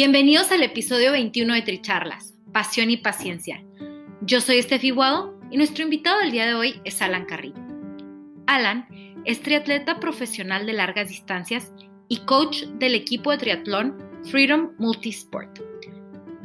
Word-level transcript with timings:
Bienvenidos 0.00 0.52
al 0.52 0.62
episodio 0.62 1.10
21 1.10 1.54
de 1.54 1.62
Tricharlas, 1.62 2.32
Pasión 2.52 2.88
y 2.88 2.98
Paciencia. 2.98 3.64
Yo 4.20 4.40
soy 4.40 4.58
Estefi 4.58 4.90
Guado 4.90 5.36
y 5.50 5.56
nuestro 5.56 5.82
invitado 5.82 6.20
del 6.20 6.30
día 6.30 6.46
de 6.46 6.54
hoy 6.54 6.80
es 6.84 7.02
Alan 7.02 7.24
Carrillo. 7.24 7.58
Alan 8.46 8.86
es 9.24 9.42
triatleta 9.42 9.98
profesional 9.98 10.66
de 10.66 10.74
largas 10.74 11.08
distancias 11.08 11.72
y 12.06 12.18
coach 12.18 12.62
del 12.78 12.94
equipo 12.94 13.32
de 13.32 13.38
triatlón 13.38 13.98
Freedom 14.30 14.70
Multisport. 14.78 15.58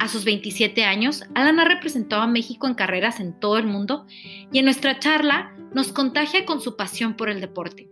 A 0.00 0.08
sus 0.08 0.24
27 0.24 0.84
años, 0.84 1.22
Alan 1.36 1.60
ha 1.60 1.64
representado 1.64 2.22
a 2.22 2.26
México 2.26 2.66
en 2.66 2.74
carreras 2.74 3.20
en 3.20 3.38
todo 3.38 3.56
el 3.58 3.68
mundo 3.68 4.04
y 4.50 4.58
en 4.58 4.64
nuestra 4.64 4.98
charla 4.98 5.56
nos 5.72 5.92
contagia 5.92 6.44
con 6.44 6.60
su 6.60 6.74
pasión 6.74 7.14
por 7.14 7.28
el 7.28 7.40
deporte. 7.40 7.88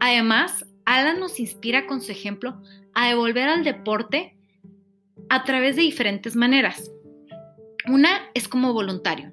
Además, 0.00 0.66
Alan 0.86 1.20
nos 1.20 1.38
inspira 1.38 1.86
con 1.86 2.00
su 2.02 2.10
ejemplo 2.10 2.60
a 2.94 3.06
devolver 3.06 3.48
al 3.48 3.62
deporte 3.62 4.34
a 5.32 5.44
través 5.44 5.76
de 5.76 5.82
diferentes 5.82 6.36
maneras. 6.36 6.92
Una 7.88 8.20
es 8.34 8.48
como 8.48 8.74
voluntario. 8.74 9.32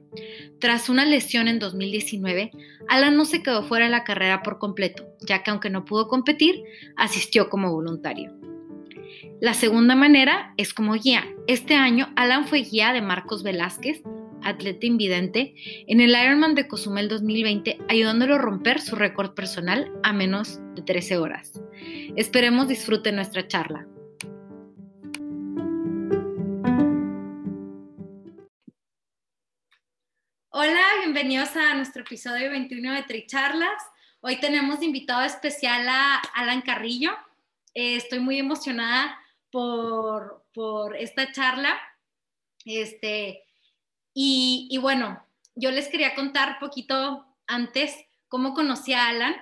Tras 0.62 0.88
una 0.88 1.04
lesión 1.04 1.50
en 1.50 1.60
2019, 1.60 2.52
Alan 2.88 3.18
no 3.18 3.26
se 3.26 3.44
quedó 3.44 3.64
fuera 3.64 3.84
de 3.84 3.92
la 3.92 4.06
carrera 4.06 4.42
por 4.42 4.60
completo, 4.60 5.10
ya 5.20 5.44
que 5.44 5.52
aunque 5.52 5.70
no 5.70 5.84
pudo 5.84 6.08
competir, 6.08 6.64
asistió 6.96 7.50
como 7.50 7.74
voluntario. 7.74 8.32
La 9.42 9.54
segunda 9.54 9.94
manera 9.94 10.54
es 10.56 10.74
como 10.74 10.94
guía. 10.94 11.28
Este 11.48 11.76
año, 11.76 12.14
Alan 12.16 12.48
fue 12.48 12.60
guía 12.60 12.94
de 12.94 13.02
Marcos 13.02 13.44
Velázquez, 13.44 14.02
atleta 14.42 14.86
invidente, 14.86 15.54
en 15.86 16.00
el 16.00 16.12
Ironman 16.12 16.56
de 16.56 16.70
Cozumel 16.70 17.10
2020, 17.10 17.78
ayudándolo 17.90 18.36
a 18.36 18.40
romper 18.40 18.80
su 18.80 18.96
récord 18.96 19.34
personal 19.34 19.92
a 20.04 20.14
menos 20.14 20.62
de 20.76 20.82
13 20.82 21.18
horas. 21.18 21.62
Esperemos 22.16 22.70
disfruten 22.70 23.18
nuestra 23.18 23.46
charla. 23.50 23.86
Hola, 30.52 30.84
bienvenidos 30.98 31.56
a 31.56 31.76
nuestro 31.76 32.02
episodio 32.02 32.50
21 32.50 32.94
de 32.94 33.04
Tricharlas. 33.04 33.84
Hoy 34.20 34.40
tenemos 34.40 34.82
invitado 34.82 35.22
especial 35.24 35.88
a 35.88 36.16
Alan 36.34 36.64
Carrillo. 36.64 37.12
Eh, 37.76 37.98
estoy 37.98 38.20
muy 38.20 38.40
emocionada 38.40 39.16
por, 39.52 40.44
esta 40.98 41.32
charla. 41.32 41.80
Este, 42.66 43.44
y, 44.16 44.76
bueno, 44.82 45.24
yo 45.54 45.70
les 45.70 45.88
quería 45.88 46.16
contar 46.16 46.58
poquito 46.58 47.28
antes 47.46 47.96
cómo 48.28 48.56
conocí 48.56 48.94
a 48.94 49.10
Alan. 49.10 49.36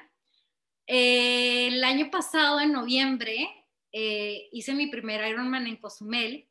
Eh, 0.88 1.68
el 1.68 1.86
año 1.86 2.12
pasado, 2.12 2.60
en 2.60 2.74
noviembre, 2.74 3.66
eh, 3.94 4.50
hice 4.52 4.74
mi 4.74 4.88
primer 4.88 5.26
Ironman 5.26 5.68
en 5.68 5.78
Cozumel 5.78 6.50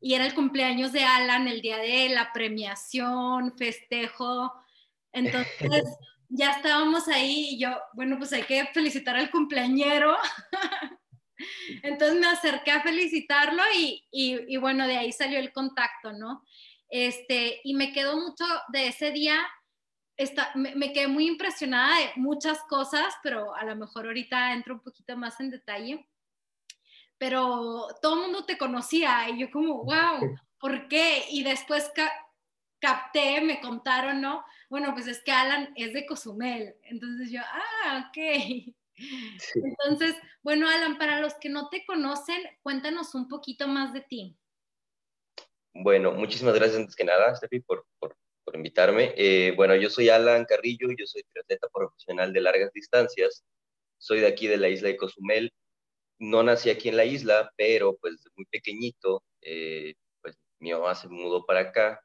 y 0.00 0.14
era 0.14 0.26
el 0.26 0.34
cumpleaños 0.34 0.92
de 0.92 1.04
Alan, 1.04 1.46
el 1.46 1.60
día 1.60 1.76
de 1.76 2.08
la 2.08 2.32
premiación, 2.32 3.56
festejo. 3.56 4.52
Entonces 5.12 5.84
ya 6.28 6.52
estábamos 6.52 7.06
ahí 7.08 7.50
y 7.50 7.58
yo, 7.58 7.78
bueno, 7.92 8.16
pues 8.16 8.32
hay 8.32 8.42
que 8.44 8.64
felicitar 8.72 9.16
al 9.16 9.30
cumpleañero. 9.30 10.16
Entonces 11.82 12.18
me 12.18 12.26
acerqué 12.26 12.70
a 12.70 12.82
felicitarlo 12.82 13.62
y, 13.74 14.06
y, 14.10 14.56
bueno, 14.56 14.86
de 14.86 14.96
ahí 14.96 15.12
salió 15.12 15.38
el 15.38 15.52
contacto, 15.52 16.12
¿no? 16.12 16.44
Este, 16.88 17.60
y 17.64 17.74
me 17.74 17.92
quedó 17.92 18.16
mucho 18.18 18.44
de 18.72 18.88
ese 18.88 19.10
día, 19.10 19.38
esta, 20.16 20.50
me, 20.54 20.74
me, 20.74 20.92
quedé 20.92 21.08
muy 21.08 21.26
impresionada 21.26 21.98
de 21.98 22.10
muchas 22.16 22.58
cosas, 22.64 23.14
pero 23.22 23.54
a 23.54 23.64
lo 23.64 23.76
mejor 23.76 24.06
ahorita 24.06 24.52
entro 24.52 24.74
un 24.74 24.80
poquito 24.80 25.16
más 25.16 25.40
en 25.40 25.50
detalle 25.50 26.09
pero 27.20 27.86
todo 28.00 28.14
el 28.14 28.20
mundo 28.22 28.46
te 28.46 28.56
conocía 28.56 29.28
y 29.28 29.40
yo 29.40 29.50
como, 29.50 29.84
wow, 29.84 30.38
¿por 30.58 30.88
qué? 30.88 31.24
Y 31.30 31.44
después 31.44 31.92
capté, 32.80 33.42
me 33.42 33.60
contaron, 33.60 34.22
¿no? 34.22 34.42
Bueno, 34.70 34.94
pues 34.94 35.06
es 35.06 35.22
que 35.22 35.30
Alan 35.30 35.70
es 35.76 35.92
de 35.92 36.06
Cozumel. 36.06 36.74
Entonces 36.82 37.30
yo, 37.30 37.42
ah, 37.44 38.08
ok. 38.08 38.74
Entonces, 39.54 40.16
bueno, 40.42 40.66
Alan, 40.66 40.96
para 40.96 41.20
los 41.20 41.34
que 41.34 41.50
no 41.50 41.68
te 41.68 41.84
conocen, 41.84 42.42
cuéntanos 42.62 43.14
un 43.14 43.28
poquito 43.28 43.68
más 43.68 43.92
de 43.92 44.00
ti. 44.00 44.38
Bueno, 45.74 46.12
muchísimas 46.12 46.54
gracias 46.54 46.78
antes 46.78 46.96
que 46.96 47.04
nada, 47.04 47.36
Steffi, 47.36 47.60
por, 47.60 47.86
por, 47.98 48.16
por 48.44 48.56
invitarme. 48.56 49.12
Eh, 49.18 49.52
bueno, 49.56 49.76
yo 49.76 49.90
soy 49.90 50.08
Alan 50.08 50.46
Carrillo, 50.46 50.88
yo 50.98 51.04
soy 51.04 51.22
triatleta 51.24 51.68
profesional 51.68 52.32
de 52.32 52.40
largas 52.40 52.72
distancias. 52.72 53.44
Soy 53.98 54.20
de 54.20 54.26
aquí 54.26 54.46
de 54.46 54.56
la 54.56 54.70
isla 54.70 54.88
de 54.88 54.96
Cozumel 54.96 55.52
no 56.20 56.42
nací 56.42 56.70
aquí 56.70 56.90
en 56.90 56.96
la 56.96 57.04
isla, 57.06 57.52
pero 57.56 57.96
pues 57.96 58.16
muy 58.36 58.46
pequeñito, 58.46 59.24
eh, 59.42 59.94
pues 60.22 60.36
mi 60.60 60.72
mamá 60.72 60.94
se 60.94 61.08
mudó 61.08 61.46
para 61.46 61.60
acá 61.60 62.00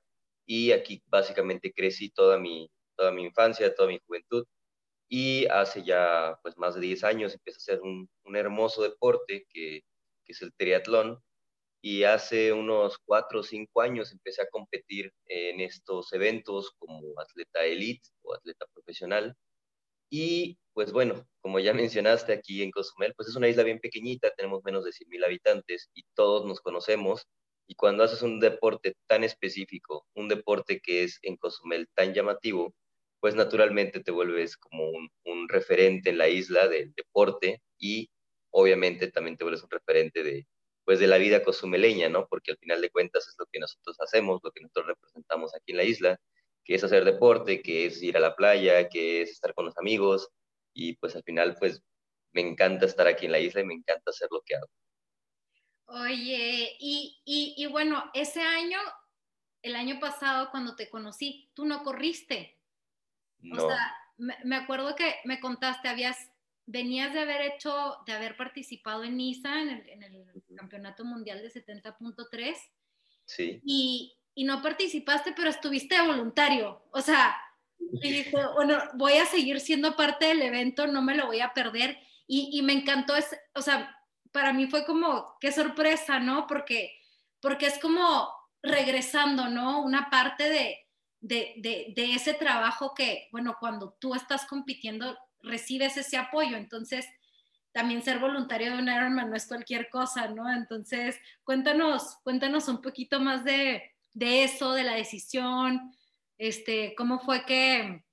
y 0.46 0.72
aquí 0.72 1.04
básicamente 1.08 1.74
crecí 1.74 2.10
toda 2.10 2.40
mi, 2.40 2.70
toda 2.96 3.12
mi 3.12 3.24
infancia, 3.24 3.76
toda 3.76 3.90
mi 3.90 4.00
juventud. 4.08 4.46
Y 5.10 5.48
hace 5.48 5.84
ya 5.84 6.40
pues 6.44 6.58
más 6.58 6.76
de 6.76 6.82
10 6.82 7.04
años 7.04 7.34
empecé 7.34 7.74
a 7.74 7.76
hacer 7.76 7.82
un, 7.84 8.10
hermoso 8.36 8.84
deporte 8.84 9.46
que, 9.50 9.82
que, 10.26 10.34
es 10.34 10.42
el 10.42 10.54
triatlón. 10.56 11.22
Y 11.82 12.04
hace 12.04 12.54
unos 12.54 12.98
4 13.06 13.42
o 13.42 13.44
5 13.44 13.82
años 13.82 14.12
empecé 14.12 14.42
a 14.44 14.50
competir 14.50 15.12
en 15.28 15.62
estos 15.62 16.12
eventos 16.14 16.72
como 16.80 17.20
atleta 17.20 17.64
elite 17.66 18.10
o 18.24 18.34
atleta 18.34 18.66
profesional. 18.74 19.36
Y 20.18 20.58
pues 20.74 20.94
bueno, 20.94 21.28
como 21.42 21.60
ya 21.60 21.74
mencionaste 21.92 22.32
aquí 22.32 22.64
en 22.64 22.72
Cozumel, 22.72 23.14
pues 23.18 23.28
es 23.28 23.36
una 23.36 23.50
isla 23.50 23.64
bien 23.64 23.80
pequeñita, 23.80 24.32
tenemos 24.38 24.64
menos 24.64 24.86
de 24.86 24.92
100.000 24.92 25.26
habitantes 25.26 25.90
y 25.94 26.04
todos 26.14 26.46
nos 26.46 26.62
conocemos. 26.62 27.28
Y 27.68 27.76
cuando 27.76 28.04
haces 28.04 28.22
un 28.22 28.40
deporte 28.40 28.96
tan 29.08 29.26
específico, 29.26 30.08
un 30.16 30.30
deporte 30.30 30.80
que 30.80 31.04
es 31.04 31.20
en 31.24 31.36
Cozumel 31.36 31.90
tan 31.96 32.14
llamativo, 32.14 32.74
pues 33.20 33.36
naturalmente 33.36 34.00
te 34.02 34.12
vuelves 34.12 34.56
como 34.56 34.88
un, 34.90 35.10
un 35.26 35.50
referente 35.50 36.12
en 36.12 36.18
la 36.20 36.30
isla 36.30 36.70
del 36.70 36.94
deporte 36.94 37.62
y 37.78 38.10
obviamente 38.52 39.12
también 39.12 39.36
te 39.36 39.44
vuelves 39.44 39.64
un 39.64 39.72
referente 39.72 40.24
de, 40.24 40.48
pues 40.86 41.00
de 41.00 41.08
la 41.08 41.18
vida 41.18 41.44
cozumeleña, 41.44 42.08
¿no? 42.08 42.28
Porque 42.30 42.52
al 42.52 42.58
final 42.58 42.80
de 42.82 42.90
cuentas 42.90 43.28
es 43.28 43.36
lo 43.38 43.48
que 43.52 43.60
nosotros 43.60 43.98
hacemos, 44.00 44.40
lo 44.44 44.52
que 44.52 44.62
nosotros 44.62 44.88
representamos 44.88 45.54
aquí 45.56 45.72
en 45.72 45.78
la 45.78 45.84
isla, 45.84 46.20
que 46.66 46.76
es 46.76 46.84
hacer 46.84 47.06
deporte, 47.06 47.62
que 47.62 47.86
es 47.86 48.02
ir 48.02 48.18
a 48.18 48.20
la 48.20 48.36
playa, 48.36 48.90
que 48.90 49.22
es 49.22 49.30
estar 49.32 49.54
con 49.54 49.66
los 49.66 49.78
amigos, 49.78 50.30
y 50.74 50.98
pues 50.98 51.16
al 51.16 51.24
final 51.24 51.56
pues 51.60 51.82
me 52.34 52.42
encanta 52.42 52.86
estar 52.86 53.08
aquí 53.08 53.28
en 53.28 53.32
la 53.32 53.40
isla 53.40 53.62
y 53.62 53.66
me 53.66 53.76
encanta 53.76 54.10
hacer 54.10 54.28
lo 54.32 54.42
que 54.42 54.56
hago. 54.56 54.68
Oye, 55.88 56.76
y, 56.80 57.22
y, 57.56 57.66
bueno, 57.68 58.10
ese 58.16 58.42
año, 58.42 58.80
el 59.62 59.76
año 59.76 60.00
pasado 60.00 60.50
cuando 60.50 60.76
te 60.76 60.90
conocí, 60.90 61.52
tú 61.54 61.66
no 61.66 61.84
corriste. 61.84 62.60
No. 63.38 63.64
O 63.64 63.70
sea, 63.70 63.96
me, 64.18 64.56
acuerdo 64.56 64.96
que 64.96 65.16
me 65.26 65.40
contaste, 65.40 65.88
habías, 65.88 66.18
venías 66.66 67.14
de 67.14 67.20
haber 67.20 67.42
hecho, 67.42 67.98
de 68.08 68.14
haber 68.14 68.36
participado 68.36 69.04
en 69.04 69.16
NISA, 69.16 69.62
en 69.62 69.70
el, 69.70 69.90
en 69.90 70.04
el 70.04 70.44
Campeonato 70.56 71.06
Mundial 71.06 71.44
de 71.44 71.52
70.3. 71.52 72.56
Sí. 73.26 73.62
Y, 73.64 74.18
y 74.36 74.44
no 74.44 74.62
participaste, 74.62 75.32
pero 75.32 75.50
estuviste 75.50 76.00
voluntario. 76.02 76.84
O 76.92 77.02
sea, 77.02 77.36
y 77.80 78.12
dijo, 78.12 78.38
bueno, 78.56 78.78
voy 78.94 79.14
a 79.14 79.26
seguir 79.26 79.60
siendo 79.62 79.96
parte 79.96 80.28
del 80.28 80.42
evento, 80.42 80.86
no 80.86 81.02
me 81.02 81.16
lo 81.16 81.26
voy 81.28 81.40
a 81.40 81.54
perder. 81.54 81.98
Y, 82.28 82.62
me 82.64 82.74
encantó, 82.74 83.16
es, 83.16 83.36
o 83.54 83.62
sea, 83.62 83.96
para 84.32 84.52
mí 84.52 84.68
fue 84.68 84.84
como, 84.84 85.38
qué 85.40 85.52
sorpresa, 85.52 86.20
¿no? 86.20 86.48
Porque, 86.48 87.00
porque 87.40 87.68
es 87.68 87.78
como 87.78 88.28
regresando, 88.64 89.48
¿no? 89.48 89.84
Una 89.84 90.10
parte 90.10 90.50
de, 90.50 90.80
de, 91.22 91.94
ese 92.16 92.34
trabajo 92.34 92.96
que, 92.96 93.30
bueno, 93.32 93.58
cuando 93.60 93.96
tú 94.00 94.16
estás 94.16 94.46
compitiendo, 94.46 95.16
recibes 95.44 95.98
ese 95.98 96.18
apoyo. 96.18 96.58
Entonces, 96.58 97.08
también 97.72 98.02
ser 98.02 98.18
voluntario 98.18 98.72
de 98.72 98.82
un 98.82 98.90
Ironman 98.90 99.30
no 99.30 99.36
es 99.36 99.46
cualquier 99.46 99.90
cosa, 99.90 100.28
¿no? 100.30 100.52
Entonces, 100.52 101.20
cuéntanos, 101.44 102.18
cuéntanos 102.24 102.68
un 102.68 102.82
poquito 102.82 103.20
más 103.20 103.44
de, 103.44 103.95
eso, 104.20 104.74
de 104.74 104.84
la 104.84 104.96
decisión, 104.96 105.92
este, 106.38 106.96
cómo 106.96 107.20
fue 107.20 107.46
que, 107.46 108.04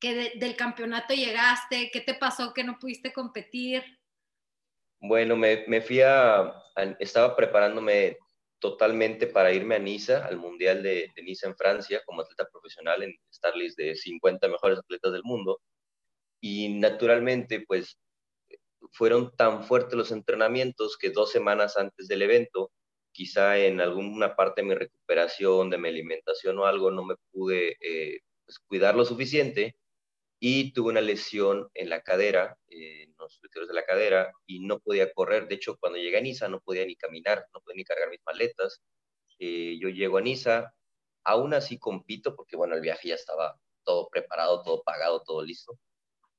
que 0.00 0.32
del 0.36 0.56
campeonato 0.56 1.14
llegaste, 1.14 1.90
qué 1.92 2.00
te 2.00 2.14
pasó 2.14 2.52
que 2.52 2.64
no 2.64 2.78
pudiste 2.78 3.12
competir. 3.12 3.82
Bueno, 5.00 5.36
me, 5.36 5.64
me 5.68 5.80
fui 5.80 6.00
a, 6.00 6.54
estaba 6.98 7.36
preparándome 7.36 8.18
totalmente 8.58 9.26
para 9.26 9.52
irme 9.52 9.76
a 9.76 9.78
Niza, 9.78 10.24
al 10.24 10.38
Mundial 10.38 10.82
de, 10.82 11.12
Niza 11.22 11.48
en 11.48 11.56
Francia, 11.56 12.02
como 12.04 12.22
atleta 12.22 12.48
profesional 12.50 13.02
en 13.02 13.14
Starlist 13.32 13.78
de 13.78 13.94
50 13.94 14.48
mejores 14.48 14.78
atletas 14.78 15.12
del 15.12 15.22
mundo. 15.24 15.60
Y 16.40 16.68
naturalmente, 16.70 17.64
pues, 17.66 17.98
fueron 18.92 19.34
tan 19.36 19.64
fuertes 19.64 19.94
los 19.94 20.12
entrenamientos 20.12 20.96
que 20.96 21.10
dos 21.10 21.30
semanas 21.30 21.76
antes 21.76 22.08
del 22.08 22.22
evento, 22.22 22.70
quizá 23.16 23.56
en 23.58 23.80
alguna 23.80 24.36
parte 24.36 24.60
de 24.60 24.68
mi 24.68 24.74
recuperación, 24.74 25.70
de 25.70 25.78
mi 25.78 25.88
alimentación 25.88 26.58
o 26.58 26.66
algo, 26.66 26.90
no 26.90 27.02
me 27.02 27.16
pude 27.32 27.78
eh, 27.80 28.20
pues, 28.44 28.58
cuidar 28.58 28.94
lo 28.94 29.06
suficiente 29.06 29.74
y 30.38 30.74
tuve 30.74 30.90
una 30.90 31.00
lesión 31.00 31.70
en 31.72 31.88
la 31.88 32.02
cadera, 32.02 32.58
en 32.68 33.14
los 33.18 33.40
de 33.40 33.72
la 33.72 33.86
cadera, 33.86 34.32
y 34.46 34.60
no 34.60 34.80
podía 34.80 35.10
correr. 35.14 35.48
De 35.48 35.54
hecho, 35.54 35.78
cuando 35.78 35.98
llegué 35.98 36.18
a 36.18 36.20
Niza 36.20 36.48
no 36.48 36.60
podía 36.60 36.84
ni 36.84 36.94
caminar, 36.94 37.46
no 37.54 37.60
podía 37.62 37.78
ni 37.78 37.84
cargar 37.84 38.10
mis 38.10 38.20
maletas. 38.26 38.82
Eh, 39.38 39.78
yo 39.80 39.88
llego 39.88 40.18
a 40.18 40.20
Niza, 40.20 40.74
aún 41.24 41.54
así 41.54 41.78
compito, 41.78 42.36
porque 42.36 42.56
bueno, 42.56 42.74
el 42.74 42.82
viaje 42.82 43.08
ya 43.08 43.14
estaba 43.14 43.58
todo 43.82 44.10
preparado, 44.10 44.62
todo 44.62 44.82
pagado, 44.82 45.22
todo 45.22 45.42
listo. 45.42 45.78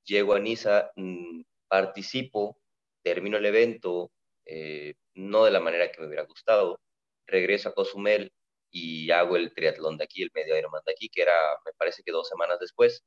Llego 0.03 0.35
a 0.35 0.39
Niza, 0.39 0.91
mm, 0.95 1.41
participo, 1.67 2.59
termino 3.01 3.37
el 3.37 3.47
evento, 3.47 4.11
eh, 4.47 4.95
no 5.15 5.45
de 5.45 5.51
la 5.51 5.59
manera 5.59 5.91
que 5.91 6.01
me 6.01 6.07
hubiera 6.07 6.23
gustado. 6.23 6.79
Regreso 7.27 7.69
a 7.69 7.73
Cozumel 7.73 8.31
y 8.71 9.11
hago 9.11 9.35
el 9.37 9.53
triatlón 9.53 9.97
de 9.97 10.05
aquí, 10.05 10.23
el 10.23 10.31
medio 10.33 10.57
Ironman 10.57 10.83
de 10.85 10.93
aquí, 10.93 11.09
que 11.09 11.21
era, 11.21 11.35
me 11.65 11.73
parece 11.77 12.03
que 12.03 12.11
dos 12.11 12.27
semanas 12.27 12.59
después. 12.59 13.03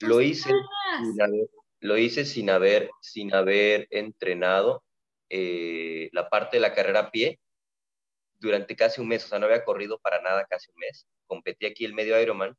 Lo 0.00 0.20
hice, 0.20 0.50
sin 1.00 1.22
haber, 1.22 1.48
lo 1.80 1.96
hice 1.96 2.24
sin 2.24 2.50
haber, 2.50 2.90
sin 3.00 3.34
haber 3.34 3.86
entrenado 3.90 4.82
eh, 5.30 6.10
la 6.12 6.28
parte 6.28 6.56
de 6.56 6.60
la 6.60 6.74
carrera 6.74 7.00
a 7.00 7.10
pie 7.10 7.38
durante 8.40 8.76
casi 8.76 9.00
un 9.00 9.08
mes, 9.08 9.24
o 9.24 9.28
sea, 9.28 9.38
no 9.38 9.46
había 9.46 9.64
corrido 9.64 9.98
para 9.98 10.20
nada 10.20 10.44
casi 10.46 10.70
un 10.70 10.78
mes. 10.78 11.06
Competí 11.26 11.66
aquí 11.66 11.84
el 11.84 11.94
medio 11.94 12.20
Ironman 12.20 12.56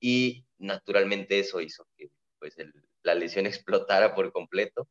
y 0.00 0.44
naturalmente 0.58 1.38
eso 1.38 1.60
hizo 1.60 1.86
que 1.96 2.10
pues, 2.38 2.56
la 3.02 3.14
lesión 3.14 3.46
explotara 3.46 4.14
por 4.14 4.32
completo. 4.32 4.88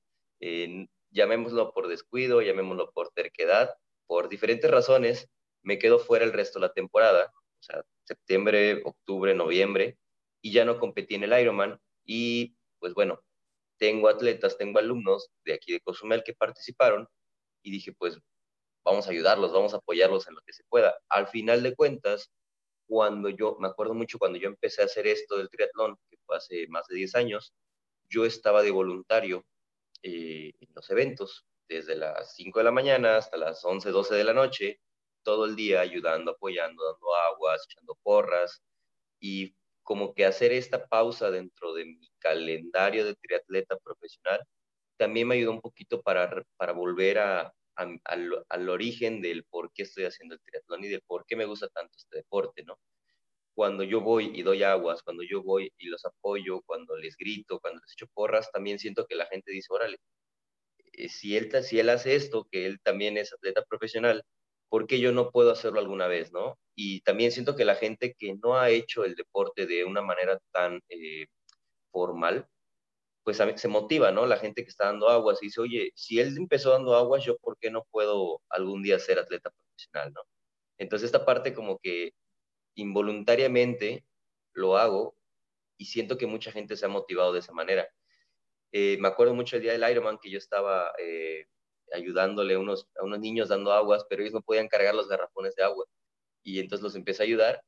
Llamémoslo 1.11 1.73
por 1.73 1.87
descuido, 1.87 2.41
llamémoslo 2.41 2.91
por 2.91 3.09
terquedad, 3.09 3.75
por 4.07 4.29
diferentes 4.29 4.69
razones, 4.69 5.29
me 5.63 5.77
quedo 5.79 5.99
fuera 5.99 6.25
el 6.25 6.33
resto 6.33 6.59
de 6.59 6.67
la 6.67 6.73
temporada, 6.73 7.31
o 7.35 7.63
sea, 7.63 7.83
septiembre, 8.03 8.81
octubre, 8.83 9.33
noviembre, 9.35 9.97
y 10.41 10.51
ya 10.51 10.65
no 10.65 10.79
competí 10.79 11.15
en 11.15 11.23
el 11.23 11.39
Ironman. 11.39 11.79
Y 12.03 12.55
pues 12.79 12.93
bueno, 12.93 13.21
tengo 13.77 14.09
atletas, 14.09 14.57
tengo 14.57 14.79
alumnos 14.79 15.29
de 15.45 15.53
aquí 15.53 15.71
de 15.71 15.81
Cozumel 15.81 16.23
que 16.23 16.33
participaron 16.33 17.07
y 17.63 17.71
dije, 17.71 17.93
pues 17.93 18.19
vamos 18.83 19.07
a 19.07 19.11
ayudarlos, 19.11 19.53
vamos 19.53 19.73
a 19.73 19.77
apoyarlos 19.77 20.27
en 20.27 20.35
lo 20.35 20.41
que 20.41 20.53
se 20.53 20.63
pueda. 20.69 20.95
Al 21.09 21.27
final 21.27 21.63
de 21.63 21.75
cuentas, 21.75 22.31
cuando 22.87 23.29
yo, 23.29 23.57
me 23.59 23.67
acuerdo 23.67 23.93
mucho 23.93 24.17
cuando 24.19 24.39
yo 24.39 24.47
empecé 24.49 24.81
a 24.81 24.85
hacer 24.85 25.07
esto 25.07 25.37
del 25.37 25.49
triatlón, 25.49 25.97
que 26.09 26.17
fue 26.25 26.37
hace 26.37 26.67
más 26.67 26.87
de 26.87 26.97
10 26.97 27.15
años, 27.15 27.53
yo 28.09 28.25
estaba 28.25 28.63
de 28.63 28.71
voluntario 28.71 29.45
eh, 30.03 30.51
los 30.73 30.89
eventos, 30.89 31.45
desde 31.67 31.95
las 31.95 32.35
5 32.35 32.59
de 32.59 32.65
la 32.65 32.71
mañana 32.71 33.17
hasta 33.17 33.37
las 33.37 33.63
11, 33.63 33.91
12 33.91 34.15
de 34.15 34.23
la 34.23 34.33
noche, 34.33 34.81
todo 35.23 35.45
el 35.45 35.55
día 35.55 35.81
ayudando, 35.81 36.31
apoyando, 36.31 36.83
dando 36.83 37.15
aguas, 37.15 37.65
echando 37.69 37.97
porras, 38.03 38.61
y 39.19 39.55
como 39.83 40.13
que 40.13 40.25
hacer 40.25 40.51
esta 40.51 40.87
pausa 40.87 41.31
dentro 41.31 41.73
de 41.73 41.85
mi 41.85 42.11
calendario 42.19 43.05
de 43.05 43.15
triatleta 43.15 43.77
profesional 43.77 44.41
también 44.97 45.27
me 45.27 45.35
ayudó 45.35 45.51
un 45.51 45.61
poquito 45.61 46.01
para, 46.01 46.43
para 46.57 46.73
volver 46.73 47.19
a, 47.19 47.53
al, 47.75 47.99
al, 48.49 48.69
origen 48.69 49.21
del 49.21 49.43
por 49.45 49.71
qué 49.73 49.83
estoy 49.83 50.05
haciendo 50.05 50.35
el 50.35 50.41
triatlón 50.41 50.83
y 50.83 50.89
de 50.89 51.01
por 51.01 51.25
qué 51.25 51.35
me 51.35 51.45
gusta 51.45 51.67
tanto 51.69 51.97
este 51.97 52.17
deporte, 52.17 52.63
¿no? 52.63 52.77
Cuando 53.55 53.83
yo 53.83 54.01
voy 54.01 54.31
y 54.33 54.43
doy 54.43 54.63
aguas, 54.63 55.03
cuando 55.03 55.23
yo 55.23 55.43
voy 55.43 55.71
y 55.77 55.87
los 55.87 56.05
apoyo, 56.05 56.61
cuando 56.65 56.95
les 56.97 57.15
grito, 57.17 57.59
cuando 57.59 57.81
les 57.81 57.93
echo 57.93 58.07
porras, 58.13 58.51
también 58.51 58.79
siento 58.79 59.05
que 59.05 59.15
la 59.15 59.25
gente 59.27 59.51
dice, 59.51 59.67
órale, 59.71 59.97
eh, 60.93 61.09
si 61.09 61.37
él, 61.37 61.51
si 61.63 61.79
él 61.79 61.89
hace 61.89 62.15
esto, 62.15 62.47
que 62.51 62.65
él 62.65 62.79
también 62.81 63.17
es 63.17 63.33
atleta 63.33 63.63
profesional, 63.63 64.23
¿por 64.69 64.87
qué 64.87 64.99
yo 64.99 65.11
no 65.11 65.31
puedo 65.31 65.51
hacerlo 65.51 65.79
alguna 65.79 66.07
vez, 66.07 66.31
no? 66.31 66.57
Y 66.75 67.01
también 67.01 67.31
siento 67.31 67.55
que 67.55 67.65
la 67.65 67.75
gente 67.75 68.15
que 68.17 68.35
no 68.43 68.57
ha 68.57 68.69
hecho 68.69 69.05
el 69.05 69.15
deporte 69.15 69.67
de 69.67 69.85
una 69.85 70.01
manera 70.01 70.39
tan 70.51 70.81
eh, 70.89 71.27
formal, 71.91 72.47
pues 73.23 73.37
se 73.55 73.67
motiva, 73.67 74.11
¿no? 74.11 74.25
La 74.25 74.37
gente 74.37 74.63
que 74.63 74.69
está 74.69 74.85
dando 74.85 75.09
aguas 75.09 75.39
y 75.41 75.47
dice, 75.47 75.61
oye, 75.61 75.91
si 75.95 76.19
él 76.19 76.35
empezó 76.37 76.71
dando 76.71 76.95
aguas, 76.95 77.23
yo 77.23 77.37
por 77.37 77.57
qué 77.59 77.69
no 77.71 77.85
puedo 77.91 78.41
algún 78.49 78.81
día 78.83 78.99
ser 78.99 79.19
atleta 79.19 79.51
profesional, 79.51 80.13
¿no? 80.13 80.21
Entonces 80.77 81.07
esta 81.07 81.25
parte 81.25 81.53
como 81.53 81.79
que 81.79 82.11
involuntariamente 82.75 84.05
lo 84.53 84.77
hago 84.77 85.15
y 85.77 85.85
siento 85.85 86.17
que 86.17 86.27
mucha 86.27 86.51
gente 86.51 86.75
se 86.75 86.85
ha 86.85 86.89
motivado 86.89 87.33
de 87.33 87.39
esa 87.39 87.53
manera. 87.53 87.87
Eh, 88.71 88.97
me 88.99 89.07
acuerdo 89.07 89.33
mucho 89.33 89.55
el 89.55 89.63
día 89.63 89.73
del 89.73 89.89
Ironman 89.89 90.19
que 90.19 90.29
yo 90.29 90.37
estaba 90.37 90.91
eh, 90.99 91.47
ayudándole 91.91 92.53
a 92.53 92.59
unos, 92.59 92.87
a 92.99 93.03
unos 93.03 93.19
niños 93.19 93.49
dando 93.49 93.73
aguas, 93.73 94.05
pero 94.09 94.21
ellos 94.21 94.33
no 94.33 94.41
podían 94.41 94.67
cargar 94.67 94.95
los 94.95 95.07
garrafones 95.07 95.55
de 95.55 95.63
agua. 95.63 95.85
Y 96.43 96.59
entonces 96.59 96.83
los 96.83 96.95
empecé 96.95 97.23
a 97.23 97.25
ayudar 97.25 97.63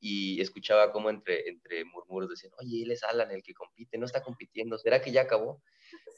y 0.00 0.40
escuchaba 0.40 0.92
como 0.92 1.10
entre, 1.10 1.48
entre 1.48 1.84
murmuros 1.84 2.30
decían, 2.30 2.52
oye, 2.58 2.82
él 2.82 2.90
es 2.92 3.02
Alan 3.02 3.30
el 3.30 3.42
que 3.42 3.54
compite, 3.54 3.98
no 3.98 4.06
está 4.06 4.22
compitiendo, 4.22 4.78
¿será 4.78 5.00
que 5.00 5.10
ya 5.10 5.22
acabó? 5.22 5.62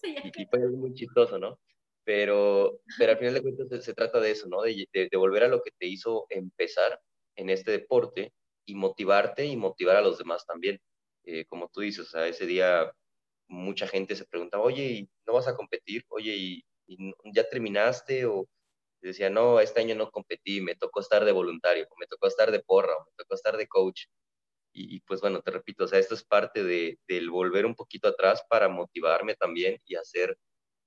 y, 0.36 0.46
fue 0.46 0.58
muy 0.70 0.94
chistoso, 0.94 1.38
¿no? 1.38 1.60
Pero, 2.04 2.80
pero 2.98 3.12
al 3.12 3.18
final 3.18 3.34
de 3.34 3.42
cuentas 3.42 3.84
se, 3.84 3.94
trata 3.94 4.18
de 4.18 4.30
eso, 4.30 4.48
¿no? 4.48 4.62
De, 4.62 4.88
de, 4.92 5.16
volver 5.16 5.44
a 5.44 5.48
lo 5.48 5.62
que 5.62 5.70
te 5.78 5.86
hizo 5.86 6.26
empezar 6.30 7.00
en 7.38 7.50
este 7.50 7.70
deporte 7.70 8.32
y 8.66 8.74
motivarte 8.74 9.46
y 9.46 9.56
motivar 9.56 9.96
a 9.96 10.02
los 10.02 10.18
demás 10.18 10.44
también. 10.46 10.80
Eh, 11.24 11.44
como 11.46 11.68
tú 11.68 11.80
dices, 11.80 12.06
o 12.06 12.10
sea, 12.10 12.26
ese 12.26 12.46
día 12.46 12.92
mucha 13.48 13.88
gente 13.88 14.16
se 14.16 14.26
preguntaba, 14.26 14.64
oye, 14.64 15.08
¿no 15.26 15.34
vas 15.34 15.48
a 15.48 15.56
competir? 15.56 16.04
Oye, 16.08 16.34
¿y, 16.36 16.64
ya 17.34 17.48
terminaste 17.48 18.26
o 18.26 18.48
decía, 19.02 19.30
no, 19.30 19.60
este 19.60 19.80
año 19.80 19.94
no 19.94 20.10
competí, 20.10 20.60
me 20.60 20.74
tocó 20.74 21.00
estar 21.00 21.24
de 21.24 21.32
voluntario, 21.32 21.86
me 21.98 22.06
tocó 22.06 22.26
estar 22.28 22.50
de 22.50 22.60
porra, 22.60 22.94
me 23.06 23.12
tocó 23.16 23.34
estar 23.34 23.56
de 23.56 23.68
coach. 23.68 24.06
Y, 24.72 25.00
pues 25.00 25.20
bueno, 25.20 25.40
te 25.42 25.50
repito, 25.50 25.84
o 25.84 25.88
sea, 25.88 25.98
esto 25.98 26.14
es 26.14 26.24
parte 26.24 26.62
de, 26.64 26.98
del 27.08 27.30
volver 27.30 27.66
un 27.66 27.74
poquito 27.74 28.08
atrás 28.08 28.44
para 28.48 28.68
motivarme 28.68 29.34
también 29.34 29.80
y 29.86 29.96
hacer 29.96 30.38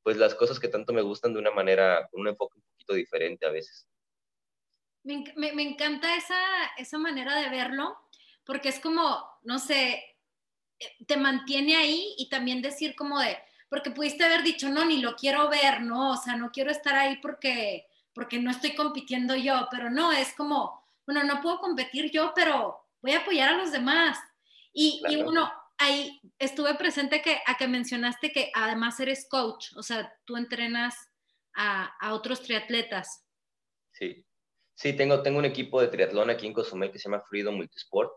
pues 0.03 0.17
las 0.17 0.35
cosas 0.35 0.59
que 0.59 0.69
tanto 0.69 0.93
me 0.93 1.01
gustan 1.01 1.33
de 1.33 1.39
una 1.39 1.51
manera, 1.51 2.07
con 2.11 2.21
un 2.21 2.29
enfoque 2.29 2.57
un 2.57 2.63
poquito 2.63 2.93
diferente 2.93 3.45
a 3.45 3.51
veces. 3.51 3.87
Me, 5.03 5.23
me, 5.35 5.53
me 5.53 5.63
encanta 5.63 6.15
esa, 6.15 6.39
esa 6.77 6.97
manera 6.97 7.35
de 7.35 7.49
verlo, 7.49 7.97
porque 8.43 8.69
es 8.69 8.79
como, 8.79 9.25
no 9.43 9.59
sé, 9.59 10.03
eh, 10.79 11.05
te 11.07 11.17
mantiene 11.17 11.75
ahí 11.75 12.15
y 12.17 12.29
también 12.29 12.61
decir 12.61 12.95
como 12.95 13.19
de, 13.19 13.37
porque 13.69 13.91
pudiste 13.91 14.23
haber 14.23 14.43
dicho, 14.43 14.69
no, 14.69 14.83
ni 14.85 14.97
lo 14.97 15.15
quiero 15.15 15.49
ver, 15.49 15.81
¿no? 15.81 16.11
O 16.11 16.17
sea, 16.17 16.35
no 16.35 16.51
quiero 16.51 16.71
estar 16.71 16.95
ahí 16.95 17.17
porque, 17.21 17.87
porque 18.13 18.39
no 18.39 18.51
estoy 18.51 18.75
compitiendo 18.75 19.35
yo, 19.35 19.67
pero 19.71 19.89
no, 19.89 20.11
es 20.11 20.33
como, 20.33 20.83
bueno, 21.05 21.23
no 21.23 21.41
puedo 21.41 21.59
competir 21.59 22.11
yo, 22.11 22.33
pero 22.35 22.85
voy 23.01 23.13
a 23.13 23.19
apoyar 23.19 23.49
a 23.49 23.57
los 23.57 23.71
demás. 23.71 24.19
Y, 24.73 25.01
y 25.07 25.17
uno, 25.17 25.51
ahí 25.77 26.21
estuve 26.37 26.75
presente 26.75 27.21
que, 27.21 27.41
a 27.45 27.55
que 27.57 27.67
mencionaste 27.67 28.31
que 28.31 28.51
además 28.53 28.99
eres 28.99 29.27
coach, 29.29 29.73
o 29.75 29.83
sea, 29.83 30.13
tú 30.25 30.37
entrenas 30.37 30.95
a, 31.53 31.85
a 31.99 32.13
otros 32.13 32.41
triatletas. 32.41 33.25
Sí, 33.91 34.25
sí, 34.81 34.93
tengo, 34.93 35.21
tengo 35.21 35.37
un 35.39 35.45
equipo 35.45 35.79
de 35.79 35.87
triatlón 35.89 36.29
aquí 36.29 36.47
en 36.47 36.53
Cozumel 36.53 36.91
que 36.91 36.97
se 36.97 37.09
llama 37.09 37.23
Freedom 37.29 37.55
Multisport. 37.55 38.11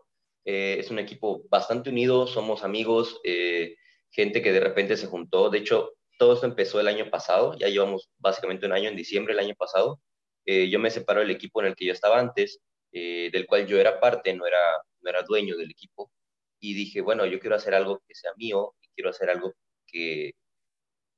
Eh, 0.45 0.77
es 0.79 0.89
un 0.89 0.99
equipo 0.99 1.43
bastante 1.49 1.89
unido, 1.91 2.25
somos 2.27 2.63
amigos. 2.63 3.21
Eh, 3.23 3.75
gente 4.09 4.41
que 4.41 4.51
de 4.51 4.59
repente 4.59 4.97
se 4.97 5.07
juntó. 5.07 5.49
De 5.49 5.59
hecho, 5.59 5.93
todo 6.17 6.33
esto 6.33 6.45
empezó 6.47 6.79
el 6.79 6.87
año 6.87 7.09
pasado, 7.11 7.55
ya 7.59 7.67
llevamos 7.67 8.09
básicamente 8.17 8.65
un 8.65 8.71
año 8.73 8.89
en 8.89 8.95
diciembre 8.95 9.35
del 9.35 9.45
año 9.45 9.55
pasado. 9.55 9.99
Eh, 10.45 10.69
yo 10.69 10.79
me 10.79 10.89
separo 10.89 11.19
del 11.21 11.31
equipo 11.31 11.61
en 11.61 11.67
el 11.67 11.75
que 11.75 11.85
yo 11.85 11.93
estaba 11.93 12.19
antes, 12.19 12.59
eh, 12.91 13.29
del 13.31 13.45
cual 13.45 13.67
yo 13.67 13.79
era 13.79 13.99
parte, 13.99 14.33
no 14.33 14.47
era, 14.47 14.61
no 15.01 15.09
era 15.09 15.21
dueño 15.23 15.57
del 15.57 15.71
equipo, 15.71 16.11
y 16.59 16.73
dije, 16.73 17.01
bueno, 17.01 17.25
yo 17.25 17.39
quiero 17.39 17.55
hacer 17.55 17.75
algo 17.75 18.01
que 18.07 18.15
sea 18.15 18.31
mío 18.37 18.75
y 18.81 18.87
quiero 18.95 19.09
hacer 19.09 19.29
algo 19.29 19.53
que, 19.87 20.33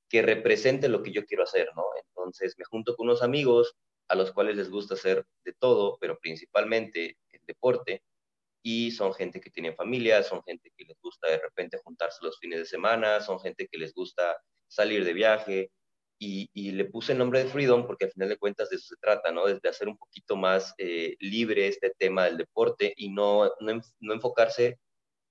que 0.10 0.22
represente 0.22 0.90
lo 0.90 1.04
que 1.04 1.12
yo 1.12 1.26
quiero 1.26 1.44
hacer, 1.44 1.70
¿no? 1.76 1.84
Entonces 2.10 2.56
me 2.58 2.66
junto 2.66 2.96
con 2.96 3.08
unos 3.08 3.22
amigos 3.24 3.76
a 4.10 4.16
los 4.16 4.32
cuales 4.32 4.56
les 4.56 4.70
gusta 4.70 4.96
hacer 4.96 5.26
de 5.44 5.54
todo, 5.54 5.98
pero 6.00 6.18
principalmente 6.20 7.18
el 7.32 7.42
deporte, 7.46 8.04
y 8.64 8.92
son 8.92 9.14
gente 9.14 9.40
que 9.40 9.50
tiene 9.50 9.74
familia, 9.74 10.24
son 10.24 10.44
gente 10.44 10.72
que 10.76 10.86
les 10.86 11.00
gusta 11.02 11.30
de 11.30 11.40
repente 11.40 11.80
juntarse 11.84 12.20
los 12.22 12.38
fines 12.40 12.60
de 12.60 12.66
semana, 12.66 13.22
son 13.22 13.40
gente 13.40 13.68
que 13.68 13.78
les 13.78 13.94
gusta 13.94 14.36
salir 14.68 15.06
de 15.06 15.14
viaje, 15.14 15.72
y, 16.20 16.72
le 16.72 16.86
puse 16.86 17.12
el 17.12 17.18
nombre 17.20 17.44
de 17.44 17.50
Freedom 17.50 17.86
porque 17.86 18.06
al 18.06 18.12
final 18.12 18.30
de 18.30 18.38
cuentas 18.38 18.70
de 18.70 18.78
eso 18.78 18.88
se 18.88 18.96
trata, 18.98 19.32
¿no? 19.32 19.46
De 19.46 19.70
hacer 19.70 19.88
un 19.88 19.98
poquito 19.98 20.36
más 20.36 20.74
eh, 20.78 21.16
libre 21.20 21.68
este 21.68 21.94
tema 21.98 22.26
del 22.26 22.38
deporte 22.38 22.94
y 22.96 23.10
no, 23.10 23.52
no, 23.60 24.14
enfocarse 24.14 24.80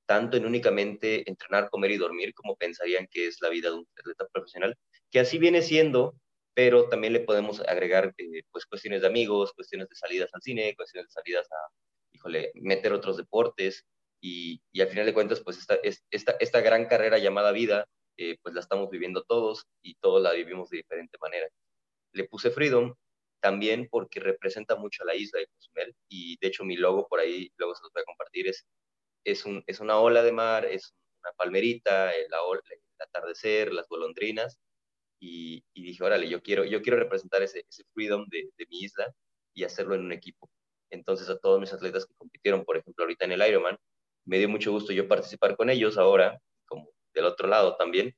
tanto 0.07 0.37
en 0.37 0.47
únicamente 0.47 1.29
entrenar, 1.29 1.69
comer 1.71 1.91
y 1.93 1.97
dormir 1.97 2.33
como 2.35 2.57
pensarían 2.57 3.09
que 3.11 3.27
es 3.27 3.41
la 3.41 3.49
vida 3.49 3.71
de 3.71 3.77
un 3.77 3.89
atleta 3.99 4.27
profesional, 4.33 4.77
que 5.11 5.19
así 5.19 5.39
viene 5.39 5.63
siendo, 5.63 6.15
pero 6.57 6.89
también 6.89 7.13
le 7.13 7.21
podemos 7.21 7.61
agregar 7.61 8.15
eh, 8.17 8.43
pues 8.51 8.65
cuestiones 8.65 9.03
de 9.03 9.09
amigos, 9.09 9.53
cuestiones 9.53 9.91
de 9.91 9.95
salidas 9.95 10.31
al 10.33 10.41
cine, 10.41 10.75
cuestiones 10.75 11.09
de 11.09 11.13
salidas 11.13 11.47
a, 11.53 11.57
híjole, 12.13 12.51
meter 12.55 12.95
otros 12.95 13.19
deportes 13.19 13.85
y, 14.23 14.63
y 14.73 14.81
al 14.81 14.89
final 14.89 15.05
de 15.05 15.13
cuentas 15.13 15.43
pues 15.45 15.59
esta, 15.59 15.79
esta, 16.11 16.35
esta 16.41 16.61
gran 16.63 16.87
carrera 16.87 17.19
llamada 17.19 17.53
vida 17.53 17.85
eh, 18.17 18.39
pues 18.43 18.55
la 18.55 18.63
estamos 18.63 18.89
viviendo 18.89 19.23
todos 19.25 19.67
y 19.83 19.97
todos 19.97 20.23
la 20.23 20.33
vivimos 20.33 20.71
de 20.71 20.79
diferente 20.79 21.19
manera. 21.21 21.47
Le 22.13 22.25
puse 22.25 22.51
Freedom 22.51 22.95
también 23.43 23.87
porque 23.91 24.19
representa 24.21 24.77
mucho 24.77 25.03
a 25.03 25.07
la 25.07 25.15
isla 25.15 25.41
de 25.41 25.49
Cozumel 25.49 25.95
y 26.09 26.39
de 26.41 26.49
hecho 26.49 26.65
mi 26.65 26.79
logo 26.79 27.07
por 27.07 27.21
ahí, 27.21 27.51
luego 27.59 27.75
se 27.75 27.83
los 27.83 27.93
voy 27.93 28.01
a 28.01 28.07
compartir, 28.07 28.49
es, 28.49 28.65
es, 29.25 29.45
un, 29.45 29.63
es 29.67 29.81
una 29.81 29.99
ola 29.99 30.23
de 30.23 30.33
mar, 30.33 30.65
es 30.65 30.95
una 31.23 31.33
palmerita, 31.33 32.15
el, 32.15 32.25
el 32.25 32.81
atardecer, 32.99 33.75
las 33.75 33.87
golondrinas 33.89 34.59
y, 35.21 35.65
y, 35.75 35.83
dije, 35.83 36.05
órale, 36.05 36.29
yo 36.29 36.43
quiero, 36.43 36.65
yo 36.65 36.83
quiero 36.83 36.99
representar 36.99 37.43
ese, 37.43 37.65
ese 37.69 37.85
freedom 37.95 38.27
de, 38.29 38.51
de 38.57 38.67
mi 38.71 38.81
isla 38.81 39.13
y 39.55 39.65
hacerlo 39.65 39.95
en 39.95 40.03
un 40.03 40.13
equipo. 40.13 40.51
Entonces 40.91 41.29
a 41.29 41.39
todos 41.39 41.61
mis 41.61 41.73
atletas 41.73 42.07
que 42.07 42.15
compitieron, 42.15 42.65
por 42.65 42.77
ejemplo, 42.77 43.05
ahorita 43.05 43.25
en 43.25 43.33
el 43.33 43.49
Ironman, 43.49 43.79
me 44.25 44.39
dio 44.39 44.49
mucho 44.49 44.73
gusto 44.73 44.93
yo 44.93 45.09
participar 45.09 45.57
con 45.57 45.71
ellos 45.71 45.99
ahora 45.99 46.41
del 47.15 47.25
otro 47.25 47.49
lado 47.49 47.77
también 47.77 48.15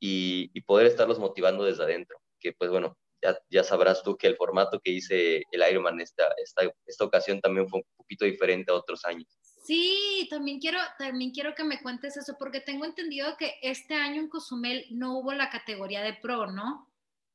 y, 0.00 0.60
poder 0.62 0.86
estarlos 0.86 1.18
motivando 1.18 1.64
desde 1.64 1.84
adentro, 1.84 2.20
que 2.40 2.52
pues 2.52 2.70
bueno, 2.70 2.96
ya, 3.22 3.38
ya, 3.50 3.64
sabrás 3.64 4.02
tú 4.02 4.16
que 4.16 4.26
el 4.26 4.36
formato 4.36 4.80
que 4.80 4.90
hice 4.90 5.42
el 5.50 5.70
Ironman 5.70 6.00
esta, 6.00 6.28
esta, 6.36 6.70
esta 6.86 7.04
ocasión 7.04 7.40
también 7.40 7.68
fue 7.68 7.80
un 7.80 7.86
poquito 7.96 8.24
diferente 8.24 8.70
a 8.70 8.74
otros 8.74 9.04
años. 9.04 9.26
Sí, 9.68 10.26
también 10.30 10.60
quiero, 10.60 10.78
también 10.98 11.30
quiero 11.30 11.54
que 11.54 11.62
me 11.62 11.82
cuentes 11.82 12.16
eso, 12.16 12.36
porque 12.38 12.62
tengo 12.62 12.86
entendido 12.86 13.36
que 13.36 13.56
este 13.60 13.92
año 13.92 14.22
en 14.22 14.30
Cozumel 14.30 14.86
no 14.92 15.18
hubo 15.18 15.34
la 15.34 15.50
categoría 15.50 16.00
de 16.00 16.14
pro, 16.14 16.50
¿no? 16.50 16.90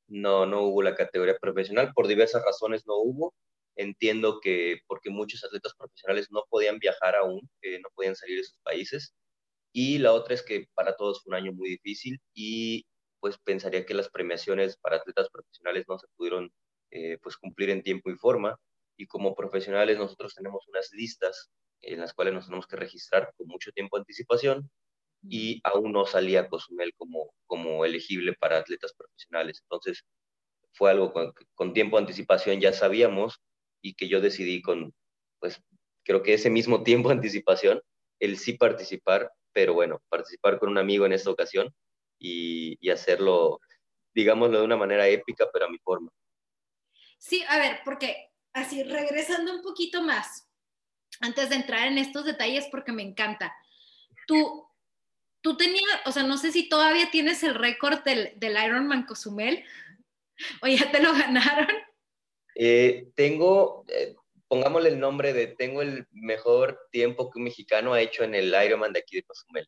No, 0.07 0.47
no 0.47 0.63
hubo 0.63 0.81
la 0.81 0.95
categoría 0.95 1.37
profesional, 1.39 1.91
por 1.93 2.07
diversas 2.07 2.43
razones 2.43 2.87
no 2.87 2.95
hubo. 2.97 3.35
Entiendo 3.75 4.39
que 4.41 4.79
porque 4.87 5.11
muchos 5.11 5.43
atletas 5.43 5.75
profesionales 5.77 6.29
no 6.31 6.43
podían 6.49 6.79
viajar 6.79 7.15
aún, 7.15 7.39
no 7.39 7.89
podían 7.93 8.15
salir 8.15 8.37
de 8.37 8.45
sus 8.45 8.57
países, 8.63 9.13
y 9.71 9.99
la 9.99 10.13
otra 10.13 10.33
es 10.33 10.41
que 10.41 10.65
para 10.73 10.95
todos 10.95 11.21
fue 11.21 11.29
un 11.29 11.35
año 11.35 11.53
muy 11.53 11.69
difícil 11.69 12.19
y 12.33 12.83
pues 13.19 13.37
pensaría 13.43 13.85
que 13.85 13.93
las 13.93 14.09
premiaciones 14.09 14.75
para 14.77 14.95
atletas 14.95 15.29
profesionales 15.29 15.85
no 15.87 15.99
se 15.99 16.07
pudieron 16.17 16.51
eh, 16.89 17.19
pues 17.21 17.37
cumplir 17.37 17.69
en 17.69 17.83
tiempo 17.83 18.09
y 18.09 18.15
forma. 18.15 18.57
Y 18.97 19.07
como 19.07 19.35
profesionales 19.35 19.97
nosotros 19.97 20.33
tenemos 20.35 20.67
unas 20.67 20.91
listas 20.91 21.49
en 21.81 21.99
las 21.99 22.13
cuales 22.13 22.33
nos 22.33 22.45
tenemos 22.45 22.67
que 22.67 22.75
registrar 22.75 23.33
con 23.35 23.47
mucho 23.47 23.71
tiempo 23.71 23.97
de 23.97 24.01
anticipación 24.01 24.69
y 25.27 25.61
aún 25.63 25.91
no 25.91 26.05
salía 26.05 26.47
Cozumel 26.47 26.93
como, 26.97 27.33
como 27.45 27.85
elegible 27.85 28.33
para 28.33 28.57
atletas 28.57 28.93
profesionales. 28.93 29.61
Entonces 29.63 30.03
fue 30.73 30.91
algo 30.91 31.13
con, 31.13 31.33
con 31.55 31.73
tiempo 31.73 31.97
de 31.97 32.03
anticipación 32.03 32.59
ya 32.59 32.73
sabíamos 32.73 33.41
y 33.81 33.95
que 33.95 34.07
yo 34.07 34.21
decidí 34.21 34.61
con, 34.61 34.93
pues 35.39 35.61
creo 36.03 36.23
que 36.23 36.33
ese 36.33 36.49
mismo 36.49 36.83
tiempo 36.83 37.09
de 37.09 37.15
anticipación, 37.15 37.81
el 38.19 38.37
sí 38.37 38.53
participar 38.53 39.31
pero 39.53 39.73
bueno, 39.73 40.01
participar 40.09 40.59
con 40.59 40.69
un 40.69 40.77
amigo 40.77 41.05
en 41.05 41.13
esta 41.13 41.29
ocasión 41.29 41.73
y, 42.19 42.89
hacerlo, 42.89 43.59
digámoslo 44.13 44.59
de 44.59 44.65
una 44.65 44.77
manera 44.77 45.07
épica, 45.07 45.47
pero 45.53 45.65
a 45.65 45.69
mi 45.69 45.77
forma. 45.77 46.11
Sí, 47.17 47.43
a 47.47 47.57
ver, 47.57 47.79
porque 47.85 48.31
así, 48.53 48.83
regresando 48.83 49.53
un 49.53 49.61
poquito 49.61 50.01
más, 50.01 50.49
antes 51.19 51.49
de 51.49 51.55
entrar 51.55 51.87
en 51.87 51.97
estos 51.97 52.25
detalles, 52.25 52.67
porque 52.71 52.91
me 52.91 53.03
encanta, 53.03 53.53
tú, 54.27 54.67
tú 55.41 55.57
tenías, 55.57 55.83
o 56.05 56.11
sea, 56.11 56.23
no 56.23 56.37
sé 56.37 56.51
si 56.51 56.69
todavía 56.69 57.11
tienes 57.11 57.43
el 57.43 57.55
récord 57.55 58.03
del, 58.03 58.33
del 58.37 58.57
Ironman 58.63 59.05
Cozumel, 59.05 59.63
o 60.61 60.67
ya 60.67 60.91
te 60.91 61.01
lo 61.01 61.13
ganaron. 61.13 61.75
Eh, 62.55 63.11
tengo, 63.15 63.85
eh, 63.87 64.15
pongámosle 64.47 64.89
el 64.89 64.99
nombre 64.99 65.33
de 65.33 65.47
tengo 65.47 65.81
el 65.81 66.07
mejor 66.11 66.87
tiempo 66.91 67.31
que 67.31 67.39
un 67.39 67.45
mexicano 67.45 67.93
ha 67.93 68.01
hecho 68.01 68.23
en 68.23 68.35
el 68.35 68.53
Ironman 68.53 68.93
de 68.93 68.99
aquí 68.99 69.15
de 69.17 69.23
Cozumel. 69.23 69.67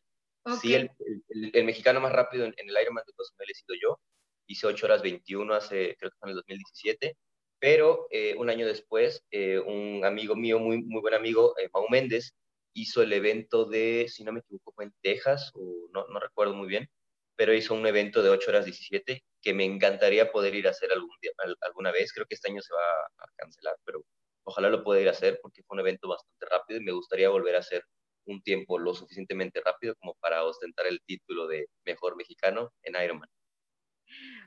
Sí, 0.60 0.74
el, 0.74 0.92
el, 1.28 1.64
mexicano 1.64 2.00
más 2.00 2.12
rápido 2.12 2.44
en, 2.44 2.54
el 2.56 2.82
Ironman 2.82 3.02
de 3.04 3.12
Cozumel 3.14 3.50
he 3.50 3.54
sido 3.54 3.74
yo. 3.82 4.00
Hice 4.46 4.68
8 4.68 4.86
horas 4.86 5.02
21 5.02 5.52
hace, 5.54 5.96
creo 5.98 6.10
que 6.10 6.16
fue 6.20 6.28
en 6.28 6.30
el 6.30 6.36
2017. 6.36 7.16
Pero 7.58 8.06
eh, 8.10 8.34
un 8.36 8.50
año 8.50 8.66
después, 8.66 9.24
eh, 9.30 9.58
un 9.58 10.04
amigo 10.04 10.36
mío, 10.36 10.58
muy, 10.58 10.82
muy 10.82 11.00
buen 11.00 11.14
amigo, 11.14 11.54
eh, 11.58 11.68
Mau 11.72 11.86
Méndez, 11.88 12.34
hizo 12.74 13.02
el 13.02 13.12
evento 13.12 13.64
de, 13.64 14.06
si 14.08 14.24
no 14.24 14.32
me 14.32 14.40
equivoco, 14.40 14.72
fue 14.72 14.84
en 14.84 14.94
Texas, 15.02 15.50
o 15.54 15.88
no, 15.92 16.06
no 16.08 16.20
recuerdo 16.20 16.54
muy 16.54 16.68
bien, 16.68 16.88
pero 17.36 17.54
hizo 17.54 17.74
un 17.74 17.86
evento 17.86 18.22
de 18.22 18.30
8 18.30 18.50
horas 18.50 18.64
17 18.66 19.24
que 19.42 19.54
me 19.54 19.64
encantaría 19.64 20.30
poder 20.32 20.54
ir 20.54 20.66
a 20.66 20.70
hacer 20.70 20.92
algún 20.92 21.16
día, 21.22 21.32
alguna 21.62 21.92
vez. 21.92 22.12
Creo 22.12 22.26
que 22.26 22.34
este 22.34 22.50
año 22.50 22.60
se 22.62 22.74
va 22.74 22.80
a 22.80 23.28
cancelar, 23.36 23.76
pero 23.84 24.04
Ojalá 24.48 24.70
lo 24.70 24.84
pueda 24.84 25.00
ir 25.00 25.08
a 25.08 25.10
hacer 25.10 25.40
porque 25.42 25.64
fue 25.64 25.74
un 25.74 25.80
evento 25.80 26.08
bastante 26.08 26.46
rápido 26.46 26.80
y 26.80 26.84
me 26.84 26.92
gustaría 26.92 27.28
volver 27.28 27.56
a 27.56 27.60
hacer 27.60 27.82
un 28.26 28.40
tiempo 28.42 28.78
lo 28.78 28.94
suficientemente 28.94 29.60
rápido 29.64 29.96
como 29.96 30.14
para 30.20 30.44
ostentar 30.44 30.86
el 30.86 31.00
título 31.04 31.48
de 31.48 31.66
mejor 31.84 32.16
mexicano 32.16 32.72
en 32.82 32.94
Ironman. 33.02 33.28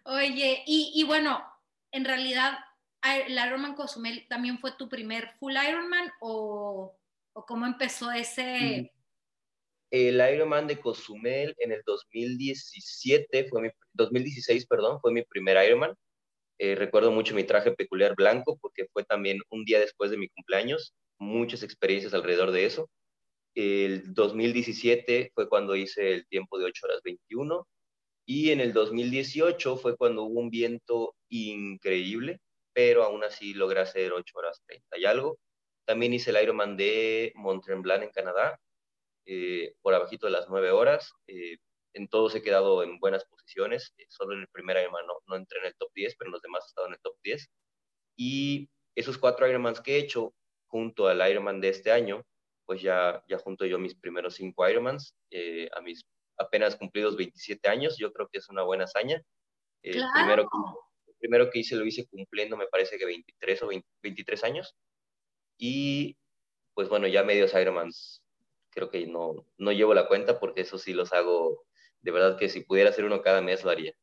Oye, 0.05 0.63
y, 0.65 1.03
bueno, 1.03 1.43
en 1.91 2.05
realidad, 2.05 2.59
¿el 3.03 3.33
Ironman 3.33 3.75
Cozumel 3.75 4.25
también 4.27 4.59
fue 4.59 4.71
tu 4.77 4.89
primer 4.89 5.29
full 5.39 5.53
Ironman 5.53 6.11
o, 6.21 6.97
o 7.33 7.45
cómo 7.45 7.65
empezó 7.65 8.11
ese? 8.11 8.91
El 9.91 10.21
Ironman 10.33 10.67
de 10.67 10.79
Cozumel 10.79 11.55
en 11.57 11.71
el 11.71 11.81
2017 11.85 13.47
fue 13.49 13.61
mi, 13.61 13.69
2016, 13.93 14.67
perdón, 14.67 14.99
fue 15.01 15.11
mi 15.11 15.23
primer 15.23 15.63
Ironman. 15.65 15.95
Eh, 16.59 16.75
recuerdo 16.75 17.11
mucho 17.11 17.33
mi 17.33 17.45
traje 17.45 17.71
peculiar 17.71 18.15
blanco 18.15 18.57
porque 18.61 18.85
fue 18.91 19.03
también 19.05 19.39
un 19.49 19.63
día 19.63 19.79
después 19.79 20.11
de 20.11 20.17
mi 20.17 20.27
cumpleaños, 20.27 20.93
muchas 21.17 21.63
experiencias 21.63 22.13
alrededor 22.13 22.51
de 22.51 22.65
eso. 22.65 22.89
El 23.55 24.13
2017 24.13 25.31
fue 25.33 25.49
cuando 25.49 25.75
hice 25.75 26.13
el 26.13 26.27
tiempo 26.27 26.59
de 26.59 26.65
8 26.65 26.85
horas 26.85 27.01
21 27.03 27.65
y 28.25 28.51
en 28.51 28.59
el 28.59 28.73
2018 28.73 29.77
fue 29.77 29.97
cuando 29.97 30.23
hubo 30.23 30.39
un 30.39 30.49
viento 30.51 31.15
increíble, 31.29 32.39
pero 32.73 33.03
aún 33.03 33.23
así 33.23 33.53
logré 33.53 33.81
hacer 33.81 34.13
8 34.13 34.37
horas 34.37 34.61
30 34.65 34.97
y 34.97 35.05
algo. 35.05 35.39
También 35.85 36.13
hice 36.13 36.31
el 36.31 36.41
Ironman 36.41 36.77
de 36.77 37.31
Mont 37.35 37.67
en 37.67 38.11
Canadá, 38.11 38.59
eh, 39.25 39.73
por 39.81 39.93
abajito 39.93 40.27
de 40.27 40.33
las 40.33 40.49
9 40.49 40.71
horas. 40.71 41.11
Eh, 41.27 41.57
en 41.93 42.07
todos 42.07 42.35
he 42.35 42.41
quedado 42.41 42.83
en 42.83 42.99
buenas 42.99 43.25
posiciones, 43.25 43.93
eh, 43.97 44.05
solo 44.09 44.35
en 44.35 44.41
el 44.41 44.47
primer 44.49 44.77
Ironman 44.77 45.07
no, 45.07 45.15
no, 45.27 45.35
entré 45.35 45.59
en 45.59 45.65
el 45.65 45.75
top 45.75 45.91
10, 45.93 46.15
pero 46.17 46.29
en 46.29 46.33
los 46.33 46.41
demás 46.41 46.63
he 46.65 46.67
estado 46.67 46.87
en 46.87 46.93
el 46.93 46.99
top 47.01 47.15
10. 47.23 47.49
Y 48.15 48.69
esos 48.95 49.17
cuatro 49.17 49.47
Ironmans 49.47 49.81
que 49.81 49.95
he 49.95 49.99
hecho, 49.99 50.33
junto 50.67 51.07
al 51.07 51.27
Ironman 51.29 51.61
de 51.61 51.69
este 51.69 51.91
año, 51.91 52.23
pues 52.65 52.81
ya, 52.81 53.23
ya 53.27 53.39
junto 53.39 53.65
yo 53.65 53.79
mis 53.79 53.95
primeros 53.95 54.35
cinco 54.35 54.67
Ironmans, 54.69 55.15
eh, 55.31 55.69
a 55.75 55.81
mis 55.81 56.05
apenas 56.37 56.75
cumplidos 56.75 57.17
27 57.17 57.67
años, 57.67 57.97
yo 57.97 58.13
creo 58.13 58.27
que 58.27 58.37
es 58.37 58.49
una 58.49 58.63
buena 58.63 58.85
hazaña. 58.85 59.21
El, 59.81 60.03
primero, 60.13 60.43
el 60.43 60.47
primero 61.19 61.49
que 61.49 61.59
hice 61.59 61.75
lo 61.75 61.85
hice 61.85 62.07
cumpliendo, 62.07 62.57
me 62.57 62.67
parece 62.67 62.97
que 62.97 63.05
23 63.05 63.63
o 63.63 63.69
23 64.01 64.43
años. 64.43 64.75
Y 65.57 66.17
pues 66.73 66.89
bueno, 66.89 67.07
ya 67.07 67.23
medios 67.23 67.53
Ironmans 67.53 68.23
creo 68.71 68.89
que 68.89 69.05
no, 69.07 69.45
no 69.57 69.71
llevo 69.71 69.93
la 69.93 70.07
cuenta 70.07 70.39
porque 70.39 70.61
eso 70.61 70.77
sí 70.77 70.93
los 70.93 71.11
hago 71.13 71.65
de 72.01 72.11
verdad 72.11 72.37
que 72.37 72.49
si 72.49 72.61
pudiera 72.61 72.89
hacer 72.89 73.05
uno 73.05 73.21
cada 73.21 73.41
mes 73.41 73.63
lo 73.63 73.71
haría. 73.71 73.93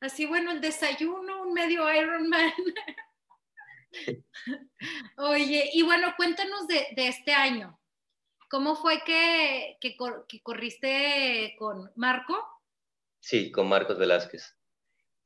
Así, 0.00 0.26
bueno, 0.26 0.50
el 0.50 0.60
desayuno, 0.60 1.42
un 1.42 1.52
medio 1.52 1.92
Ironman. 1.92 2.52
Oye, 5.16 5.70
y 5.72 5.82
bueno, 5.82 6.14
cuéntanos 6.16 6.66
de, 6.66 6.86
este 6.96 7.32
año. 7.32 7.78
¿Cómo 8.48 8.74
fue 8.76 9.02
que, 9.04 9.78
que, 9.80 9.96
corriste 10.42 11.54
con 11.58 11.90
Marco? 11.94 12.36
Sí, 13.20 13.50
con 13.52 13.68
Marcos 13.68 13.98
Velázquez. 13.98 14.56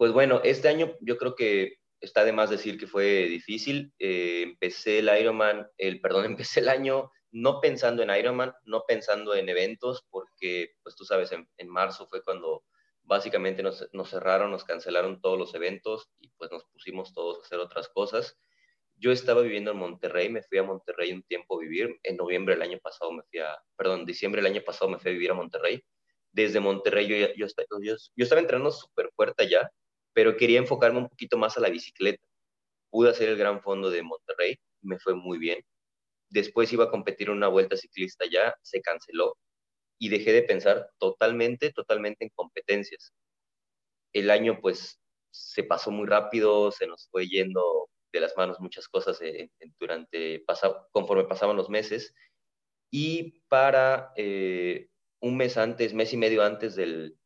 Pues 0.05 0.13
bueno, 0.13 0.43
este 0.45 0.69
año 0.69 0.99
yo 1.01 1.17
creo 1.17 1.35
que 1.35 1.79
está 1.99 2.27
de 2.27 2.33
más 2.35 2.51
decir 2.51 2.79
que 2.79 2.87
fue 2.87 3.25
difícil. 3.25 3.95
Eh, 3.99 4.43
empecé 4.43 4.99
el 4.99 5.09
Ironman, 5.19 5.67
el, 5.79 6.03
perdón, 6.03 6.27
empecé 6.37 6.61
el 6.61 6.69
año 6.69 7.11
no 7.31 7.59
pensando 7.63 8.03
en 8.03 8.11
Ironman, 8.11 8.53
no 8.65 8.85
pensando 8.87 9.35
en 9.35 9.49
eventos, 9.49 10.05
porque, 10.11 10.75
pues 10.83 10.95
tú 10.95 11.07
sabes, 11.07 11.33
en, 11.33 11.69
marzo 11.71 12.07
fue 12.07 12.23
cuando 12.23 12.65
básicamente 13.05 13.63
nos, 13.63 13.89
cerraron, 14.05 14.51
nos 14.51 14.65
cancelaron 14.65 15.23
todos 15.23 15.39
los 15.39 15.55
eventos 15.55 16.11
y 16.21 16.29
pues 16.37 16.51
nos 16.51 16.67
pusimos 16.67 17.15
todos 17.15 17.39
a 17.39 17.41
hacer 17.41 17.59
otras 17.59 17.89
cosas. 17.89 18.37
yo 18.97 19.11
estaba 19.11 19.41
viviendo 19.41 19.71
en 19.71 19.79
Monterrey, 19.79 20.29
me 20.29 20.43
fui 20.43 20.59
a 20.59 20.65
Monterrey 20.65 21.15
un 21.15 21.23
tiempo 21.23 21.57
a 21.57 21.63
vivir. 21.63 21.99
En 22.03 22.19
noviembre 22.19 22.57
del 22.57 22.63
año 22.63 22.79
pasado 22.79 23.11
me 23.11 23.23
fui 23.23 23.41
a, 23.41 23.59
perdón, 23.75 24.05
diciembre 24.05 24.43
del 24.43 24.53
año 24.53 24.63
pasado 24.63 24.91
me 24.91 24.99
fui 24.99 25.13
a 25.13 25.15
vivir 25.15 25.31
a 25.31 25.35
Monterrey. 25.35 25.83
Desde 26.31 26.61
Monterrey 26.61 27.07
yo, 27.07 27.17
yo, 27.35 27.47
yo, 27.47 27.97
yo 28.17 28.23
estaba 28.23 28.43
entrenando 28.43 28.71
súper 28.71 29.11
fuerte 29.17 29.45
allá, 29.45 29.71
pero 30.15 30.37
quería 30.37 30.59
enfocarme 30.59 31.01
un 31.01 31.09
poquito 31.09 31.37
más 31.37 31.57
a 31.59 31.61
la 31.61 31.69
bicicleta. 31.69 32.27
Pude 32.91 33.11
hacer 33.11 33.29
el 33.29 33.37
gran 33.37 33.61
fondo 33.61 33.91
de 33.91 34.03
Monterrey, 34.03 34.57
me 34.81 34.99
fue 34.99 35.15
muy 35.15 35.39
bien. 35.39 35.63
Después 36.31 36.73
iba 36.73 36.85
a 36.85 36.91
competir 36.91 37.29
en 37.29 37.35
una 37.37 37.49
vuelta 37.49 37.77
ciclista 37.77 38.25
ya, 38.31 38.55
se 38.63 38.81
canceló 38.81 39.37
y 39.99 40.09
dejé 40.09 40.33
de 40.33 40.43
pensar 40.43 40.89
totalmente, 40.99 41.73
totalmente 41.73 42.25
en 42.25 42.31
competencias. 42.35 43.13
El 44.13 44.31
año 44.31 44.61
pues 44.61 45.01
se 45.31 45.65
pasó 45.65 45.91
muy 45.91 46.07
rápido, 46.07 46.71
se 46.71 46.87
nos 46.87 47.09
fue 47.11 47.27
yendo 47.27 47.91
de 48.13 48.21
las 48.21 48.37
manos 48.37 48.61
muchas 48.61 48.89
cosas 48.89 49.21
eh, 49.23 49.51
durante, 49.79 50.41
pasa, 50.47 50.87
conforme 50.93 51.25
pasaban 51.25 51.57
los 51.57 51.69
meses. 51.69 52.15
Y 52.91 53.41
para 53.49 54.13
eh, 54.17 54.89
un 55.21 55.37
mes 55.37 55.57
antes, 55.57 55.93
mes 55.95 56.13
y 56.13 56.17
medio 56.17 56.45
antes 56.45 56.77
del, 56.77 57.19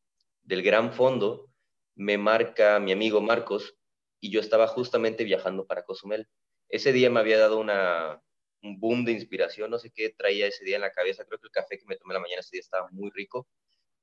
del 0.42 0.62
gran 0.62 0.92
fondo, 0.94 1.50
me 1.98 2.16
marca 2.16 2.78
mi 2.78 2.92
amigo 2.92 3.20
Marcos 3.20 3.76
y 4.20 4.30
yo 4.30 4.40
estaba 4.40 4.68
justamente 4.68 5.24
viajando 5.24 5.66
para 5.66 5.82
Cozumel. 5.84 6.28
Ese 6.68 6.92
día 6.92 7.10
me 7.10 7.18
había 7.18 7.38
dado 7.38 7.58
una, 7.58 8.22
un 8.62 8.78
boom 8.78 9.04
de 9.04 9.12
inspiración, 9.12 9.68
no 9.70 9.80
sé 9.80 9.90
qué 9.90 10.10
traía 10.10 10.46
ese 10.46 10.64
día 10.64 10.76
en 10.76 10.82
la 10.82 10.92
cabeza, 10.92 11.24
creo 11.24 11.40
que 11.40 11.48
el 11.48 11.52
café 11.52 11.76
que 11.76 11.86
me 11.86 11.96
tomé 11.96 12.14
la 12.14 12.20
mañana 12.20 12.40
ese 12.40 12.50
día 12.52 12.60
estaba 12.60 12.88
muy 12.92 13.10
rico 13.10 13.48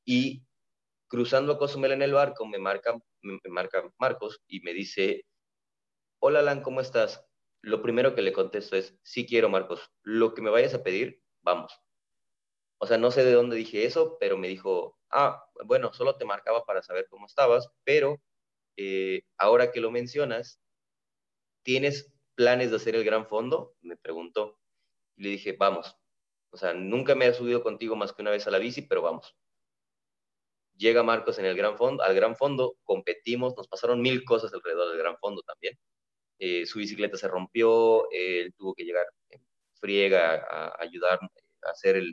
y 0.04 0.44
cruzando 1.08 1.54
a 1.54 1.58
Cozumel 1.58 1.94
en 1.94 2.02
el 2.02 2.12
barco 2.12 2.46
me 2.46 2.60
marca, 2.60 3.00
me 3.22 3.40
marca 3.50 3.90
Marcos 3.98 4.42
y 4.46 4.60
me 4.60 4.74
dice, 4.74 5.26
hola 6.20 6.40
Alan, 6.40 6.62
¿cómo 6.62 6.82
estás? 6.82 7.26
Lo 7.62 7.82
primero 7.82 8.14
que 8.14 8.22
le 8.22 8.34
contesto 8.34 8.76
es, 8.76 9.00
sí 9.04 9.26
quiero, 9.26 9.48
Marcos, 9.48 9.90
lo 10.04 10.34
que 10.34 10.42
me 10.42 10.50
vayas 10.50 10.74
a 10.74 10.84
pedir, 10.84 11.22
vamos. 11.42 11.72
O 12.78 12.88
sea, 12.88 12.98
no 12.98 13.10
sé 13.10 13.24
de 13.24 13.32
dónde 13.32 13.56
dije 13.56 13.86
eso, 13.86 14.18
pero 14.20 14.38
me 14.38 14.50
dijo, 14.50 15.00
ah, 15.16 15.46
bueno, 15.66 15.94
solo 15.94 16.18
te 16.18 16.26
marcaba 16.26 16.66
para 16.66 16.84
saber 16.84 17.08
cómo 17.10 17.26
estabas, 17.26 17.70
pero 17.84 18.22
eh, 18.78 19.22
ahora 19.38 19.72
que 19.72 19.80
lo 19.80 19.92
mencionas, 19.92 20.60
¿tienes 21.64 22.14
planes 22.36 22.70
de 22.72 22.78
hacer 22.78 22.96
el 22.96 23.06
gran 23.06 23.28
fondo? 23.28 23.76
Me 23.82 23.98
preguntó. 23.98 24.60
Y 25.18 25.24
le 25.24 25.30
dije, 25.30 25.54
vamos. 25.54 25.96
O 26.52 26.58
sea, 26.58 26.74
nunca 26.74 27.16
me 27.16 27.28
he 27.28 27.34
subido 27.34 27.64
contigo 27.64 27.96
más 27.96 28.14
que 28.14 28.22
una 28.22 28.32
vez 28.32 28.48
a 28.48 28.52
la 28.52 28.60
bici, 28.60 28.82
pero 28.84 29.02
vamos. 29.02 29.36
Llega 30.78 31.04
Marcos 31.04 31.40
en 31.40 31.46
el 31.46 31.56
gran 31.56 31.78
fondo, 31.78 32.04
al 32.04 32.14
gran 32.16 32.36
fondo, 32.36 32.78
competimos, 32.84 33.56
nos 33.56 33.68
pasaron 33.68 34.02
mil 34.02 34.26
cosas 34.26 34.54
alrededor 34.54 34.90
del 34.90 34.98
gran 35.00 35.18
fondo 35.18 35.42
también. 35.44 35.78
Eh, 36.40 36.66
su 36.66 36.80
bicicleta 36.80 37.18
se 37.18 37.30
rompió, 37.30 38.10
él 38.12 38.54
tuvo 38.58 38.74
que 38.74 38.84
llegar 38.84 39.06
en 39.30 39.42
friega 39.76 40.46
a, 40.50 40.82
ayudar 40.82 41.20
a 41.64 41.70
hacer 41.72 41.96
el, 41.96 42.12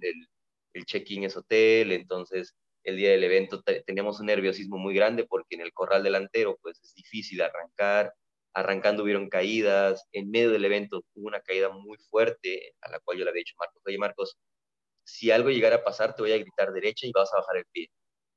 el, 0.74 0.84
check-in 0.86 1.18
en 1.18 1.24
ese 1.24 1.40
hotel, 1.40 1.92
entonces 1.92 2.54
el 2.84 2.96
día 2.96 3.10
del 3.10 3.24
evento 3.24 3.62
teníamos 3.86 4.20
un 4.20 4.26
nerviosismo 4.26 4.78
muy 4.78 4.94
grande 4.94 5.24
porque 5.24 5.54
en 5.54 5.62
el 5.62 5.72
corral 5.72 6.02
delantero 6.02 6.58
pues 6.62 6.80
es 6.82 6.94
difícil 6.94 7.40
arrancar, 7.40 8.12
arrancando 8.54 9.02
hubieron 9.04 9.28
caídas, 9.28 10.06
en 10.12 10.30
medio 10.30 10.50
del 10.50 10.64
evento 10.64 11.02
hubo 11.14 11.28
una 11.28 11.40
caída 11.40 11.70
muy 11.70 11.98
fuerte 12.10 12.74
a 12.80 12.90
la 12.90 13.00
cual 13.00 13.18
yo 13.18 13.24
le 13.24 13.30
había 13.30 13.40
dicho 13.40 13.54
Marcos, 13.58 13.82
oye 13.86 13.98
Marcos, 13.98 14.36
si 15.04 15.30
algo 15.30 15.50
llegara 15.50 15.76
a 15.76 15.84
pasar 15.84 16.14
te 16.14 16.22
voy 16.22 16.32
a 16.32 16.38
gritar 16.38 16.72
derecha 16.72 17.06
y 17.06 17.12
vas 17.12 17.32
a 17.32 17.38
bajar 17.38 17.58
el 17.58 17.66
pie. 17.72 17.88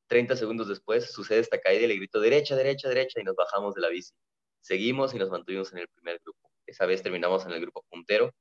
30 0.07 0.35
segundos 0.35 0.67
después 0.67 1.11
sucede 1.11 1.39
esta 1.39 1.59
caída 1.59 1.83
y 1.85 1.87
le 1.87 1.95
grito 1.95 2.19
derecha, 2.19 2.55
derecha, 2.55 2.89
derecha 2.89 3.19
y 3.19 3.23
nos 3.23 3.35
bajamos 3.35 3.73
de 3.75 3.81
la 3.81 3.89
bici. 3.89 4.13
Seguimos 4.61 5.13
y 5.13 5.19
nos 5.19 5.29
mantuvimos 5.29 5.71
en 5.73 5.79
el 5.79 5.87
primer 5.89 6.19
grupo. 6.23 6.51
Esa 6.67 6.85
vez 6.85 7.01
terminamos 7.03 7.45
en 7.45 7.51
el 7.51 7.61
grupo 7.61 7.83
puntero 7.89 8.31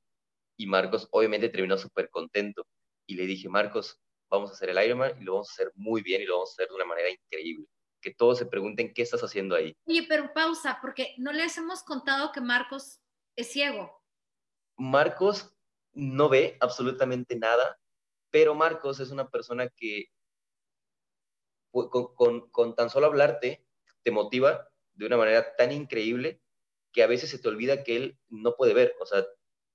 y 0.56 0.66
Marcos 0.66 1.08
obviamente 1.10 1.48
terminó 1.48 1.78
súper 1.78 2.08
contento. 2.10 2.66
Y 3.06 3.16
le 3.16 3.26
dije, 3.26 3.48
Marcos, 3.48 3.98
vamos 4.34 4.50
a 4.50 4.54
hacer 4.54 4.70
el 4.70 4.84
Ironman 4.84 5.20
y 5.20 5.24
lo 5.24 5.32
vamos 5.34 5.50
a 5.50 5.52
hacer 5.52 5.72
muy 5.74 6.02
bien 6.02 6.22
y 6.22 6.26
lo 6.26 6.34
vamos 6.34 6.50
a 6.50 6.54
hacer 6.54 6.68
de 6.68 6.74
una 6.74 6.84
manera 6.84 7.10
increíble. 7.10 7.66
Que 8.00 8.14
todos 8.14 8.38
se 8.38 8.46
pregunten 8.46 8.92
qué 8.92 9.02
estás 9.02 9.22
haciendo 9.22 9.56
ahí. 9.56 9.76
Oye, 9.86 10.04
pero 10.08 10.32
pausa, 10.34 10.78
porque 10.80 11.14
no 11.18 11.32
les 11.32 11.56
hemos 11.56 11.82
contado 11.82 12.32
que 12.32 12.40
Marcos 12.40 13.00
es 13.36 13.50
ciego. 13.50 14.02
Marcos 14.76 15.54
no 15.92 16.28
ve 16.28 16.56
absolutamente 16.60 17.36
nada, 17.36 17.78
pero 18.30 18.54
Marcos 18.54 19.00
es 19.00 19.10
una 19.10 19.30
persona 19.30 19.68
que 19.68 20.06
con, 21.70 22.14
con, 22.14 22.50
con 22.50 22.74
tan 22.74 22.90
solo 22.90 23.06
hablarte 23.06 23.66
te 24.02 24.10
motiva 24.10 24.68
de 24.92 25.06
una 25.06 25.16
manera 25.16 25.56
tan 25.56 25.72
increíble 25.72 26.40
que 26.92 27.02
a 27.02 27.06
veces 27.06 27.30
se 27.30 27.38
te 27.38 27.48
olvida 27.48 27.82
que 27.82 27.96
él 27.96 28.18
no 28.28 28.54
puede 28.56 28.74
ver. 28.74 28.94
O 29.00 29.06
sea, 29.06 29.26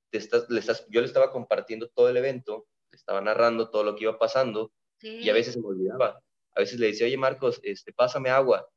te 0.10 0.18
estás, 0.18 0.50
le 0.50 0.60
estás, 0.60 0.86
yo 0.90 1.02
le 1.02 1.08
estaba 1.08 1.32
compartiendo 1.32 1.90
todo 1.90 2.10
el 2.10 2.18
evento, 2.18 2.68
estaba 2.92 3.22
narrando 3.22 3.70
todo 3.70 3.84
lo 3.84 3.96
que 3.96 4.04
iba 4.04 4.18
pasando 4.18 4.72
y 5.02 5.30
a 5.30 5.34
veces 5.34 5.54
se 5.54 5.62
me 5.62 5.68
olvidaba. 5.68 6.22
A 6.56 6.60
veces 6.60 6.80
le 6.80 6.88
decía, 6.88 7.08
oye 7.08 7.18
Marcos, 7.18 7.60
este, 7.64 7.94
pásame 7.94 8.30
agua. 8.30 8.68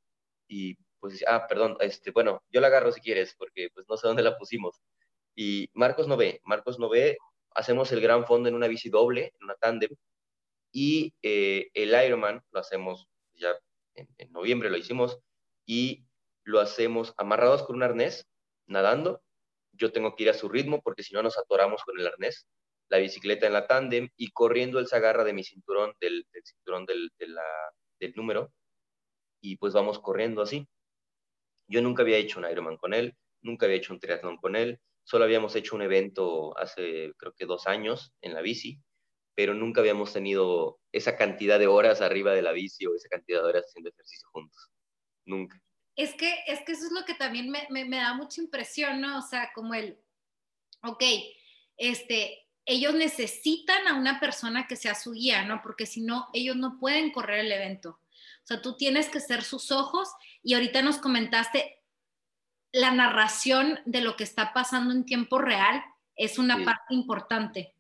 Y 0.47 0.77
pues 1.01 1.15
decía, 1.15 1.29
ah, 1.31 1.47
perdón, 1.49 1.77
este, 1.81 2.11
bueno, 2.13 2.43
yo 2.51 2.61
la 2.61 2.69
agarro 2.69 2.93
si 2.93 3.01
quieres, 3.01 3.35
porque 3.37 3.71
pues 3.75 3.87
no 3.89 3.97
sé 3.97 4.07
dónde 4.07 4.23
la 4.23 4.39
pusimos. 4.39 4.81
Y 5.35 5.69
Marcos 5.73 6.07
no 6.07 6.17
ve, 6.17 6.41
Marcos 6.45 6.79
no 6.79 6.89
ve, 6.89 7.19
hacemos 7.55 7.91
el 7.93 8.01
gran 8.01 8.27
fondo 8.27 8.49
en 8.49 8.55
una 8.55 8.69
bici 8.69 8.89
doble, 8.89 9.33
en 9.39 9.45
una 9.45 9.55
tándem, 9.55 9.91
y 10.71 11.13
eh, 11.23 11.71
el 11.75 11.91
Ironman 12.07 12.43
lo 12.51 12.61
hacemos 12.61 13.09
ya 13.35 13.55
en, 13.95 14.09
en 14.19 14.33
noviembre, 14.33 14.71
lo 14.71 14.77
hicimos, 14.77 15.19
y 15.67 16.05
lo 16.45 16.61
hacemos 16.61 17.15
amarrados 17.17 17.63
con 17.63 17.77
un 17.77 17.83
arnés, 17.83 18.27
nadando. 18.67 19.23
Yo 19.73 19.93
tengo 19.93 20.15
que 20.15 20.25
ir 20.25 20.31
a 20.31 20.35
su 20.35 20.49
ritmo 20.49 20.83
porque 20.83 21.03
si 21.03 21.15
no 21.15 21.23
nos 21.23 21.39
atoramos 21.39 21.83
con 21.85 21.99
el 21.99 22.07
arnés. 22.07 22.47
La 22.93 22.99
bicicleta 22.99 23.47
en 23.47 23.55
la 23.55 23.67
tándem 23.67 24.11
y 24.19 24.33
corriendo 24.33 24.79
él 24.79 24.87
se 24.87 24.97
agarra 24.97 25.25
de 25.25 25.33
mi 25.33 25.43
cinturón, 25.43 25.95
del, 25.99 26.27
cinturón 26.45 26.85
del, 26.85 27.11
del 27.17 28.13
número 28.15 28.53
y 29.41 29.57
pues 29.57 29.73
vamos 29.73 29.99
corriendo 29.99 30.43
así. 30.43 30.69
Yo 31.69 31.81
nunca 31.81 32.03
había 32.03 32.19
hecho 32.19 32.39
un 32.39 32.45
Ironman 32.45 32.77
con 32.77 32.93
él, 32.93 33.17
nunca 33.41 33.65
había 33.65 33.79
hecho 33.79 33.95
un 33.95 33.99
triatlón 33.99 34.37
con 34.37 34.57
él, 34.57 34.79
solo 35.05 35.25
habíamos 35.25 35.57
hecho 35.57 35.75
un 35.75 35.81
evento 35.81 36.55
hace 36.59 37.15
creo 37.17 37.33
que 37.33 37.47
dos 37.47 37.67
años 37.67 38.13
en 38.21 38.35
la 38.35 38.43
bici, 38.43 38.79
pero 39.35 39.55
nunca 39.55 39.81
habíamos 39.81 40.13
tenido 40.13 40.79
esa 40.93 41.17
cantidad 41.17 41.59
de 41.59 41.69
horas 41.69 42.03
arriba 42.03 42.35
de 42.35 42.43
la 42.43 42.53
bici 42.53 42.85
o 42.85 42.95
esa 42.95 43.09
cantidad 43.09 43.41
de 43.41 43.49
horas 43.49 43.65
haciendo 43.65 43.89
ejercicio 43.89 44.29
juntos. 44.33 44.71
Nunca. 45.25 45.59
Es 45.97 46.13
que, 46.13 46.35
es 46.47 46.61
que 46.67 46.73
eso 46.73 46.87
es 46.87 46.93
lo 46.93 47.07
que 47.07 47.15
también 47.15 47.49
me, 47.51 47.67
me, 47.71 47.97
da 47.97 48.13
mucha 48.13 48.43
impresión, 48.43 49.01
¿no? 49.01 49.19
O 49.19 49.23
sea, 49.23 49.51
como 49.55 49.73
el, 49.73 49.99
ok, 50.83 51.03
este, 51.77 52.42
ellos 52.65 52.95
necesitan 52.95 53.89
a 53.89 53.95
una 53.95 54.21
persona 54.21 54.67
que 54.67 54.77
sea 54.77 54.95
su 54.95 55.13
guía, 55.13 55.45
¿no? 55.45 55.61
Porque 55.63 55.87
si 55.87 56.01
no, 56.01 56.29
ellos 56.33 56.57
no 56.57 56.79
pueden 56.79 57.11
correr 57.11 57.41
el 57.41 57.53
evento. 57.53 58.01
O 58.43 58.47
sea, 58.47 58.63
tú 58.63 58.77
tienes 58.77 59.09
que 59.09 59.21
ser 59.21 59.43
sus 59.43 59.71
ojos 59.71 60.09
y 60.43 60.55
ahorita 60.55 60.83
nos 60.83 60.99
comentaste 60.99 61.83
la 62.73 62.91
narración 62.91 63.81
de 63.85 64.01
lo 64.01 64.17
que 64.17 64.25
está 64.25 64.53
pasando 64.53 64.93
en 64.93 65.05
tiempo 65.05 65.39
real 65.39 65.83
es 66.17 66.39
una 66.39 66.65
parte 66.65 66.95
importante. 66.95 67.77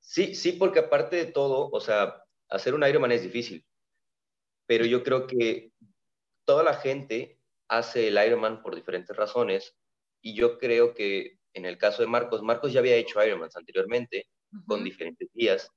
Sí, 0.00 0.34
sí, 0.34 0.52
porque 0.52 0.80
aparte 0.80 1.16
de 1.16 1.26
todo, 1.26 1.70
o 1.70 1.80
sea, 1.80 2.24
hacer 2.48 2.74
un 2.74 2.86
Ironman 2.86 3.12
es 3.12 3.22
difícil, 3.22 3.64
pero 4.66 4.84
yo 4.84 5.02
creo 5.02 5.26
que 5.26 5.72
toda 6.44 6.62
la 6.62 6.74
gente 6.74 7.40
hace 7.68 8.08
el 8.08 8.18
Ironman 8.24 8.62
por 8.62 8.74
diferentes 8.74 9.16
razones 9.16 9.76
y 10.20 10.34
yo 10.34 10.58
creo 10.58 10.94
que 10.94 11.39
en 11.54 11.64
el 11.64 11.78
caso 11.78 12.02
de 12.02 12.08
Marcos, 12.08 12.42
Marcos 12.42 12.72
ya 12.72 12.80
había 12.80 12.96
hecho 12.96 13.24
Ironmans 13.24 13.56
anteriormente 13.56 14.28
con 14.66 14.84
diferentes 14.84 15.28
días, 15.32 15.70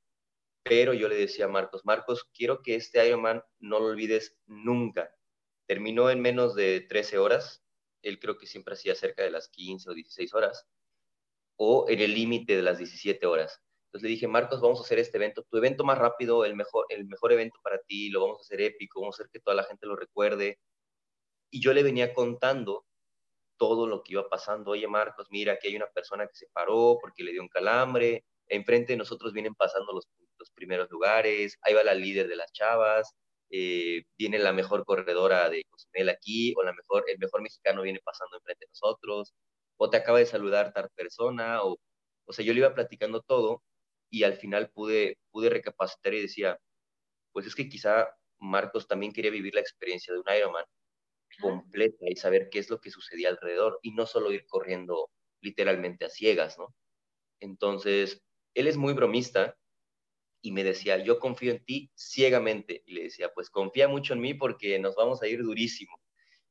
pero 0.64 0.94
yo 0.94 1.08
le 1.08 1.16
decía 1.16 1.46
a 1.46 1.50
Marcos, 1.50 1.86
Marcos, 1.86 2.30
quiero 2.34 2.62
que 2.62 2.76
este 2.76 3.06
Ironman 3.06 3.44
no 3.60 3.80
lo 3.80 3.88
olvides 3.88 4.38
nunca. 4.46 5.14
Terminó 5.68 6.10
en 6.10 6.22
menos 6.22 6.56
de 6.56 6.82
13 6.82 7.18
horas, 7.18 7.64
él 8.02 8.20
creo 8.20 8.38
que 8.38 8.48
siempre 8.48 8.74
hacía 8.74 8.96
cerca 8.96 9.24
de 9.24 9.32
las 9.32 9.50
15 9.50 9.90
o 9.90 9.94
16 9.94 10.34
horas, 10.34 10.68
o 11.58 11.86
en 11.90 12.00
el 12.00 12.14
límite 12.14 12.56
de 12.56 12.62
las 12.62 12.78
17 12.78 13.26
horas. 13.26 13.62
Entonces 13.88 14.04
le 14.04 14.10
dije, 14.10 14.28
Marcos, 14.28 14.60
vamos 14.60 14.80
a 14.80 14.84
hacer 14.84 15.00
este 15.00 15.18
evento, 15.18 15.44
tu 15.44 15.58
evento 15.58 15.84
más 15.84 15.98
rápido, 15.98 16.46
el 16.46 16.56
mejor, 16.56 16.86
el 16.90 17.06
mejor 17.06 17.32
evento 17.32 17.60
para 17.62 17.80
ti, 17.80 18.10
lo 18.10 18.22
vamos 18.22 18.40
a 18.40 18.42
hacer 18.42 18.62
épico, 18.62 19.02
vamos 19.02 19.20
a 19.20 19.24
hacer 19.24 19.32
que 19.32 19.40
toda 19.40 19.56
la 19.56 19.64
gente 19.64 19.86
lo 19.86 19.96
recuerde. 19.96 20.60
Y 21.52 21.62
yo 21.62 21.74
le 21.74 21.84
venía 21.84 22.14
contando 22.14 22.86
todo 23.58 23.88
lo 23.88 24.04
que 24.04 24.14
iba 24.14 24.28
pasando. 24.30 24.72
Oye, 24.72 24.88
Marcos, 24.88 25.28
mira, 25.32 25.54
aquí 25.54 25.68
hay 25.68 25.76
una 25.76 25.88
persona 25.88 26.28
que 26.28 26.36
se 26.36 26.48
paró 26.54 26.98
porque 27.02 27.24
le 27.24 27.32
dio 27.32 27.42
un 27.42 27.50
calambre. 27.50 28.26
Enfrente 28.48 28.94
de 28.94 28.98
nosotros 28.98 29.34
vienen 29.34 29.56
pasando 29.56 29.94
los, 29.94 30.08
primeros 30.56 30.90
lugares. 30.92 31.58
Ahí 31.62 31.74
va 31.74 31.84
la 31.84 31.94
líder 31.94 32.28
de 32.28 32.36
las 32.36 32.52
chavas. 32.52 33.16
Eh, 33.50 34.04
viene 34.18 34.40
la 34.40 34.52
mejor 34.54 34.84
corredora 34.86 35.50
de 35.50 35.64
Cozumel 35.70 36.10
aquí, 36.10 36.54
o 36.58 36.64
la 36.64 36.74
mejor, 36.74 37.06
el 37.08 37.18
mejor 37.20 37.42
mexicano 37.42 37.84
viene 37.84 38.00
pasando 38.04 38.38
enfrente 38.38 38.66
de 38.66 38.70
nosotros, 38.70 39.34
o 39.78 39.90
te 39.90 39.98
acaba 39.98 40.20
de 40.20 40.26
saludar 40.26 40.74
tal 40.74 40.90
persona, 40.96 41.64
o, 41.64 41.78
o 42.26 42.34
sea, 42.34 42.44
yo 42.46 42.54
le 42.54 42.60
iba 42.60 42.74
platicando 42.74 43.22
todo, 43.22 43.62
y 44.10 44.24
al 44.24 44.36
final 44.36 44.72
pude, 44.72 45.18
pude 45.32 45.50
recapacitar 45.50 46.14
y 46.14 46.22
decía, 46.22 46.60
pues 47.34 47.46
es 47.48 47.56
que 47.56 47.70
quizá 47.70 48.10
Marcos 48.40 48.88
también 48.88 49.14
quería 49.14 49.32
vivir 49.32 49.56
la 49.56 49.62
experiencia 49.62 50.14
de 50.14 50.20
un 50.20 50.26
Ironman 50.36 50.66
completa 51.40 52.06
y 52.10 52.16
saber 52.16 52.50
qué 52.52 52.60
es 52.60 52.70
lo 52.70 52.80
que 52.80 52.92
sucedía 52.92 53.30
alrededor 53.30 53.80
y 53.82 53.92
no 53.92 54.06
solo 54.06 54.32
ir 54.32 54.46
corriendo 54.48 55.10
literalmente 55.42 56.06
a 56.06 56.10
ciegas, 56.10 56.58
¿no? 56.58 56.76
Entonces, 57.40 58.22
él 58.56 58.68
es 58.68 58.78
muy 58.78 58.94
bromista 58.94 59.58
y 60.42 60.52
me 60.52 60.64
decía, 60.64 60.98
yo 60.98 61.20
confío 61.20 61.52
en 61.52 61.64
ti 61.66 61.92
ciegamente. 61.96 62.84
Y 62.86 62.94
le 62.94 63.04
decía, 63.04 63.30
pues 63.34 63.50
confía 63.50 63.88
mucho 63.88 64.14
en 64.14 64.22
mí 64.22 64.34
porque 64.34 64.78
nos 64.80 64.96
vamos 64.96 65.22
a 65.24 65.28
ir 65.28 65.42
durísimo. 65.42 65.98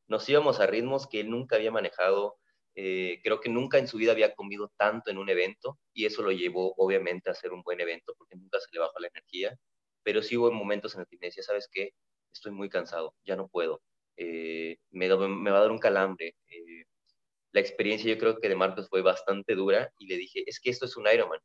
Nos 0.08 0.28
íbamos 0.28 0.60
a 0.60 0.66
ritmos 0.66 1.06
que 1.08 1.20
él 1.20 1.30
nunca 1.30 1.56
había 1.56 1.70
manejado. 1.70 2.38
Eh, 2.74 3.20
creo 3.22 3.40
que 3.40 3.50
nunca 3.50 3.78
en 3.78 3.88
su 3.88 3.98
vida 3.98 4.12
había 4.12 4.34
comido 4.34 4.72
tanto 4.78 5.10
en 5.10 5.18
un 5.18 5.28
evento 5.28 5.78
y 5.92 6.06
eso 6.06 6.22
lo 6.22 6.32
llevó 6.32 6.74
obviamente 6.78 7.30
a 7.30 7.34
ser 7.34 7.52
un 7.52 7.62
buen 7.62 7.80
evento 7.80 8.14
porque 8.16 8.36
nunca 8.36 8.60
se 8.60 8.68
le 8.72 8.80
bajó 8.80 8.98
la 9.00 9.08
energía. 9.08 9.58
Pero 10.04 10.22
sí 10.22 10.36
hubo 10.36 10.50
momentos 10.52 10.94
en 10.94 11.00
los 11.00 11.08
que 11.08 11.18
me 11.20 11.26
decía, 11.28 11.42
¿sabes 11.42 11.68
qué? 11.72 11.90
Estoy 12.32 12.52
muy 12.52 12.68
cansado, 12.70 13.14
ya 13.24 13.36
no 13.36 13.48
puedo. 13.48 13.82
Eh, 14.16 14.76
me, 14.90 15.08
va 15.08 15.58
a 15.58 15.60
dar 15.60 15.70
un 15.70 15.78
calambre. 15.78 16.36
Eh, 16.48 16.84
la 17.52 17.60
experiencia 17.60 18.12
yo 18.12 18.18
creo 18.18 18.38
que 18.38 18.48
de 18.48 18.56
Marcos 18.56 18.88
fue 18.88 19.02
bastante 19.02 19.54
dura 19.54 19.92
y 19.98 20.06
le 20.06 20.16
dije, 20.16 20.42
es 20.46 20.60
que 20.60 20.70
esto 20.70 20.86
es 20.86 20.96
un 20.96 21.06
Ironman. 21.06 21.40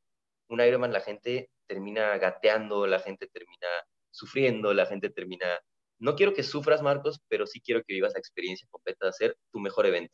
Un 0.49 0.62
Ironman 0.62 0.93
la 0.93 1.01
gente 1.01 1.49
termina 1.67 2.17
gateando, 2.17 2.88
la 2.88 2.99
gente 2.99 3.27
termina 3.27 3.67
sufriendo, 4.12 4.73
la 4.73 4.86
gente 4.86 5.10
termina... 5.10 5.60
No 5.99 6.15
quiero 6.15 6.34
que 6.34 6.43
sufras, 6.43 6.82
Marcos, 6.82 7.19
pero 7.27 7.47
sí 7.47 7.60
quiero 7.62 7.84
que 7.84 7.93
vivas 7.93 8.13
la 8.13 8.19
experiencia 8.19 8.67
completa 8.71 9.06
de 9.06 9.10
hacer 9.10 9.38
tu 9.51 9.60
mejor 9.60 9.86
evento. 9.86 10.13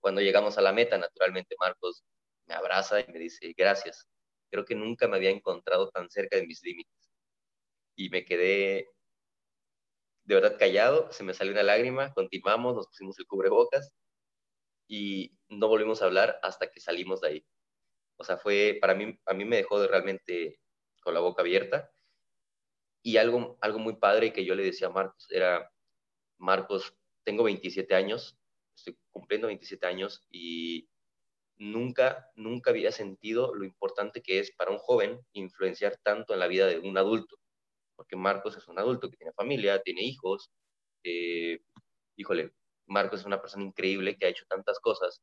Cuando 0.00 0.20
llegamos 0.20 0.58
a 0.58 0.62
la 0.62 0.72
meta, 0.72 0.96
naturalmente 0.96 1.56
Marcos 1.60 2.04
me 2.46 2.54
abraza 2.54 3.00
y 3.00 3.06
me 3.12 3.18
dice, 3.18 3.52
gracias. 3.56 4.06
Creo 4.50 4.64
que 4.64 4.74
nunca 4.74 5.08
me 5.08 5.16
había 5.16 5.30
encontrado 5.30 5.90
tan 5.90 6.08
cerca 6.10 6.36
de 6.36 6.46
mis 6.46 6.62
límites. 6.62 7.10
Y 7.96 8.10
me 8.10 8.24
quedé 8.24 8.88
de 10.28 10.34
verdad 10.34 10.58
callado, 10.58 11.10
se 11.10 11.24
me 11.24 11.32
salió 11.32 11.52
una 11.54 11.62
lágrima, 11.62 12.12
continuamos, 12.12 12.76
nos 12.76 12.86
pusimos 12.88 13.18
el 13.18 13.26
cubrebocas 13.26 13.90
y 14.86 15.32
no 15.48 15.68
volvimos 15.68 16.02
a 16.02 16.04
hablar 16.04 16.38
hasta 16.42 16.70
que 16.70 16.80
salimos 16.80 17.22
de 17.22 17.28
ahí. 17.28 17.46
O 18.18 18.24
sea, 18.24 18.36
fue, 18.36 18.76
para 18.78 18.94
mí, 18.94 19.18
a 19.24 19.32
mí 19.32 19.46
me 19.46 19.56
dejó 19.56 19.86
realmente 19.86 20.60
con 21.02 21.14
la 21.14 21.20
boca 21.20 21.40
abierta. 21.40 21.90
Y 23.02 23.16
algo, 23.16 23.56
algo 23.62 23.78
muy 23.78 23.96
padre 23.96 24.34
que 24.34 24.44
yo 24.44 24.54
le 24.54 24.64
decía 24.64 24.88
a 24.88 24.90
Marcos 24.90 25.26
era, 25.30 25.72
Marcos, 26.38 26.94
tengo 27.24 27.44
27 27.44 27.94
años, 27.94 28.38
estoy 28.76 28.98
cumpliendo 29.10 29.46
27 29.46 29.86
años 29.86 30.26
y 30.30 30.90
nunca, 31.56 32.30
nunca 32.36 32.70
había 32.70 32.92
sentido 32.92 33.54
lo 33.54 33.64
importante 33.64 34.20
que 34.20 34.40
es 34.40 34.52
para 34.52 34.72
un 34.72 34.78
joven 34.78 35.20
influenciar 35.32 35.96
tanto 36.02 36.34
en 36.34 36.40
la 36.40 36.48
vida 36.48 36.66
de 36.66 36.80
un 36.80 36.98
adulto. 36.98 37.37
Porque 37.98 38.14
Marcos 38.14 38.56
es 38.56 38.68
un 38.68 38.78
adulto 38.78 39.10
que 39.10 39.16
tiene 39.16 39.32
familia, 39.32 39.82
tiene 39.82 40.02
hijos. 40.02 40.50
Eh, 41.02 41.58
híjole, 42.16 42.52
Marcos 42.86 43.20
es 43.20 43.26
una 43.26 43.40
persona 43.40 43.64
increíble 43.64 44.16
que 44.16 44.26
ha 44.26 44.28
hecho 44.28 44.46
tantas 44.48 44.78
cosas, 44.78 45.20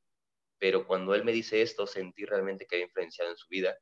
pero 0.60 0.86
cuando 0.86 1.16
él 1.16 1.24
me 1.24 1.32
dice 1.32 1.62
esto, 1.62 1.88
sentí 1.88 2.26
realmente 2.26 2.66
que 2.66 2.76
había 2.76 2.88
influenciado 2.88 3.32
en 3.32 3.38
su 3.38 3.48
vida. 3.48 3.78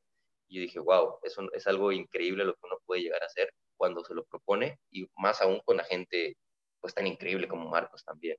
Y 0.48 0.56
yo 0.56 0.62
dije, 0.62 0.78
wow, 0.78 1.18
eso 1.24 1.42
es 1.52 1.66
algo 1.66 1.90
increíble 1.90 2.44
lo 2.44 2.54
que 2.54 2.66
uno 2.66 2.78
puede 2.86 3.02
llegar 3.02 3.20
a 3.24 3.26
hacer 3.26 3.52
cuando 3.76 4.04
se 4.04 4.14
lo 4.14 4.24
propone 4.26 4.78
y 4.92 5.08
más 5.16 5.40
aún 5.40 5.60
con 5.64 5.76
la 5.76 5.84
gente 5.84 6.36
pues 6.80 6.94
tan 6.94 7.08
increíble 7.08 7.48
como 7.48 7.68
Marcos 7.68 8.04
también. 8.04 8.36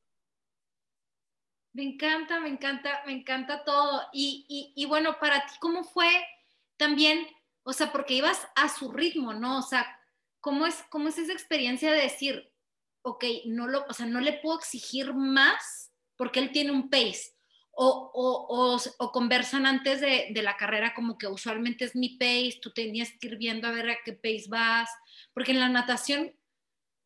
Me 1.74 1.84
encanta, 1.84 2.40
me 2.40 2.48
encanta, 2.48 3.04
me 3.06 3.12
encanta 3.12 3.66
todo. 3.66 4.04
Y, 4.14 4.46
y, 4.48 4.82
y, 4.82 4.86
bueno, 4.86 5.20
para 5.20 5.46
ti, 5.46 5.56
¿cómo 5.60 5.84
fue 5.84 6.08
también? 6.78 7.28
O 7.64 7.74
sea, 7.74 7.92
porque 7.92 8.14
ibas 8.14 8.48
a 8.56 8.70
su 8.70 8.94
ritmo, 8.94 9.34
¿no? 9.34 9.58
O 9.58 9.62
sea, 9.62 9.86
¿cómo 10.46 10.68
es, 10.68 10.84
cómo 10.92 11.10
es 11.10 11.18
esa 11.18 11.34
experiencia 11.34 11.92
de 11.92 12.04
decir, 12.04 12.54
ok, 13.02 13.26
no, 13.46 13.68
lo, 13.68 13.84
o 13.90 13.94
sea, 13.94 14.06
no 14.06 14.22
le 14.22 14.34
puedo 14.34 14.60
exigir 14.60 15.12
más 15.12 15.92
porque 16.16 16.40
él 16.40 16.52
tiene 16.52 16.72
un 16.72 16.92
pace. 16.92 17.34
O, 17.72 18.12
o, 18.14 18.78
o, 19.00 19.12
conversan 19.12 19.66
antes 19.66 20.00
de, 20.02 20.28
de, 20.34 20.42
la 20.44 20.56
carrera 20.56 20.94
como 20.94 21.18
que 21.18 21.28
usualmente 21.28 21.84
es 21.84 21.96
mi 21.96 22.18
pace, 22.18 22.60
tú 22.62 22.72
tenías 22.72 23.10
que 23.20 23.28
ir 23.28 23.38
viendo 23.38 23.68
a 23.68 23.72
ver 23.72 23.90
a 23.90 23.98
qué 24.06 24.14
pace 24.14 24.46
vas, 24.48 24.90
porque 25.34 25.52
en 25.52 25.60
la 25.60 25.68
natación 25.68 26.32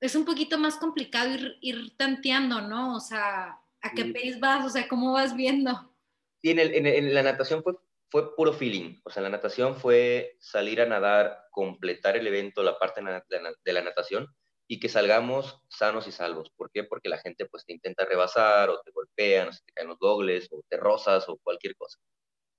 es 0.02 0.16
un 0.16 0.26
poquito 0.26 0.60
más 0.60 0.76
complicado 0.76 1.34
ir, 1.34 1.58
ir 1.62 1.98
tanteando, 1.98 2.62
¿no? 2.62 2.96
O 2.96 3.00
sea, 3.00 3.58
a 3.82 3.92
qué 3.96 4.06
pace 4.06 4.38
vas, 4.38 4.66
o 4.66 4.70
sea, 4.70 4.88
cómo 4.88 5.14
vas 5.14 5.34
viendo. 5.34 5.96
Sí, 6.42 6.52
en, 6.52 6.60
el, 6.60 6.74
en, 6.76 6.86
en 6.86 7.14
la 7.14 7.24
natación 7.24 7.64
fue, 7.64 7.74
fue 8.12 8.36
puro 8.36 8.54
feeling, 8.54 9.00
o 9.04 9.10
sea, 9.12 9.24
la 9.24 9.30
natación 9.30 9.76
fue 9.76 10.36
salir 10.40 10.82
a 10.82 10.86
nadar, 10.86 11.46
completar 11.52 12.18
el 12.18 12.28
evento, 12.28 12.64
la 12.64 12.78
parte 12.80 13.02
de 13.02 13.74
la 13.74 13.82
natación, 13.82 14.28
y 14.68 14.80
que 14.80 14.90
salgamos 14.90 15.62
sanos 15.70 16.08
y 16.08 16.12
salvos. 16.12 16.52
¿Por 16.56 16.72
qué? 16.72 16.84
Porque 16.84 17.10
la 17.10 17.18
gente 17.20 17.46
pues 17.48 17.66
te 17.66 17.74
intenta 17.74 18.06
rebasar 18.06 18.70
o 18.70 18.82
te 18.82 18.92
golpean, 18.92 19.50
o 19.50 19.54
se 19.54 19.62
te 19.66 19.74
caen 19.74 19.90
los 19.90 20.00
dobles 20.00 20.48
o 20.52 20.62
te 20.70 20.78
rozas 20.78 21.28
o 21.30 21.38
cualquier 21.44 21.76
cosa. 21.76 21.98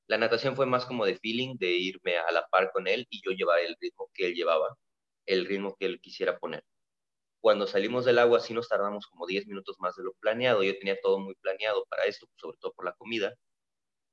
La 0.08 0.18
natación 0.18 0.56
fue 0.56 0.66
más 0.66 0.86
como 0.86 1.06
de 1.06 1.16
feeling, 1.18 1.56
de 1.58 1.70
irme 1.70 2.18
a 2.18 2.30
la 2.32 2.46
par 2.48 2.72
con 2.72 2.86
él 2.88 3.06
y 3.10 3.22
yo 3.24 3.32
llevar 3.32 3.60
el 3.60 3.76
ritmo 3.80 4.10
que 4.14 4.26
él 4.26 4.34
llevaba, 4.34 4.76
el 5.26 5.46
ritmo 5.46 5.76
que 5.78 5.86
él 5.86 6.00
quisiera 6.00 6.38
poner. 6.38 6.64
Cuando 7.40 7.66
salimos 7.66 8.04
del 8.04 8.18
agua 8.18 8.40
sí 8.40 8.54
nos 8.54 8.68
tardamos 8.68 9.06
como 9.06 9.26
10 9.26 9.46
minutos 9.46 9.76
más 9.80 9.96
de 9.96 10.04
lo 10.04 10.12
planeado. 10.20 10.62
Yo 10.62 10.78
tenía 10.78 10.98
todo 11.00 11.18
muy 11.20 11.34
planeado 11.36 11.86
para 11.90 12.04
esto, 12.04 12.26
sobre 12.36 12.58
todo 12.58 12.72
por 12.74 12.84
la 12.86 12.94
comida. 12.94 13.34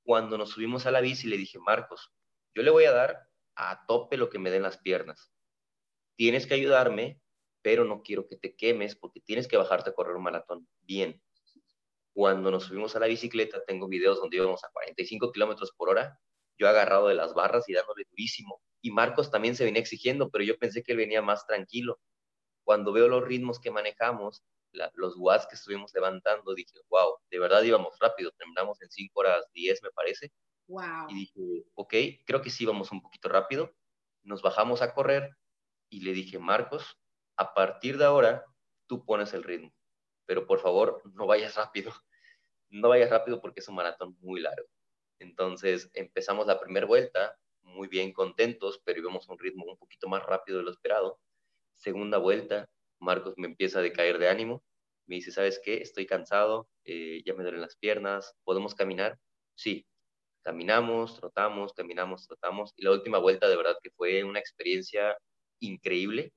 Cuando 0.08 0.38
nos 0.38 0.52
subimos 0.52 0.86
a 0.86 0.92
la 0.92 1.02
bici 1.02 1.28
le 1.28 1.36
dije, 1.36 1.60
Marcos, 1.60 2.14
yo 2.56 2.64
le 2.64 2.72
voy 2.72 2.86
a 2.86 2.94
dar 2.94 3.28
a 3.56 3.86
tope 3.86 4.16
lo 4.16 4.30
que 4.30 4.40
me 4.40 4.50
den 4.50 4.64
las 4.64 4.78
piernas. 4.78 5.34
Tienes 6.16 6.48
que 6.48 6.54
ayudarme 6.54 7.20
pero 7.68 7.84
no 7.84 8.02
quiero 8.02 8.26
que 8.30 8.38
te 8.38 8.56
quemes 8.56 8.96
porque 8.96 9.20
tienes 9.20 9.46
que 9.46 9.58
bajarte 9.58 9.90
a 9.90 9.94
correr 9.94 10.16
un 10.16 10.24
maratón 10.24 10.66
bien. 10.84 11.22
Cuando 12.14 12.50
nos 12.50 12.64
subimos 12.64 12.96
a 12.96 13.00
la 13.00 13.08
bicicleta, 13.08 13.62
tengo 13.66 13.90
videos 13.90 14.22
donde 14.22 14.38
íbamos 14.38 14.64
a 14.64 14.70
45 14.72 15.34
kilómetros 15.34 15.74
por 15.74 15.90
hora, 15.90 16.18
yo 16.58 16.70
agarrado 16.70 17.10
de 17.10 17.16
las 17.16 17.34
barras 17.34 17.68
y 17.68 17.74
dándole 17.74 18.06
durísimo. 18.10 18.62
Y 18.82 18.92
Marcos 18.92 19.32
también 19.32 19.58
se 19.58 19.66
venía 19.66 19.82
exigiendo, 19.82 20.30
pero 20.30 20.46
yo 20.46 20.58
pensé 20.58 20.82
que 20.82 20.94
él 20.94 20.98
venía 20.98 21.22
más 21.22 21.46
tranquilo. 21.46 22.00
Cuando 22.64 22.94
veo 22.94 23.10
los 23.10 23.22
ritmos 23.26 23.60
que 23.60 23.70
manejamos, 23.70 24.46
los 24.94 25.16
watts 25.18 25.48
que 25.48 25.56
estuvimos 25.56 25.94
levantando, 25.94 26.54
dije, 26.54 26.80
wow, 26.90 27.18
de 27.30 27.40
verdad 27.40 27.64
íbamos 27.64 27.98
rápido, 28.00 28.32
terminamos 28.32 28.82
en 28.82 28.90
5 28.90 29.20
horas 29.20 29.46
10, 29.54 29.84
me 29.84 29.92
parece. 29.92 30.32
Wow. 30.68 31.10
Y 31.10 31.16
dije, 31.16 31.66
ok, 31.76 31.94
creo 32.26 32.42
que 32.42 32.50
sí 32.50 32.64
íbamos 32.64 32.92
un 32.92 33.02
poquito 33.02 33.30
rápido. 33.30 33.74
Nos 34.24 34.42
bajamos 34.42 34.82
a 34.82 34.94
correr 34.94 35.32
y 35.90 36.02
le 36.02 36.14
dije, 36.14 36.40
Marcos, 36.40 37.00
a 37.38 37.54
partir 37.54 37.98
de 37.98 38.06
ahora 38.06 38.46
tú 38.88 39.06
pones 39.06 39.34
el 39.34 39.44
ritmo, 39.44 39.74
pero 40.26 40.46
por 40.46 40.60
favor 40.60 41.02
no 41.14 41.28
vayas 41.28 41.56
rápido, 41.56 41.92
no 42.70 42.90
vayas 42.90 43.10
rápido 43.10 43.42
porque 43.42 43.62
es 43.62 43.68
un 43.68 43.76
maratón 43.76 44.18
muy 44.20 44.42
largo. 44.42 44.68
Entonces 45.20 45.90
empezamos 45.94 46.48
la 46.48 46.60
primera 46.60 46.86
vuelta 46.86 47.38
muy 47.62 47.88
bien 47.88 48.14
contentos, 48.14 48.82
pero 48.84 49.00
íbamos 49.00 49.28
a 49.28 49.34
un 49.34 49.40
ritmo 49.40 49.66
un 49.66 49.78
poquito 49.78 50.08
más 50.08 50.26
rápido 50.26 50.60
de 50.60 50.64
lo 50.64 50.72
esperado. 50.72 51.20
Segunda 51.76 52.18
vuelta, 52.18 52.70
Marcos 53.00 53.34
me 53.38 53.48
empieza 53.48 53.80
a 53.80 53.82
decaer 53.82 54.18
de 54.18 54.30
ánimo, 54.30 54.64
me 55.08 55.16
dice, 55.16 55.32
¿sabes 55.32 55.60
qué? 55.64 55.82
Estoy 55.82 56.06
cansado, 56.06 56.70
eh, 56.84 57.22
ya 57.26 57.34
me 57.34 57.44
duelen 57.44 57.62
las 57.62 57.78
piernas, 57.78 58.36
¿podemos 58.44 58.76
caminar? 58.76 59.18
Sí, 59.56 59.86
caminamos, 60.44 61.20
trotamos, 61.20 61.74
caminamos, 61.74 62.28
trotamos, 62.28 62.74
y 62.76 62.84
la 62.84 62.92
última 62.92 63.18
vuelta 63.18 63.48
de 63.48 63.58
verdad 63.58 63.78
que 63.82 63.92
fue 63.92 64.24
una 64.24 64.40
experiencia 64.40 65.18
increíble, 65.60 66.34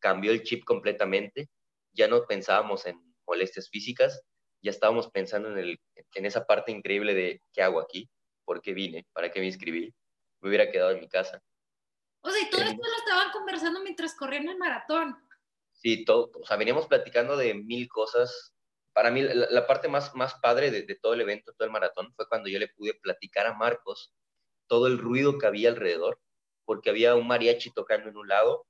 cambió 0.00 0.32
el 0.32 0.42
chip 0.42 0.64
completamente, 0.64 1.48
ya 1.92 2.08
no 2.08 2.24
pensábamos 2.26 2.86
en 2.86 3.00
molestias 3.26 3.68
físicas, 3.68 4.22
ya 4.62 4.70
estábamos 4.70 5.10
pensando 5.10 5.50
en, 5.50 5.58
el, 5.58 5.80
en 6.14 6.26
esa 6.26 6.46
parte 6.46 6.72
increíble 6.72 7.14
de 7.14 7.42
qué 7.52 7.62
hago 7.62 7.80
aquí, 7.80 8.08
por 8.44 8.60
qué 8.60 8.72
vine, 8.72 9.06
para 9.12 9.30
qué 9.30 9.40
me 9.40 9.46
inscribí, 9.46 9.94
me 10.40 10.48
hubiera 10.48 10.70
quedado 10.70 10.92
en 10.92 11.00
mi 11.00 11.08
casa. 11.08 11.40
O 12.22 12.30
sea, 12.30 12.42
y 12.42 12.50
todo 12.50 12.62
esto 12.62 12.82
lo 12.82 12.96
estaban 12.96 13.30
conversando 13.30 13.80
mientras 13.82 14.14
corrían 14.14 14.48
el 14.48 14.58
maratón. 14.58 15.16
Sí, 15.80 16.04
todo, 16.04 16.30
o 16.34 16.44
sea, 16.44 16.56
veníamos 16.56 16.86
platicando 16.86 17.36
de 17.36 17.54
mil 17.54 17.88
cosas. 17.88 18.54
Para 18.92 19.10
mí, 19.10 19.22
la, 19.22 19.66
parte 19.66 19.88
más, 19.88 20.14
más 20.14 20.34
padre 20.42 20.70
de, 20.70 20.82
de, 20.82 20.96
todo 20.96 21.14
el 21.14 21.20
evento, 21.20 21.52
todo 21.56 21.66
el 21.66 21.72
maratón, 21.72 22.12
fue 22.14 22.28
cuando 22.28 22.48
yo 22.48 22.58
le 22.58 22.68
pude 22.68 22.94
platicar 22.94 23.46
a 23.46 23.54
Marcos 23.54 24.12
todo 24.66 24.86
el 24.88 24.98
ruido 24.98 25.38
que 25.38 25.46
había 25.46 25.70
alrededor, 25.70 26.20
porque 26.64 26.90
había 26.90 27.14
un 27.14 27.26
mariachi 27.28 27.72
tocando 27.72 28.08
en 28.10 28.16
un 28.16 28.28
lado, 28.28 28.66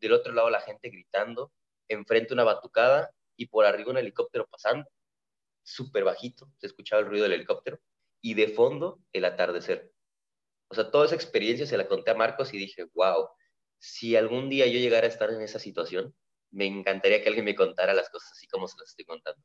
del 0.00 0.12
otro 0.12 0.32
lado 0.32 0.50
la 0.50 0.60
gente 0.60 0.90
gritando, 0.90 1.52
enfrente 1.88 2.34
una 2.34 2.44
batucada 2.44 3.10
y 3.36 3.46
por 3.46 3.64
arriba 3.64 3.90
un 3.90 3.98
helicóptero 3.98 4.46
pasando, 4.46 4.88
súper 5.62 6.04
bajito, 6.04 6.50
se 6.58 6.66
escuchaba 6.66 7.00
el 7.00 7.08
ruido 7.08 7.24
del 7.24 7.34
helicóptero, 7.34 7.80
y 8.22 8.34
de 8.34 8.48
fondo 8.48 9.00
el 9.12 9.24
atardecer. 9.24 9.90
O 10.68 10.74
sea, 10.74 10.90
toda 10.90 11.06
esa 11.06 11.14
experiencia 11.14 11.66
se 11.66 11.76
la 11.76 11.88
conté 11.88 12.10
a 12.10 12.14
Marcos 12.14 12.52
y 12.54 12.58
dije, 12.58 12.84
wow, 12.94 13.28
si 13.78 14.14
algún 14.14 14.48
día 14.48 14.66
yo 14.66 14.78
llegara 14.78 15.06
a 15.06 15.10
estar 15.10 15.30
en 15.30 15.40
esa 15.40 15.58
situación, 15.58 16.14
me 16.50 16.66
encantaría 16.66 17.22
que 17.22 17.28
alguien 17.28 17.44
me 17.44 17.54
contara 17.54 17.94
las 17.94 18.10
cosas 18.10 18.32
así 18.32 18.46
como 18.48 18.68
se 18.68 18.78
las 18.78 18.90
estoy 18.90 19.04
contando. 19.04 19.42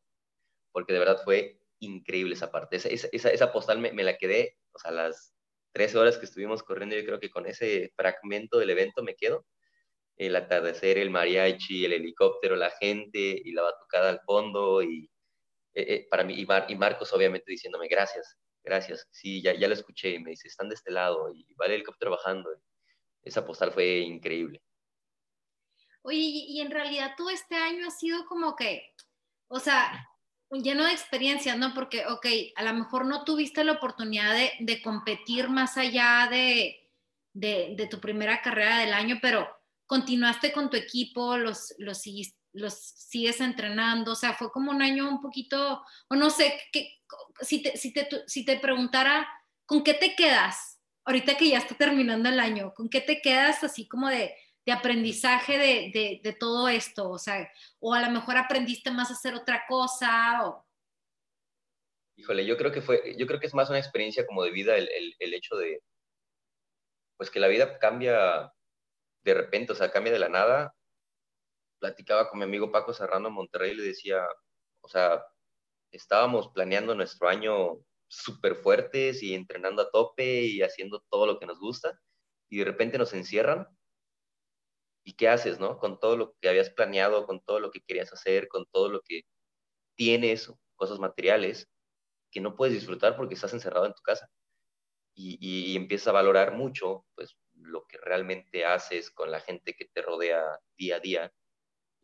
Porque 0.72 0.94
de 0.94 1.00
verdad 1.00 1.22
fue 1.24 1.60
increíble 1.80 2.36
esa 2.36 2.52
parte. 2.52 2.78
Esa, 2.78 2.89
esa, 3.12 3.30
esa 3.30 3.52
postal 3.52 3.80
me, 3.80 3.91
me, 3.94 4.04
la 4.04 4.18
quedé, 4.18 4.58
o 4.74 4.80
sea, 4.80 4.91
las 4.91 5.34
tres 5.72 5.96
horas 5.96 6.18
que 6.18 6.26
estuvimos 6.26 6.63
corriendo, 6.63 6.96
yo 6.96 7.06
creo 7.06 7.20
que 7.20 7.30
con 7.30 7.46
ese 7.46 7.94
fragmento 7.96 8.58
del 8.60 8.70
evento 8.72 9.04
me 9.04 9.15
quedo 9.15 9.46
el 10.18 10.36
atardecer, 10.36 10.98
el 10.98 11.10
mariachi, 11.10 11.86
el 11.86 11.94
helicóptero, 11.94 12.56
la 12.56 12.72
gente 12.72 13.41
y 13.44 13.52
la 13.52 13.63
batucada 13.63 14.10
al 14.10 14.22
fondo 14.22 14.82
y 14.82 15.10
eh, 15.74 15.96
eh, 15.96 16.08
para 16.10 16.24
mí 16.24 16.36
y, 16.39 16.46
Mar, 16.46 16.65
y, 16.70 16.76
Marcos 16.76 17.12
obviamente 17.13 17.52
diciéndome 17.52 17.88
gracias, 17.88 18.38
gracias. 18.63 19.08
Sí, 19.12 19.41
ya, 19.41 19.54
ya 19.54 19.68
lo 19.68 19.74
escuché. 19.74 20.20
Me 20.20 20.32
dice, 20.32 20.48
están 20.48 20.70
de 20.70 20.76
este 20.76 20.91
lado 20.91 21.30
y 21.34 21.46
vale 21.56 21.76
el 21.76 21.82
helicóptero 21.82 22.12
trabajando. 22.12 22.50
Esa 23.24 23.46
postal 23.46 23.72
fue 23.72 23.98
increíble. 24.00 24.62
Oye, 26.08 26.20
y 26.20 26.62
en 26.62 26.70
realidad 26.70 27.15
todo 27.18 27.32
este 27.32 27.56
año 27.56 27.88
ha 27.88 27.91
sido 27.91 28.28
como 28.28 28.56
que, 28.56 28.94
o 29.48 29.60
sea, 29.60 30.08
lleno 30.52 30.86
de 30.86 30.91
experiencias, 30.91 31.58
¿no? 31.58 31.74
Porque, 31.74 32.06
ok, 32.06 32.28
a 32.56 32.63
lo 32.63 32.74
mejor 32.74 33.08
no 33.08 33.24
tuviste 33.24 33.63
la 33.63 33.72
oportunidad 33.72 34.36
de, 34.60 34.82
competir 34.84 35.50
más 35.50 35.78
allá 35.78 36.28
de, 36.30 36.91
de, 37.34 37.88
tu 37.89 38.00
primera 38.00 38.44
carrera 38.44 38.78
del 38.78 38.94
año, 38.94 39.18
pero 39.20 39.50
continuaste 39.88 40.52
con 40.52 40.70
tu 40.70 40.78
equipo, 40.78 41.38
los, 41.38 41.74
los, 41.80 42.04
los 42.54 42.74
sigues 42.76 43.41
entrenando, 43.41 44.12
o 44.12 44.15
sea, 44.15 44.36
fue 44.36 44.52
como 44.52 44.70
un 44.70 44.84
año 44.84 45.10
un 45.10 45.22
poquito, 45.22 45.84
o 46.08 46.15
no 46.15 46.30
sé, 46.30 46.54
si, 47.41 47.63
te, 47.63 47.78
si, 47.78 47.91
te, 47.91 48.08
si 48.28 48.46
te 48.46 48.60
preguntara, 48.60 49.28
¿con 49.65 49.84
qué 49.84 49.96
te 49.96 50.15
quedas? 50.15 50.80
Ahorita 51.04 51.36
que 51.36 51.50
ya 51.50 51.58
está 51.58 51.74
terminando 51.74 52.30
el 52.30 52.39
año, 52.39 52.76
¿con 52.76 52.89
qué 52.89 53.02
te 53.02 53.22
quedas 53.22 53.63
así 53.63 53.88
como 53.88 54.08
de, 54.10 54.36
de 54.65 54.71
aprendizaje 54.71 55.58
de, 55.58 56.19
de, 56.23 56.34
todo 56.34 56.67
esto? 56.67 57.10
O 57.10 57.19
sea, 57.19 57.49
o 57.80 57.93
a 57.93 58.01
lo 58.01 58.12
mejor 58.12 58.38
aprendiste 58.38 58.91
más 58.91 59.10
a 59.10 59.13
hacer 59.13 59.36
otra 59.36 59.63
cosa. 59.67 60.45
O... 60.45 60.65
Híjole, 62.17 62.45
yo 62.45 62.58
creo 62.58 62.71
que 62.71 62.82
fue, 62.82 63.15
yo 63.17 63.28
creo 63.28 63.39
que 63.39 63.47
es 63.47 63.54
más 63.54 63.69
una 63.69 63.80
experiencia 63.80 64.25
como 64.25 64.43
de 64.43 64.51
vida 64.51 64.75
el, 64.75 64.89
el, 64.89 65.15
el 65.19 65.34
hecho 65.34 65.56
de, 65.56 65.84
pues 67.17 67.30
que 67.30 67.39
la 67.39 67.47
vida 67.47 67.78
cambia 67.80 68.51
de 69.23 69.34
repente, 69.34 69.73
o 69.73 69.75
sea, 69.75 69.91
cambia 69.91 70.13
de 70.13 70.19
la 70.19 70.30
nada. 70.30 70.75
Platicaba 71.80 72.30
con 72.30 72.39
mi 72.39 72.45
amigo 72.45 72.71
Paco 72.71 72.93
Serrano 72.93 73.28
en 73.28 73.34
Monterrey 73.34 73.71
y 73.71 73.75
le 73.75 73.84
decía, 73.84 74.25
o 74.82 74.88
sea, 74.88 75.23
estábamos 75.91 76.49
planeando 76.49 76.95
nuestro 76.95 77.28
año 77.28 77.80
súper 78.08 78.56
fuertes 78.56 79.23
y 79.23 79.34
entrenando 79.34 79.82
a 79.82 79.89
tope 79.91 80.43
y 80.43 80.62
haciendo 80.62 81.04
todo 81.10 81.25
lo 81.25 81.39
que 81.39 81.45
nos 81.45 81.60
gusta 81.60 81.99
y 82.49 82.60
de 82.60 82.65
repente 82.65 82.97
nos 82.97 83.13
encierran 83.13 83.67
¿Y 85.06 85.13
qué 85.13 85.30
haces, 85.30 85.60
no? 85.60 85.78
Con 85.78 86.00
todo 86.00 86.18
lo 86.18 86.36
que 86.41 86.50
habías 86.50 86.72
planeado, 86.72 87.28
con 87.28 87.39
todo 87.39 87.60
lo 87.60 87.72
que 87.72 87.82
querías 87.82 88.12
hacer, 88.12 88.48
con 88.48 88.65
todo 88.72 88.89
lo 88.89 89.02
que 89.02 89.22
tienes, 89.96 90.52
cosas 90.76 91.00
materiales, 91.00 91.70
que 92.32 92.41
no 92.41 92.56
puedes 92.56 92.76
disfrutar 92.76 93.15
porque 93.15 93.36
estás 93.36 93.54
encerrado 93.54 93.86
en 93.86 93.94
tu 93.94 94.02
casa. 94.02 94.30
Y, 95.15 95.38
y, 95.39 95.76
empiezas 95.78 96.08
a 96.10 96.12
valorar 96.13 96.54
mucho, 96.54 97.06
pues, 97.15 97.38
lo 97.54 97.86
que 97.88 97.98
realmente 98.00 98.65
haces 98.65 99.12
con 99.12 99.32
la 99.32 99.39
gente 99.41 99.76
que 99.76 99.86
te 99.86 100.02
rodea 100.02 100.44
día 100.78 100.98
a 100.98 101.00
día. 101.00 101.34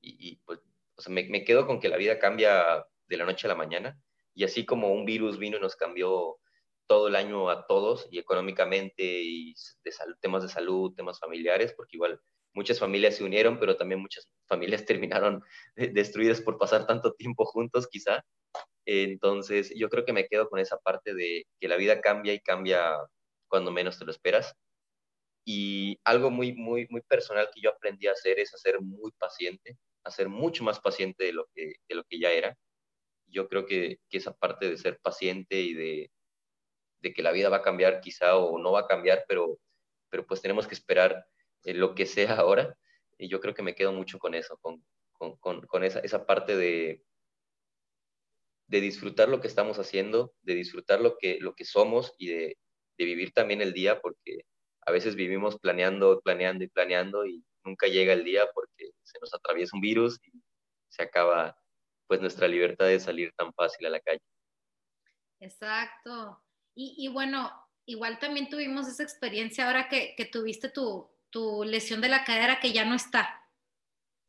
Y, 0.02 0.38
pues, 0.46 0.60
o 0.96 1.02
sea, 1.02 1.14
me, 1.14 1.24
me 1.30 1.44
quedo 1.44 1.68
con 1.68 1.80
que 1.80 1.90
la 1.90 1.98
vida 1.98 2.20
cambia 2.20 2.86
de 3.08 3.18
la 3.18 3.26
noche 3.26 3.48
a 3.48 3.50
la 3.50 3.56
mañana. 3.56 4.00
Y 4.36 4.44
así 4.46 4.66
como 4.66 4.94
un 4.94 5.06
virus 5.06 5.40
vino 5.40 5.58
y 5.58 5.62
nos 5.62 5.76
cambió 5.76 6.38
todo 6.88 7.08
el 7.08 7.16
año 7.16 7.50
a 7.50 7.66
todos, 7.68 8.08
y 8.12 8.20
económicamente, 8.20 9.04
y 9.04 9.56
de 9.84 9.92
temas 10.22 10.44
de 10.44 10.50
salud, 10.50 10.94
temas 10.94 11.20
familiares, 11.20 11.74
porque 11.76 11.98
igual 11.98 12.22
muchas 12.54 12.80
familias 12.80 13.16
se 13.16 13.24
unieron, 13.24 13.60
pero 13.60 13.78
también 13.78 14.02
muchas 14.02 14.28
familias 14.48 14.86
terminaron 14.86 15.44
destruidas 15.76 16.42
por 16.42 16.58
pasar 16.58 16.86
tanto 16.88 17.14
tiempo 17.14 17.46
juntos, 17.46 17.88
quizá. 17.88 18.24
Entonces, 18.86 19.74
yo 19.76 19.90
creo 19.90 20.06
que 20.06 20.14
me 20.14 20.28
quedo 20.28 20.50
con 20.50 20.60
esa 20.60 20.78
parte 20.78 21.14
de 21.14 21.46
que 21.60 21.68
la 21.68 21.78
vida 21.78 22.02
cambia 22.02 22.34
y 22.34 22.40
cambia 22.40 22.98
cuando 23.48 23.72
menos 23.72 23.98
te 24.00 24.06
lo 24.06 24.12
esperas. 24.12 24.54
Y 25.46 26.00
algo 26.04 26.30
muy, 26.30 26.54
muy, 26.54 26.88
muy 26.90 27.02
personal 27.02 27.50
que 27.54 27.62
yo 27.62 27.72
aprendí 27.72 28.08
a 28.08 28.12
hacer 28.12 28.40
es 28.40 28.54
a 28.54 28.58
ser 28.58 28.82
muy 28.82 29.12
paciente, 29.18 29.78
a 30.04 30.12
ser 30.12 30.30
mucho 30.30 30.64
más 30.64 30.80
paciente 30.80 31.26
de 31.26 31.34
lo 31.34 31.48
que, 31.54 31.74
de 31.88 31.96
lo 31.96 32.04
que 32.04 32.20
ya 32.20 32.32
era. 32.32 32.56
Yo 33.28 33.48
creo 33.48 33.66
que, 33.66 34.00
que 34.10 34.18
esa 34.18 34.34
parte 34.34 34.70
de 34.70 34.78
ser 34.78 35.00
paciente 35.00 35.60
y 35.62 35.74
de, 35.74 36.12
de 37.02 37.14
que 37.14 37.24
la 37.24 37.32
vida 37.32 37.50
va 37.50 37.58
a 37.58 37.62
cambiar 37.62 38.02
quizá 38.02 38.38
o 38.38 38.60
no 38.60 38.72
va 38.72 38.82
a 38.82 38.88
cambiar, 38.88 39.26
pero, 39.28 39.58
pero 40.10 40.26
pues 40.26 40.42
tenemos 40.42 40.68
que 40.68 40.76
esperar 40.76 41.26
lo 41.64 41.96
que 41.96 42.06
sea 42.06 42.36
ahora. 42.40 42.78
Y 43.18 43.30
yo 43.30 43.40
creo 43.40 43.54
que 43.54 43.64
me 43.64 43.76
quedo 43.76 43.94
mucho 43.94 44.18
con 44.20 44.34
eso, 44.34 44.58
con, 44.62 44.84
con, 45.40 45.62
con 45.62 45.84
esa, 45.84 46.00
esa, 46.00 46.26
parte 46.26 46.56
de, 46.56 47.04
de 48.68 48.82
disfrutar 48.82 49.30
lo 49.30 49.42
que 49.42 49.48
estamos 49.48 49.78
haciendo, 49.78 50.34
de 50.42 50.56
disfrutar 50.56 51.02
lo 51.02 51.18
que, 51.18 51.40
lo 51.40 51.54
que 51.54 51.66
somos 51.66 52.16
y 52.18 52.30
de, 52.30 52.58
de 52.98 53.06
vivir 53.06 53.32
también 53.32 53.62
el 53.62 53.74
día, 53.74 54.02
porque 54.02 54.46
a 54.86 54.92
veces 54.92 55.16
vivimos 55.16 55.60
planeando, 55.60 56.22
planeando 56.22 56.64
y 56.64 56.68
planeando 56.68 57.26
y 57.26 57.44
nunca 57.64 57.88
llega 57.88 58.14
el 58.14 58.24
día 58.24 58.48
porque 58.56 58.92
se 59.04 59.20
nos 59.20 59.34
atraviesa 59.34 59.76
un 59.76 59.82
virus 59.82 60.20
y 60.26 60.42
se 60.90 61.04
acaba 61.04 61.56
pues 62.08 62.20
nuestra 62.20 62.48
libertad 62.48 62.88
de 62.88 63.00
salir 63.00 63.32
tan 63.38 63.54
fácil 63.54 63.86
a 63.86 63.90
la 63.92 64.00
calle. 64.00 64.22
Exacto. 65.40 66.44
Y, 66.76 66.96
y 66.98 67.08
bueno, 67.08 67.52
igual 67.86 68.20
también 68.20 68.50
tuvimos 68.50 68.88
esa 68.88 69.04
experiencia 69.04 69.68
ahora 69.68 69.88
que, 69.88 70.14
que 70.16 70.26
tuviste 70.26 70.70
tu, 70.70 71.10
tu 71.32 71.64
lesión 71.64 72.02
de 72.02 72.10
la 72.10 72.24
cadera 72.24 72.60
que 72.60 72.74
ya 72.74 72.86
no 72.86 72.94
está. 72.94 73.42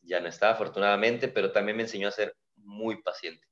Ya 0.01 0.21
no 0.21 0.29
está, 0.29 0.51
afortunadamente, 0.51 1.29
pero 1.29 1.53
también 1.53 1.77
me 1.77 1.83
enseñó 1.83 2.09
a 2.09 2.13
ser 2.13 2.37
muy 2.57 3.03
paciente. 3.03 3.47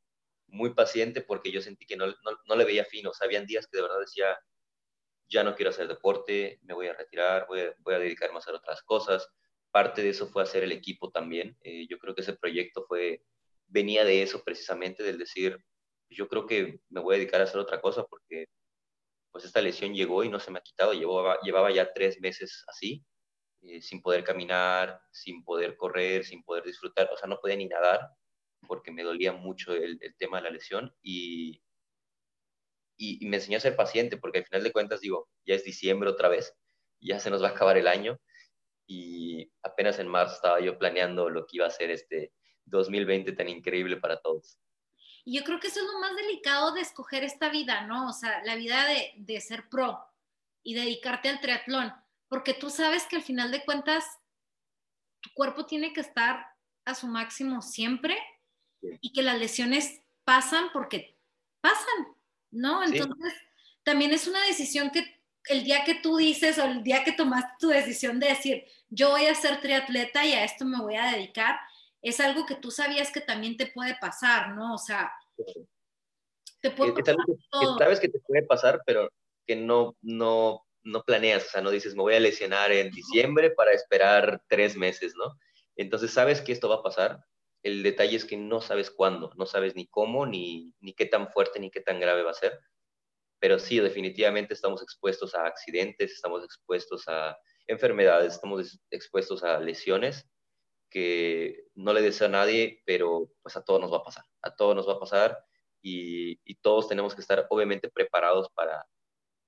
Muy 0.46 0.74
paciente 0.74 1.20
porque 1.20 1.52
yo 1.52 1.60
sentí 1.60 1.86
que 1.86 1.96
no, 1.96 2.06
no, 2.46 2.56
le 2.56 2.64
veía 2.64 2.84
fino. 2.84 3.10
O 3.10 3.14
sea, 3.14 3.26
habían 3.26 3.46
días 3.46 3.66
que 3.66 3.76
de 3.76 3.82
verdad 3.82 4.00
decía, 4.00 4.38
ya 5.28 5.44
no 5.44 5.54
quiero 5.54 5.70
hacer 5.70 5.86
deporte, 5.88 6.58
me 6.62 6.74
voy 6.74 6.88
a 6.88 6.94
retirar, 6.94 7.46
voy 7.48 7.60
a, 7.60 7.74
voy 7.78 7.94
a 7.94 7.98
dedicarme 7.98 8.36
a 8.36 8.38
hacer 8.38 8.54
otras 8.54 8.82
cosas. 8.82 9.28
Parte 9.70 10.02
de 10.02 10.10
eso 10.10 10.28
fue 10.28 10.42
hacer 10.42 10.64
el 10.64 10.72
equipo 10.72 11.10
también. 11.10 11.56
Eh, 11.62 11.86
yo 11.88 11.98
creo 11.98 12.14
que 12.14 12.22
ese 12.22 12.34
proyecto 12.34 12.84
fue, 12.88 13.22
venía 13.66 14.04
de 14.04 14.22
eso 14.22 14.42
precisamente, 14.44 15.02
del 15.04 15.18
decir, 15.18 15.58
yo 16.08 16.28
creo 16.28 16.46
que 16.46 16.80
me 16.88 17.00
voy 17.00 17.14
a 17.14 17.18
dedicar 17.18 17.40
a 17.40 17.44
hacer 17.44 17.60
otra 17.60 17.80
cosa 17.80 18.04
porque 18.04 18.46
pues 19.32 19.44
esta 19.44 19.62
lesión 19.62 19.94
llegó 19.94 20.24
y 20.24 20.28
no 20.28 20.40
se 20.40 20.50
me 20.50 20.58
ha 20.58 20.62
quitado. 20.62 20.92
Llevaba, 20.94 21.38
llevaba 21.42 21.70
ya 21.72 21.92
tres 21.92 22.20
meses 22.20 22.64
así 22.68 23.04
eh, 23.62 23.82
sin 23.82 24.00
poder 24.00 24.24
caminar, 24.24 25.02
sin 25.10 25.44
poder 25.44 25.76
correr, 25.76 26.24
sin 26.24 26.42
poder 26.42 26.64
disfrutar, 26.64 27.10
o 27.12 27.16
sea, 27.16 27.28
no 27.28 27.38
podía 27.38 27.56
ni 27.56 27.66
nadar 27.66 28.08
porque 28.66 28.90
me 28.90 29.02
dolía 29.02 29.32
mucho 29.32 29.74
el, 29.74 29.98
tema 30.16 30.38
de 30.38 30.44
la 30.44 30.50
lesión 30.50 30.94
y, 31.02 31.62
me 33.22 33.36
enseñó 33.36 33.56
a 33.56 33.60
ser 33.60 33.76
paciente 33.76 34.18
porque 34.18 34.38
al 34.38 34.44
final 34.44 34.62
de 34.62 34.72
cuentas 34.72 35.00
digo, 35.00 35.28
ya 35.46 35.54
es 35.54 35.64
diciembre 35.64 36.10
otra 36.10 36.28
vez, 36.28 36.54
ya 37.00 37.18
se 37.18 37.30
nos 37.30 37.42
va 37.42 37.48
a 37.48 37.50
acabar 37.52 37.76
el 37.78 37.88
año 37.88 38.18
y 38.86 39.50
apenas 39.62 39.98
en 39.98 40.08
marzo 40.08 40.34
estaba 40.34 40.60
yo 40.60 40.78
planeando 40.78 41.30
lo 41.30 41.46
que 41.46 41.56
iba 41.56 41.66
a 41.66 41.70
ser 41.70 41.90
este 41.90 42.32
2020 42.66 43.32
tan 43.32 43.48
increíble 43.48 43.96
para 43.96 44.20
todos. 44.20 44.58
Y 45.24 45.38
yo 45.38 45.44
creo 45.44 45.60
que 45.60 45.68
eso 45.68 45.80
es 45.80 45.86
lo 45.86 46.00
más 46.00 46.14
delicado 46.16 46.72
de 46.72 46.80
escoger 46.80 47.24
esta 47.24 47.50
vida, 47.50 47.86
¿no? 47.86 48.08
O 48.08 48.12
sea, 48.12 48.42
la 48.44 48.56
vida 48.56 48.86
de 49.16 49.40
ser 49.40 49.68
pro 49.68 49.98
y 50.62 50.74
dedicarte 50.74 51.28
al 51.28 51.40
triatlón 51.40 51.92
porque 52.30 52.54
tú 52.54 52.70
sabes 52.70 53.04
que 53.06 53.16
al 53.16 53.22
final 53.22 53.50
de 53.50 53.64
cuentas 53.64 54.04
tu 55.20 55.30
cuerpo 55.34 55.66
tiene 55.66 55.92
que 55.92 56.00
estar 56.00 56.46
a 56.86 56.94
su 56.94 57.08
máximo 57.08 57.60
siempre 57.60 58.16
y 58.80 59.12
que 59.12 59.22
las 59.22 59.38
lesiones 59.38 60.00
pasan 60.24 60.70
porque 60.72 61.18
pasan, 61.60 62.16
¿no? 62.52 62.82
Entonces, 62.84 63.34
también 63.82 64.12
es 64.12 64.26
una 64.28 64.42
decisión 64.46 64.90
que 64.90 65.20
el 65.46 65.64
día 65.64 65.84
que 65.84 65.96
tú 65.96 66.16
dices 66.16 66.58
o 66.58 66.64
el 66.64 66.84
día 66.84 67.02
que 67.04 67.12
tomaste 67.12 67.50
tu 67.58 67.68
decisión 67.68 68.20
de 68.20 68.28
decir, 68.28 68.64
yo 68.88 69.10
voy 69.10 69.26
a 69.26 69.34
ser 69.34 69.60
triatleta 69.60 70.24
y 70.24 70.32
a 70.32 70.44
esto 70.44 70.64
me 70.64 70.80
voy 70.80 70.94
a 70.94 71.12
dedicar, 71.12 71.58
es 72.00 72.20
algo 72.20 72.46
que 72.46 72.54
tú 72.54 72.70
sabías 72.70 73.10
que 73.10 73.20
también 73.20 73.56
te 73.56 73.66
puede 73.66 73.96
pasar, 74.00 74.54
¿no? 74.54 74.74
O 74.74 74.78
sea, 74.78 75.12
te 76.60 76.70
puede 76.70 76.92
pasar 76.92 77.16
sabes 77.76 77.98
que 77.98 78.08
te 78.08 78.20
puede 78.20 78.44
pasar, 78.44 78.80
pero 78.86 79.10
que 79.46 79.56
no, 79.56 79.96
no 80.00 80.64
no 80.82 81.02
planeas, 81.04 81.46
o 81.46 81.50
sea, 81.50 81.60
no 81.60 81.70
dices, 81.70 81.94
me 81.94 82.02
voy 82.02 82.14
a 82.14 82.20
lesionar 82.20 82.72
en 82.72 82.90
diciembre 82.90 83.50
para 83.50 83.72
esperar 83.72 84.42
tres 84.48 84.76
meses, 84.76 85.14
¿no? 85.16 85.38
Entonces 85.76 86.12
sabes 86.12 86.40
que 86.40 86.52
esto 86.52 86.68
va 86.68 86.76
a 86.76 86.82
pasar. 86.82 87.24
El 87.62 87.82
detalle 87.82 88.16
es 88.16 88.24
que 88.24 88.36
no 88.36 88.60
sabes 88.60 88.90
cuándo, 88.90 89.32
no 89.36 89.46
sabes 89.46 89.74
ni 89.76 89.86
cómo, 89.86 90.26
ni, 90.26 90.74
ni 90.80 90.94
qué 90.94 91.06
tan 91.06 91.30
fuerte, 91.30 91.60
ni 91.60 91.70
qué 91.70 91.80
tan 91.80 92.00
grave 92.00 92.22
va 92.22 92.30
a 92.30 92.34
ser. 92.34 92.58
Pero 93.38 93.58
sí, 93.58 93.78
definitivamente 93.78 94.54
estamos 94.54 94.82
expuestos 94.82 95.34
a 95.34 95.46
accidentes, 95.46 96.12
estamos 96.12 96.44
expuestos 96.44 97.08
a 97.08 97.36
enfermedades, 97.66 98.34
estamos 98.34 98.80
expuestos 98.90 99.42
a 99.44 99.60
lesiones 99.60 100.26
que 100.90 101.64
no 101.74 101.92
le 101.92 102.02
deseo 102.02 102.26
a 102.26 102.30
nadie, 102.30 102.82
pero 102.84 103.30
pues 103.42 103.56
a 103.56 103.64
todos 103.64 103.80
nos 103.80 103.92
va 103.92 103.98
a 103.98 104.02
pasar, 104.02 104.24
a 104.42 104.54
todos 104.54 104.74
nos 104.74 104.88
va 104.88 104.94
a 104.94 105.00
pasar 105.00 105.38
y, 105.80 106.40
y 106.44 106.56
todos 106.56 106.88
tenemos 106.88 107.14
que 107.14 107.20
estar 107.20 107.46
obviamente 107.48 107.88
preparados 107.88 108.50
para, 108.50 108.84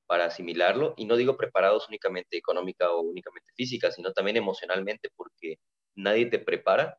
para 0.07 0.27
asimilarlo, 0.27 0.95
y 0.97 1.07
no 1.07 1.17
digo 1.17 1.37
preparados 1.37 1.89
únicamente 1.89 2.37
económica 2.37 2.91
o 2.91 3.01
únicamente 3.01 3.53
física, 3.55 3.91
sino 3.91 4.13
también 4.13 4.37
emocionalmente, 4.37 5.11
porque 5.17 5.57
nadie 5.95 6.27
te 6.27 6.39
prepara 6.39 6.99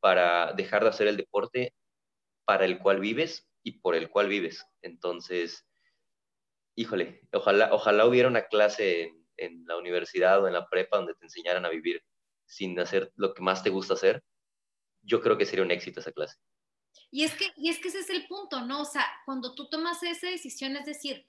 para 0.00 0.52
dejar 0.52 0.82
de 0.82 0.90
hacer 0.90 1.06
el 1.08 1.16
deporte 1.16 1.74
para 2.44 2.64
el 2.64 2.78
cual 2.78 3.00
vives 3.00 3.48
y 3.62 3.80
por 3.80 3.94
el 3.94 4.10
cual 4.10 4.28
vives. 4.28 4.64
Entonces, 4.82 5.66
híjole, 6.76 7.22
ojalá, 7.32 7.72
ojalá 7.72 8.06
hubiera 8.06 8.28
una 8.28 8.46
clase 8.46 9.04
en, 9.04 9.26
en 9.36 9.64
la 9.66 9.76
universidad 9.76 10.42
o 10.42 10.46
en 10.46 10.52
la 10.52 10.68
prepa 10.68 10.98
donde 10.98 11.14
te 11.14 11.24
enseñaran 11.24 11.64
a 11.64 11.70
vivir 11.70 12.02
sin 12.46 12.78
hacer 12.78 13.12
lo 13.16 13.34
que 13.34 13.42
más 13.42 13.62
te 13.62 13.70
gusta 13.70 13.94
hacer. 13.94 14.22
Yo 15.02 15.20
creo 15.20 15.38
que 15.38 15.46
sería 15.46 15.64
un 15.64 15.70
éxito 15.70 16.00
esa 16.00 16.12
clase. 16.12 16.36
Y 17.10 17.24
es 17.24 17.34
que, 17.34 17.52
y 17.56 17.70
es 17.70 17.78
que 17.78 17.88
ese 17.88 18.00
es 18.00 18.10
el 18.10 18.26
punto, 18.26 18.60
¿no? 18.62 18.82
O 18.82 18.84
sea, 18.84 19.06
cuando 19.24 19.54
tú 19.54 19.68
tomas 19.68 20.02
esa 20.02 20.28
decisión, 20.28 20.76
es 20.76 20.86
decir, 20.86 21.26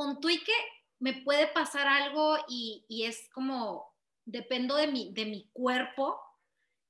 con 0.00 0.18
Tuique 0.18 0.54
me 0.98 1.12
puede 1.12 1.46
pasar 1.48 1.86
algo 1.86 2.38
y, 2.48 2.86
y, 2.88 3.04
es 3.04 3.28
como, 3.34 3.94
dependo 4.24 4.74
de 4.76 4.86
mi, 4.86 5.12
de 5.12 5.26
mi 5.26 5.50
cuerpo, 5.52 6.18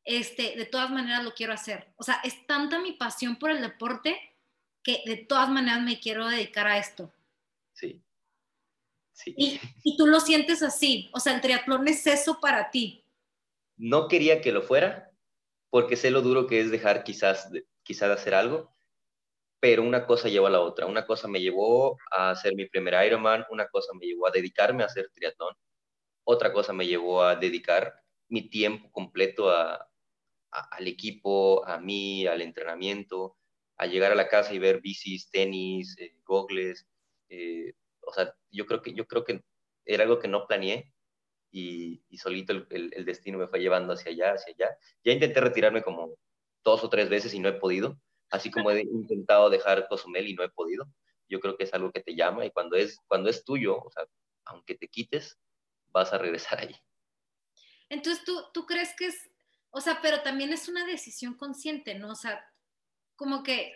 este, 0.05 0.55
de 0.57 0.65
todas 0.65 0.93
maneras 0.93 1.25
lo 1.25 1.35
quiero 1.35 1.53
hacer. 1.53 1.93
O 1.97 2.05
sea, 2.05 2.21
es 2.23 2.47
tanta 2.47 2.79
mi 2.79 2.93
pasión 2.93 3.35
por 3.35 3.51
el 3.51 3.63
deporte 3.63 4.17
que 4.85 5.03
de 5.07 5.17
todas 5.17 5.49
maneras 5.49 5.83
me 5.83 5.99
quiero 5.99 6.29
dedicar 6.29 6.69
a 6.69 6.79
esto. 6.79 7.13
Sí. 7.73 8.01
sí. 9.13 9.35
Y, 9.37 9.61
y 9.83 9.97
tú 9.97 10.07
lo 10.07 10.21
sientes 10.21 10.63
así, 10.63 11.11
o 11.13 11.19
sea, 11.19 11.35
el 11.35 11.41
triatlón 11.41 11.89
es 11.89 12.07
eso 12.07 12.39
para 12.39 12.71
ti. 12.71 13.05
No 13.77 14.07
quería 14.07 14.41
que 14.41 14.53
lo 14.53 14.63
fuera, 14.63 15.11
porque 15.69 15.97
sé 15.97 16.13
lo 16.13 16.23
duro 16.23 16.47
que 16.47 16.61
es 16.61 16.71
dejar 16.71 17.03
quizás, 17.03 17.51
quizás 17.83 18.11
hacer 18.11 18.35
algo, 18.35 18.73
pero 19.61 19.83
una 19.83 20.07
cosa 20.07 20.29
llevó 20.29 20.47
a 20.47 20.51
la 20.51 20.61
otra. 20.61 20.87
Una 20.87 21.07
cosa 21.07 21.29
me 21.29 21.41
llevó 21.41 21.99
a 22.11 22.31
hacer 22.31 22.55
mi 22.55 22.67
primer 22.67 22.95
Ironman, 23.07 23.45
una 23.51 23.69
cosa 23.69 23.93
me 23.95 24.07
llevó 24.07 24.27
a 24.29 24.31
dedicarme 24.31 24.83
a 24.83 24.87
hacer 24.87 25.11
triatlón, 25.15 25.55
otra 26.25 26.53
cosa 26.53 26.73
me 26.73 26.87
llevó 26.87 27.23
a 27.23 27.37
dedicar 27.37 27.95
mi 28.29 28.49
tiempo 28.49 28.91
completo 28.93 29.51
a, 29.51 29.89
al 30.51 30.89
equipo, 30.89 31.67
a 31.67 31.79
mí, 31.81 32.27
al 32.27 32.43
entrenamiento, 32.43 33.37
a 33.77 33.87
llegar 33.87 34.13
a 34.13 34.15
la 34.15 34.29
casa 34.29 34.55
y 34.55 34.59
ver 34.59 34.81
bicis, 34.81 35.31
tenis, 35.31 35.97
eh, 35.99 36.17
gogles. 36.25 36.87
Eh, 37.29 37.75
o 38.03 38.13
sea, 38.13 38.35
yo 38.51 38.67
creo, 38.67 38.83
que, 38.83 38.95
yo 38.95 39.07
creo 39.07 39.25
que 39.25 39.43
era 39.85 40.05
algo 40.05 40.19
que 40.19 40.29
no 40.29 40.47
planeé 40.47 40.93
y, 41.51 42.03
y 42.09 42.19
solito 42.19 42.53
el, 42.53 42.67
el, 42.71 43.05
destino 43.05 43.39
me 43.39 43.49
fue 43.49 43.61
llevando 43.61 43.95
hacia 43.95 44.13
allá, 44.13 44.35
hacia 44.35 44.55
allá. 44.55 44.77
Ya 45.05 45.13
intenté 45.13 45.41
retirarme 45.41 45.83
como 45.83 46.17
dos 46.65 46.85
o 46.85 46.91
tres 46.91 47.09
veces 47.09 47.35
y 47.35 47.41
no 47.41 47.49
he 47.49 47.55
podido, 47.55 47.99
así 48.31 48.51
como 48.51 48.71
he 48.71 48.83
intentado 48.83 49.51
dejar 49.51 49.87
Cozumel 49.89 50.29
y 50.29 50.35
no 50.35 50.43
he 50.43 50.51
podido. 50.51 50.87
Yo 51.29 51.41
creo 51.41 51.57
que 51.57 51.65
es 51.65 51.75
algo 51.75 51.93
que 51.93 52.03
te 52.03 52.15
llama 52.15 52.45
y 52.45 52.51
cuando 52.51 52.77
es, 52.77 52.99
cuando 53.07 53.31
es 53.31 53.45
tuyo, 53.45 53.79
o 53.79 53.91
sea, 53.91 54.05
aunque 54.47 54.75
te 54.75 54.89
quites, 54.89 55.39
vas 55.89 56.13
a 56.13 56.19
regresar 56.19 56.61
ahí. 56.61 56.75
Entonces, 57.89 58.25
¿tú, 58.25 58.41
tú 58.53 58.67
crees 58.67 58.95
que 58.97 59.07
es 59.07 59.31
o 59.71 59.81
sea, 59.81 60.01
pero 60.03 60.23
también 60.23 60.53
es 60.53 60.69
una 60.69 60.85
decisión 60.87 61.35
consciente, 61.35 61.95
¿no? 61.95 62.11
O 62.11 62.17
sea, 62.17 62.45
como 63.17 63.43
que... 63.43 63.73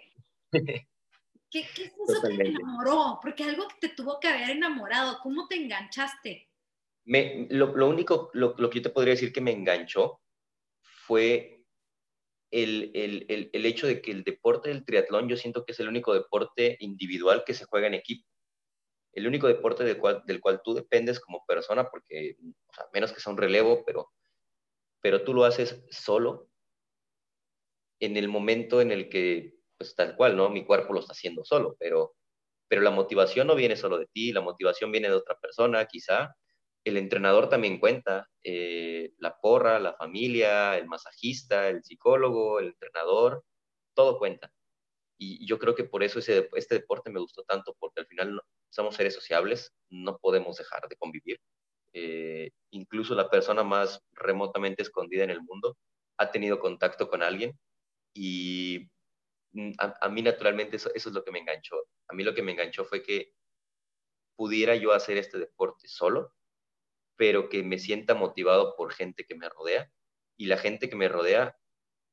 ¿Qué, 1.50 1.68
qué 1.72 1.84
es 1.84 1.92
eso 2.08 2.22
que 2.22 2.36
te 2.36 2.48
enamoró? 2.48 3.20
Porque 3.22 3.44
algo 3.44 3.68
que 3.68 3.88
te 3.88 3.94
tuvo 3.94 4.18
que 4.18 4.26
haber 4.26 4.50
enamorado, 4.50 5.20
¿cómo 5.22 5.46
te 5.46 5.54
enganchaste? 5.54 6.50
Me, 7.04 7.46
lo, 7.50 7.76
lo, 7.76 7.88
único, 7.88 8.30
lo, 8.32 8.56
lo, 8.58 8.68
que 8.68 8.80
yo 8.80 8.82
te 8.82 8.90
podría 8.90 9.14
decir 9.14 9.32
que 9.32 9.40
me 9.40 9.52
enganchó 9.52 10.20
fue 10.80 11.63
el, 12.62 12.90
el, 12.94 13.26
el, 13.28 13.50
el, 13.52 13.66
hecho 13.66 13.86
de 13.86 14.00
que 14.00 14.10
el 14.10 14.24
deporte 14.24 14.68
del 14.68 14.84
triatlón 14.84 15.28
yo 15.28 15.36
siento 15.36 15.64
que 15.64 15.72
es 15.72 15.80
el 15.80 15.88
único 15.88 16.14
deporte 16.14 16.76
individual 16.80 17.44
que 17.44 17.54
se 17.54 17.64
juega 17.64 17.86
en 17.88 17.94
equipo. 17.94 18.26
El 19.12 19.26
único 19.26 19.46
deporte 19.46 19.84
del 19.84 19.98
cual, 19.98 20.22
del 20.26 20.40
cual 20.40 20.60
tú 20.64 20.74
dependes 20.74 21.20
como 21.20 21.44
persona, 21.46 21.88
porque, 21.90 22.36
sea, 22.74 22.86
menos 22.92 23.12
que 23.12 23.20
sea 23.20 23.32
un 23.32 23.38
relevo, 23.38 23.84
pero 23.84 24.10
pero 25.04 25.22
tú 25.22 25.34
lo 25.34 25.44
haces 25.44 25.84
solo 25.90 26.48
en 28.00 28.16
el 28.16 28.26
momento 28.26 28.80
en 28.80 28.90
el 28.90 29.10
que, 29.10 29.54
pues 29.76 29.94
tal 29.94 30.16
cual, 30.16 30.34
¿no? 30.34 30.48
Mi 30.48 30.64
cuerpo 30.64 30.94
lo 30.94 31.00
está 31.00 31.12
haciendo 31.12 31.44
solo, 31.44 31.76
pero, 31.78 32.14
pero 32.68 32.80
la 32.80 32.90
motivación 32.90 33.46
no 33.46 33.54
viene 33.54 33.76
solo 33.76 33.98
de 33.98 34.06
ti, 34.06 34.32
la 34.32 34.40
motivación 34.40 34.90
viene 34.90 35.08
de 35.10 35.16
otra 35.16 35.38
persona, 35.38 35.84
quizá. 35.84 36.34
El 36.84 36.96
entrenador 36.96 37.48
también 37.48 37.80
cuenta, 37.80 38.28
eh, 38.42 39.12
la 39.18 39.38
porra, 39.40 39.78
la 39.78 39.94
familia, 39.94 40.76
el 40.76 40.86
masajista, 40.86 41.68
el 41.68 41.82
psicólogo, 41.82 42.60
el 42.60 42.68
entrenador, 42.68 43.42
todo 43.94 44.18
cuenta. 44.18 44.50
Y 45.18 45.46
yo 45.46 45.58
creo 45.58 45.74
que 45.74 45.84
por 45.84 46.02
eso 46.02 46.18
ese, 46.18 46.48
este 46.54 46.76
deporte 46.76 47.10
me 47.10 47.20
gustó 47.20 47.44
tanto, 47.44 47.74
porque 47.78 48.00
al 48.00 48.06
final 48.06 48.40
somos 48.70 48.96
seres 48.96 49.14
sociables, 49.14 49.72
no 49.88 50.18
podemos 50.18 50.56
dejar 50.56 50.88
de 50.88 50.96
convivir 50.96 51.40
eh, 51.96 52.50
incluso 52.72 53.14
la 53.14 53.30
persona 53.30 53.62
más 53.62 54.02
remotamente 54.12 54.82
escondida 54.82 55.22
en 55.22 55.30
el 55.30 55.40
mundo 55.42 55.76
ha 56.18 56.32
tenido 56.32 56.58
contacto 56.58 57.08
con 57.08 57.22
alguien 57.22 57.56
y 58.12 58.90
mm, 59.52 59.72
a, 59.78 59.94
a 60.00 60.08
mí 60.08 60.20
naturalmente 60.20 60.76
eso, 60.76 60.90
eso, 60.92 61.10
es 61.10 61.14
lo 61.14 61.24
que 61.24 61.30
me 61.30 61.38
enganchó. 61.38 61.76
A 62.08 62.14
mí 62.14 62.24
lo 62.24 62.34
que 62.34 62.42
me 62.42 62.50
enganchó 62.52 62.84
fue 62.84 63.02
que 63.02 63.32
pudiera 64.36 64.74
yo 64.74 64.92
hacer 64.92 65.18
este 65.18 65.38
deporte 65.38 65.86
solo, 65.86 66.34
pero 67.16 67.48
que 67.48 67.62
me 67.62 67.78
sienta 67.78 68.14
motivado 68.14 68.76
por 68.76 68.92
gente 68.92 69.24
que 69.24 69.34
me 69.34 69.48
rodea. 69.48 69.90
Y 70.36 70.46
la 70.46 70.58
gente 70.58 70.88
que 70.88 70.96
me 70.96 71.08
rodea 71.08 71.56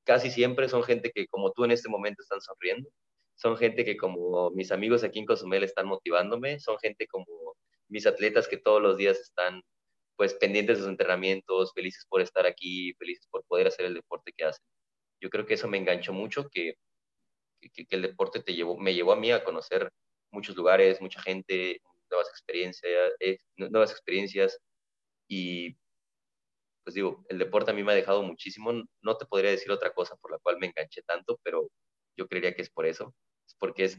casi 0.03 0.31
siempre 0.31 0.69
son 0.69 0.83
gente 0.83 1.11
que 1.11 1.27
como 1.27 1.51
tú 1.51 1.65
en 1.65 1.71
este 1.71 1.89
momento 1.89 2.21
están 2.21 2.41
sonriendo, 2.41 2.89
son 3.35 3.57
gente 3.57 3.85
que 3.85 3.97
como 3.97 4.51
mis 4.51 4.71
amigos 4.71 5.03
aquí 5.03 5.19
en 5.19 5.25
Cozumel 5.25 5.63
están 5.63 5.87
motivándome, 5.87 6.59
son 6.59 6.77
gente 6.79 7.07
como 7.07 7.55
mis 7.87 8.05
atletas 8.05 8.47
que 8.47 8.57
todos 8.57 8.81
los 8.81 8.97
días 8.97 9.19
están 9.19 9.61
pues 10.15 10.33
pendientes 10.35 10.77
de 10.77 10.83
sus 10.83 10.91
entrenamientos, 10.91 11.73
felices 11.73 12.05
por 12.07 12.21
estar 12.21 12.45
aquí, 12.45 12.93
felices 12.93 13.27
por 13.31 13.43
poder 13.45 13.67
hacer 13.67 13.85
el 13.85 13.95
deporte 13.95 14.31
que 14.35 14.45
hacen. 14.45 14.63
Yo 15.19 15.29
creo 15.29 15.45
que 15.45 15.55
eso 15.55 15.67
me 15.67 15.77
enganchó 15.77 16.13
mucho, 16.13 16.47
que, 16.49 16.75
que, 17.59 17.85
el 17.89 18.03
deporte 18.03 18.41
te 18.43 18.53
llevó, 18.53 18.77
me 18.77 18.93
llevó 18.93 19.13
a 19.13 19.15
mí 19.15 19.31
a 19.31 19.43
conocer 19.43 19.89
muchos 20.31 20.55
lugares, 20.55 21.01
mucha 21.01 21.21
gente, 21.21 21.81
nuevas 22.09 22.29
experiencias, 22.29 23.13
eh, 23.19 23.37
nuevas 23.57 23.91
experiencias 23.91 24.59
y 25.31 25.77
pues 26.83 26.93
digo, 26.93 27.23
el 27.29 27.39
deporte 27.39 27.71
a 27.71 27.73
mí 27.73 27.83
me 27.83 27.93
ha 27.93 27.95
dejado 27.95 28.21
muchísimo, 28.21 28.73
no 29.01 29.17
te 29.17 29.25
podría 29.25 29.51
decir 29.51 29.71
otra 29.71 29.93
cosa 29.93 30.17
por 30.17 30.29
la 30.29 30.39
cual 30.39 30.57
me 30.59 30.67
enganché 30.67 31.03
tanto, 31.03 31.39
pero 31.41 31.71
yo 32.17 32.27
creería 32.27 32.53
que 32.53 32.63
es 32.63 32.69
por 32.69 32.85
eso, 32.85 33.15
es 33.47 33.55
porque 33.57 33.85
es 33.85 33.97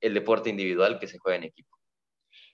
el 0.00 0.14
deporte 0.14 0.48
individual 0.48 0.98
que 0.98 1.06
se 1.06 1.18
juega 1.18 1.36
en 1.36 1.44
equipo. 1.44 1.76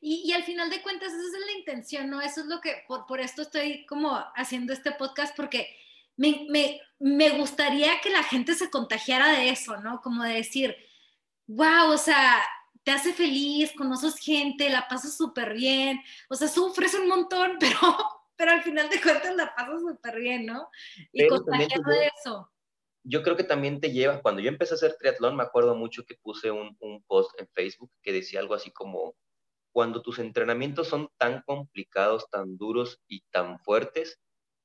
Y, 0.01 0.23
y, 0.25 0.33
al 0.33 0.43
final 0.43 0.71
de 0.71 0.83
cuentas, 0.83 1.13
esa 1.13 1.39
es 1.39 1.47
la 1.47 1.59
intención, 1.59 2.11
¿no? 2.11 2.21
Eso 2.21 2.41
es 2.41 2.47
lo 2.47 2.61
que, 2.61 2.83
por, 2.89 3.07
por 3.07 3.21
esto 3.21 3.43
estoy 3.43 3.87
como 3.87 4.13
haciendo 4.35 4.73
este 4.73 4.91
podcast, 4.93 5.37
porque 5.37 5.69
me, 6.17 6.47
me, 6.49 6.81
me, 6.99 7.31
gustaría 7.39 8.01
que 8.01 8.11
la 8.11 8.25
gente 8.25 8.55
se 8.55 8.71
contagiara 8.71 9.39
de 9.39 9.51
eso, 9.51 9.77
¿no? 9.77 10.01
Como 10.03 10.25
de 10.25 10.35
decir, 10.35 10.77
wow, 11.47 11.93
o 11.93 11.99
sea, 11.99 12.43
te 12.87 12.93
hace 12.93 13.13
feliz, 13.13 13.73
conoces 13.77 14.17
gente, 14.17 14.71
la 14.71 14.87
pasas 14.87 15.17
súper 15.17 15.55
bien, 15.55 16.01
o 16.29 16.37
sea, 16.37 16.47
sufres 16.47 16.95
un 16.95 17.09
montón, 17.09 17.57
pero, 17.61 17.81
pero 18.37 18.53
al 18.53 18.63
final 18.63 18.89
de 18.89 19.01
cuentas 19.01 19.35
la 19.35 19.55
pasas 19.55 19.81
súper 19.81 20.21
bien, 20.21 20.47
¿no? 20.47 20.69
Y 21.13 21.27
contagiar 21.27 21.81
de 21.81 22.11
eso. 22.19 22.51
Yo 23.03 23.23
creo 23.23 23.37
que 23.37 23.45
también 23.45 23.81
te 23.81 23.93
lleva, 23.93 24.21
cuando 24.21 24.41
yo 24.41 24.49
empecé 24.49 24.75
a 24.75 24.77
hacer 24.77 24.97
triatlón, 24.99 25.37
me 25.37 25.45
acuerdo 25.45 25.75
mucho 25.75 26.05
que 26.05 26.17
puse 26.17 26.51
un, 26.51 26.77
un 26.81 27.03
post 27.05 27.31
en 27.39 27.49
Facebook 27.49 27.93
que 28.03 28.13
decía 28.13 28.41
algo 28.41 28.55
así 28.55 28.73
como, 28.73 29.15
cuando 29.73 30.03
tus 30.03 30.19
entrenamientos 30.19 30.89
son 30.89 31.11
tan 31.19 31.43
complicados, 31.43 32.29
tan 32.31 32.57
duros 32.57 33.01
y 33.07 33.21
tan 33.31 33.59
fuertes 33.61 34.19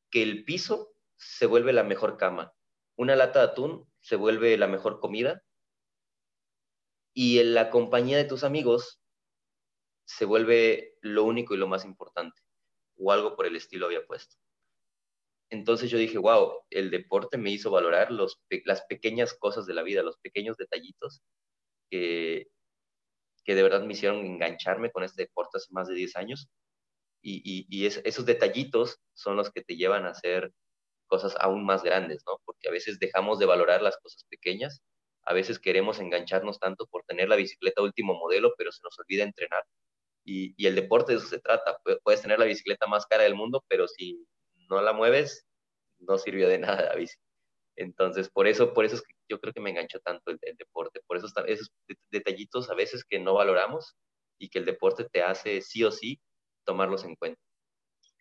que 0.09 0.23
el 0.23 0.43
piso 0.43 0.93
se 1.17 1.45
vuelve 1.45 1.73
la 1.73 1.83
mejor 1.83 2.17
cama. 2.17 2.53
Una 2.95 3.15
lata 3.15 3.39
de 3.39 3.45
atún 3.45 3.91
se 3.99 4.15
vuelve 4.15 4.57
la 4.57 4.67
mejor 4.67 4.99
comida 4.99 5.43
y 7.13 7.39
en 7.39 7.53
la 7.53 7.69
compañía 7.69 8.17
de 8.17 8.23
tus 8.23 8.43
amigos 8.43 9.01
se 10.05 10.25
vuelve 10.25 10.97
lo 11.01 11.23
único 11.23 11.53
y 11.53 11.57
lo 11.57 11.67
más 11.67 11.85
importante, 11.85 12.41
o 13.01 13.11
algo 13.11 13.35
por 13.35 13.45
el 13.45 13.55
estilo 13.55 13.87
había 13.87 14.05
puesto. 14.05 14.35
Entonces 15.49 15.89
yo 15.89 15.97
dije, 15.97 16.17
wow, 16.17 16.59
el 16.69 16.91
deporte 16.91 17.37
me 17.37 17.51
hizo 17.51 17.71
valorar 17.71 18.11
los, 18.11 18.41
las 18.65 18.83
pequeñas 18.83 19.33
cosas 19.33 19.65
de 19.65 19.73
la 19.73 19.83
vida, 19.83 20.01
los 20.01 20.17
pequeños 20.17 20.55
detallitos 20.57 21.21
que, 21.89 22.47
que 23.43 23.55
de 23.55 23.63
verdad 23.63 23.83
me 23.83 23.93
hicieron 23.93 24.25
engancharme 24.25 24.91
con 24.91 25.03
este 25.03 25.23
deporte 25.23 25.57
hace 25.57 25.73
más 25.73 25.87
de 25.87 25.95
10 25.95 26.15
años. 26.15 26.49
Y, 27.21 27.41
y, 27.45 27.67
y 27.69 27.85
es, 27.85 28.01
esos 28.05 28.25
detallitos 28.25 28.99
son 29.13 29.35
los 29.37 29.51
que 29.51 29.61
te 29.63 29.75
llevan 29.75 30.05
a 30.05 30.11
hacer 30.11 30.51
cosas 31.07 31.35
aún 31.39 31.65
más 31.65 31.83
grandes, 31.83 32.23
¿no? 32.27 32.39
Porque 32.45 32.69
a 32.69 32.71
veces 32.71 32.99
dejamos 32.99 33.39
de 33.39 33.45
valorar 33.45 33.81
las 33.81 33.97
cosas 33.97 34.25
pequeñas, 34.29 34.81
a 35.23 35.33
veces 35.33 35.59
queremos 35.59 35.99
engancharnos 35.99 36.59
tanto 36.59 36.87
por 36.87 37.03
tener 37.05 37.29
la 37.29 37.35
bicicleta 37.35 37.81
último 37.83 38.15
modelo, 38.15 38.53
pero 38.57 38.71
se 38.71 38.81
nos 38.83 38.97
olvida 38.99 39.23
entrenar. 39.23 39.63
Y, 40.23 40.53
y 40.57 40.67
el 40.67 40.75
deporte 40.75 41.13
de 41.13 41.17
eso 41.19 41.27
se 41.27 41.39
trata. 41.39 41.77
Puedes 42.03 42.21
tener 42.21 42.39
la 42.39 42.45
bicicleta 42.45 42.87
más 42.87 43.05
cara 43.05 43.23
del 43.23 43.35
mundo, 43.35 43.63
pero 43.67 43.87
si 43.87 44.25
no 44.69 44.81
la 44.81 44.93
mueves, 44.93 45.45
no 45.99 46.17
sirvió 46.17 46.47
de 46.47 46.59
nada 46.59 46.81
la 46.83 46.95
bici. 46.95 47.15
Entonces, 47.77 48.29
por 48.29 48.47
eso, 48.47 48.73
por 48.73 48.85
eso 48.85 48.95
es 48.95 49.01
que 49.01 49.13
yo 49.29 49.39
creo 49.39 49.53
que 49.53 49.61
me 49.61 49.69
enganchó 49.69 49.99
tanto 50.01 50.31
el, 50.31 50.39
el 50.41 50.55
deporte, 50.57 51.01
por 51.07 51.17
esos, 51.17 51.33
esos 51.47 51.71
detallitos 52.11 52.69
a 52.69 52.75
veces 52.75 53.03
que 53.03 53.19
no 53.19 53.33
valoramos 53.33 53.95
y 54.37 54.49
que 54.49 54.59
el 54.59 54.65
deporte 54.65 55.07
te 55.09 55.23
hace 55.23 55.61
sí 55.61 55.83
o 55.83 55.91
sí 55.91 56.19
tomarlos 56.65 57.05
en 57.05 57.15
cuenta. 57.15 57.39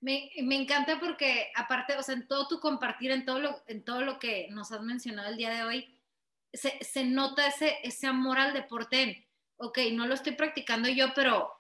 Me, 0.01 0.30
me, 0.42 0.57
encanta 0.57 0.98
porque 0.98 1.51
aparte, 1.55 1.96
o 1.96 2.03
sea, 2.03 2.14
en 2.14 2.26
todo 2.26 2.48
tu 2.48 2.59
compartir, 2.59 3.11
en 3.11 3.26
todo 3.26 3.38
lo, 3.38 3.62
en 3.66 3.84
todo 3.84 4.01
lo 4.01 4.18
que 4.18 4.48
nos 4.51 4.72
has 4.72 4.80
mencionado 4.82 5.28
el 5.28 5.36
día 5.36 5.51
de 5.51 5.62
hoy, 5.62 6.01
se, 6.53 6.82
se 6.82 7.05
nota 7.05 7.46
ese, 7.46 7.76
ese 7.82 8.07
amor 8.07 8.38
al 8.38 8.55
deporte. 8.55 9.28
ok, 9.57 9.78
no 9.92 10.07
lo 10.07 10.14
estoy 10.14 10.32
practicando 10.32 10.88
yo, 10.88 11.12
pero 11.14 11.53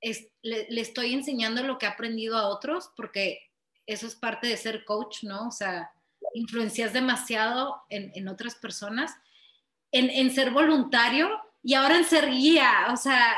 es, 0.00 0.28
le, 0.42 0.66
le, 0.70 0.80
estoy 0.80 1.12
enseñando 1.12 1.62
lo 1.62 1.78
que 1.78 1.86
he 1.86 1.88
aprendido 1.88 2.36
a 2.36 2.48
otros, 2.48 2.90
porque 2.96 3.50
eso 3.86 4.06
es 4.06 4.14
parte 4.14 4.46
de 4.46 4.56
ser 4.56 4.84
coach, 4.84 5.24
¿no? 5.24 5.48
O 5.48 5.50
sea, 5.50 5.92
influencias 6.34 6.92
demasiado 6.92 7.82
en, 7.88 8.12
en 8.14 8.28
otras 8.28 8.54
personas, 8.54 9.12
en, 9.92 10.10
en, 10.10 10.30
ser 10.30 10.50
voluntario 10.50 11.28
y 11.62 11.74
ahora 11.74 11.96
en 11.96 12.04
ser 12.04 12.30
guía. 12.30 12.88
O 12.92 12.96
sea, 12.96 13.34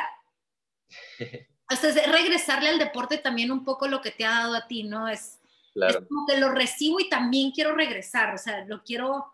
o 1.70 1.76
sea, 1.76 1.90
es 1.90 2.12
regresarle 2.12 2.68
al 2.68 2.78
deporte 2.78 3.18
también 3.18 3.50
un 3.50 3.64
poco 3.64 3.88
lo 3.88 4.00
que 4.00 4.10
te 4.10 4.24
ha 4.24 4.40
dado 4.40 4.54
a 4.54 4.66
ti, 4.66 4.84
¿no? 4.84 5.08
Es, 5.08 5.38
como 5.74 6.26
que 6.26 6.36
lo 6.36 6.50
recibo 6.50 7.00
y 7.00 7.08
también 7.08 7.50
quiero 7.50 7.74
regresar, 7.74 8.34
o 8.34 8.38
sea, 8.38 8.64
lo 8.66 8.82
quiero... 8.82 9.32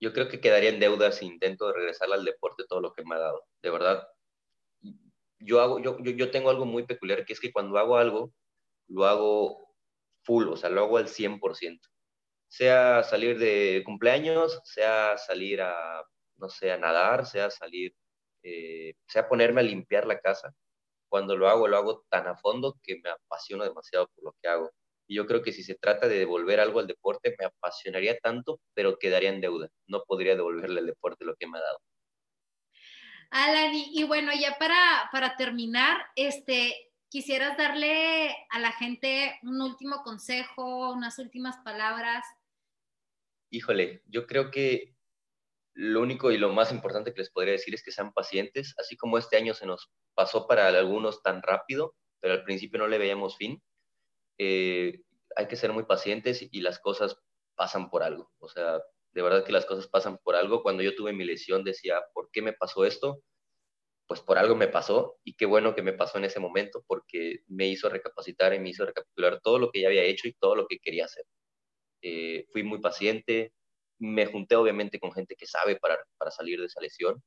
Yo 0.00 0.12
creo 0.12 0.28
que 0.28 0.40
quedaría 0.40 0.70
en 0.70 0.80
deuda 0.80 1.12
si 1.12 1.24
intento 1.26 1.72
regresarle 1.72 2.16
al 2.16 2.24
deporte 2.24 2.64
todo 2.68 2.80
lo 2.80 2.92
que 2.92 3.04
me 3.04 3.14
ha 3.14 3.20
dado. 3.20 3.46
De 3.62 3.70
verdad, 3.70 4.06
yo, 5.38 5.60
hago, 5.60 5.80
yo, 5.80 5.98
yo, 6.00 6.12
yo 6.12 6.30
tengo 6.30 6.50
algo 6.50 6.64
muy 6.66 6.84
peculiar, 6.86 7.24
que 7.24 7.32
es 7.34 7.40
que 7.40 7.52
cuando 7.52 7.78
hago 7.78 7.96
algo, 7.96 8.32
lo 8.88 9.06
hago 9.06 9.74
full, 10.24 10.48
o 10.48 10.56
sea, 10.56 10.70
lo 10.70 10.82
hago 10.82 10.98
al 10.98 11.08
100%. 11.08 11.88
Sea 12.48 13.02
salir 13.04 13.38
de 13.38 13.82
cumpleaños, 13.84 14.60
sea 14.64 15.18
salir 15.18 15.62
a, 15.62 16.04
no 16.36 16.48
sé, 16.48 16.72
a 16.72 16.78
nadar, 16.78 17.26
sea 17.26 17.50
salir, 17.50 17.94
eh, 18.42 18.94
sea 19.08 19.28
ponerme 19.28 19.60
a 19.60 19.64
limpiar 19.64 20.06
la 20.06 20.20
casa. 20.20 20.54
Cuando 21.08 21.36
lo 21.36 21.48
hago, 21.48 21.68
lo 21.68 21.76
hago 21.78 22.04
tan 22.10 22.26
a 22.28 22.36
fondo 22.36 22.76
que 22.82 23.00
me 23.02 23.10
apasiono 23.10 23.64
demasiado 23.64 24.08
por 24.14 24.24
lo 24.24 24.36
que 24.42 24.48
hago. 24.48 24.70
Y 25.06 25.16
yo 25.16 25.26
creo 25.26 25.42
que 25.42 25.52
si 25.52 25.62
se 25.62 25.76
trata 25.76 26.08
de 26.08 26.18
devolver 26.18 26.60
algo 26.60 26.80
al 26.80 26.86
deporte, 26.86 27.34
me 27.38 27.46
apasionaría 27.46 28.18
tanto, 28.18 28.60
pero 28.74 28.98
quedaría 28.98 29.30
en 29.30 29.40
deuda. 29.40 29.68
No 29.86 30.02
podría 30.06 30.36
devolverle 30.36 30.80
al 30.80 30.86
deporte 30.86 31.24
lo 31.24 31.36
que 31.36 31.46
me 31.46 31.58
ha 31.58 31.62
dado. 31.62 31.78
Alan, 33.30 33.72
y, 33.74 34.04
bueno, 34.04 34.32
ya 34.32 34.56
para, 34.58 35.08
para 35.12 35.36
terminar, 35.36 35.98
este, 36.16 36.92
quisieras 37.08 37.56
darle 37.56 38.34
a 38.50 38.58
la 38.58 38.72
gente 38.72 39.38
un 39.42 39.60
último 39.60 40.02
consejo, 40.02 40.92
unas 40.92 41.18
últimas 41.18 41.56
palabras. 41.58 42.24
Híjole, 43.50 44.02
yo 44.06 44.26
creo 44.26 44.50
que 44.50 44.94
lo 45.74 46.00
único 46.00 46.30
y 46.30 46.38
lo 46.38 46.52
más 46.52 46.72
importante 46.72 47.12
que 47.12 47.20
les 47.20 47.30
podría 47.30 47.52
decir 47.52 47.74
es 47.74 47.82
que 47.82 47.90
sean 47.90 48.12
pacientes, 48.12 48.74
así 48.78 48.96
como 48.96 49.18
este 49.18 49.36
año 49.36 49.54
se 49.54 49.66
nos 49.66 49.90
pasó 50.14 50.46
para 50.46 50.68
algunos 50.68 51.22
tan 51.22 51.42
rápido, 51.42 51.94
pero 52.20 52.34
al 52.34 52.44
principio 52.44 52.78
no 52.78 52.86
le 52.86 52.98
veíamos 52.98 53.36
fin. 53.36 53.62
Eh, 54.38 55.00
hay 55.36 55.48
que 55.48 55.56
ser 55.56 55.72
muy 55.72 55.84
pacientes 55.84 56.46
y 56.50 56.60
las 56.60 56.78
cosas 56.78 57.16
pasan 57.56 57.90
por 57.90 58.02
algo. 58.02 58.32
O 58.38 58.48
sea, 58.48 58.80
de 59.14 59.22
verdad 59.22 59.44
que 59.44 59.52
las 59.52 59.66
cosas 59.66 59.88
pasan 59.88 60.18
por 60.18 60.36
algo. 60.36 60.62
Cuando 60.62 60.82
yo 60.82 60.94
tuve 60.94 61.12
mi 61.12 61.24
lesión 61.24 61.64
decía, 61.64 62.02
¿por 62.12 62.30
qué 62.32 62.42
me 62.42 62.52
pasó 62.52 62.84
esto? 62.84 63.20
Pues 64.06 64.20
por 64.20 64.38
algo 64.38 64.56
me 64.56 64.68
pasó 64.68 65.18
y 65.24 65.34
qué 65.34 65.46
bueno 65.46 65.74
que 65.74 65.82
me 65.82 65.94
pasó 65.94 66.18
en 66.18 66.24
ese 66.24 66.40
momento 66.40 66.84
porque 66.86 67.40
me 67.48 67.68
hizo 67.68 67.88
recapacitar 67.88 68.52
y 68.54 68.58
me 68.58 68.70
hizo 68.70 68.84
recapitular 68.84 69.40
todo 69.40 69.58
lo 69.58 69.70
que 69.70 69.80
ya 69.82 69.88
había 69.88 70.02
hecho 70.04 70.28
y 70.28 70.34
todo 70.34 70.56
lo 70.56 70.66
que 70.66 70.78
quería 70.78 71.06
hacer. 71.06 71.24
Eh, 72.02 72.46
fui 72.52 72.64
muy 72.64 72.80
paciente, 72.80 73.52
me 73.98 74.26
junté 74.26 74.56
obviamente 74.56 74.98
con 75.00 75.12
gente 75.12 75.36
que 75.36 75.46
sabe 75.46 75.76
para, 75.76 75.98
para 76.18 76.30
salir 76.30 76.60
de 76.60 76.66
esa 76.66 76.80
lesión 76.80 77.22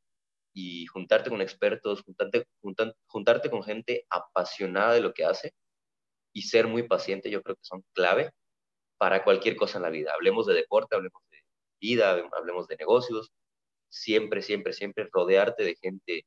y 0.53 0.85
juntarte 0.87 1.29
con 1.29 1.41
expertos, 1.41 2.03
juntarte, 2.03 2.45
juntarte 3.07 3.49
con 3.49 3.63
gente 3.63 4.05
apasionada 4.09 4.93
de 4.93 5.01
lo 5.01 5.13
que 5.13 5.25
hace 5.25 5.53
y 6.33 6.43
ser 6.43 6.67
muy 6.67 6.83
paciente, 6.87 7.31
yo 7.31 7.41
creo 7.43 7.55
que 7.55 7.63
son 7.63 7.83
clave 7.93 8.31
para 8.97 9.23
cualquier 9.23 9.55
cosa 9.55 9.77
en 9.77 9.83
la 9.83 9.89
vida. 9.89 10.13
Hablemos 10.13 10.45
de 10.47 10.53
deporte, 10.55 10.95
hablemos 10.95 11.21
vida, 11.79 12.11
hablemos 12.33 12.67
de 12.67 12.77
negocios, 12.77 13.31
siempre, 13.89 14.41
siempre, 14.41 14.73
siempre 14.73 15.09
rodearte 15.11 15.63
de 15.63 15.75
gente 15.75 16.25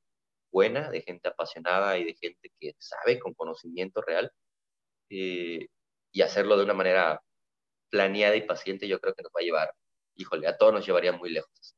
buena, 0.51 0.91
de 0.91 1.03
gente 1.03 1.29
apasionada 1.29 1.99
y 1.99 2.05
de 2.05 2.15
gente 2.15 2.51
que 2.59 2.75
sabe 2.79 3.19
con 3.19 3.35
conocimiento 3.35 4.03
real 4.03 4.33
eh, 5.11 5.69
y 6.13 6.23
hacerlo 6.23 6.57
de 6.57 6.65
una 6.65 6.75
manera 6.75 7.23
planeada 7.91 8.37
y 8.37 8.43
paciente, 8.43 8.89
yo 8.89 9.01
creo 9.01 9.15
que 9.15 9.23
nos 9.23 9.33
va 9.33 9.41
a 9.41 9.45
llevar, 9.45 9.75
híjole, 10.15 10.47
a 10.47 10.57
todos 10.57 10.73
nos 10.73 10.87
llevaría 10.87 11.13
muy 11.13 11.31
lejos. 11.31 11.77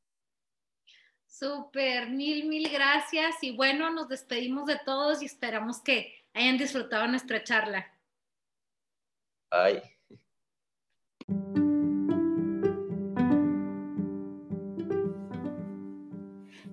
Súper, 1.27 2.11
mil, 2.11 2.47
mil 2.47 2.71
gracias 2.71 3.43
y 3.43 3.57
bueno, 3.57 3.91
nos 3.91 4.09
despedimos 4.09 4.67
de 4.67 4.79
todos 4.85 5.23
y 5.23 5.27
esperamos 5.27 5.81
que 5.81 6.15
hayan 6.35 6.59
disfrutado 6.59 7.07
nuestra 7.09 7.43
charla. 7.43 7.99
Ay. 9.51 9.83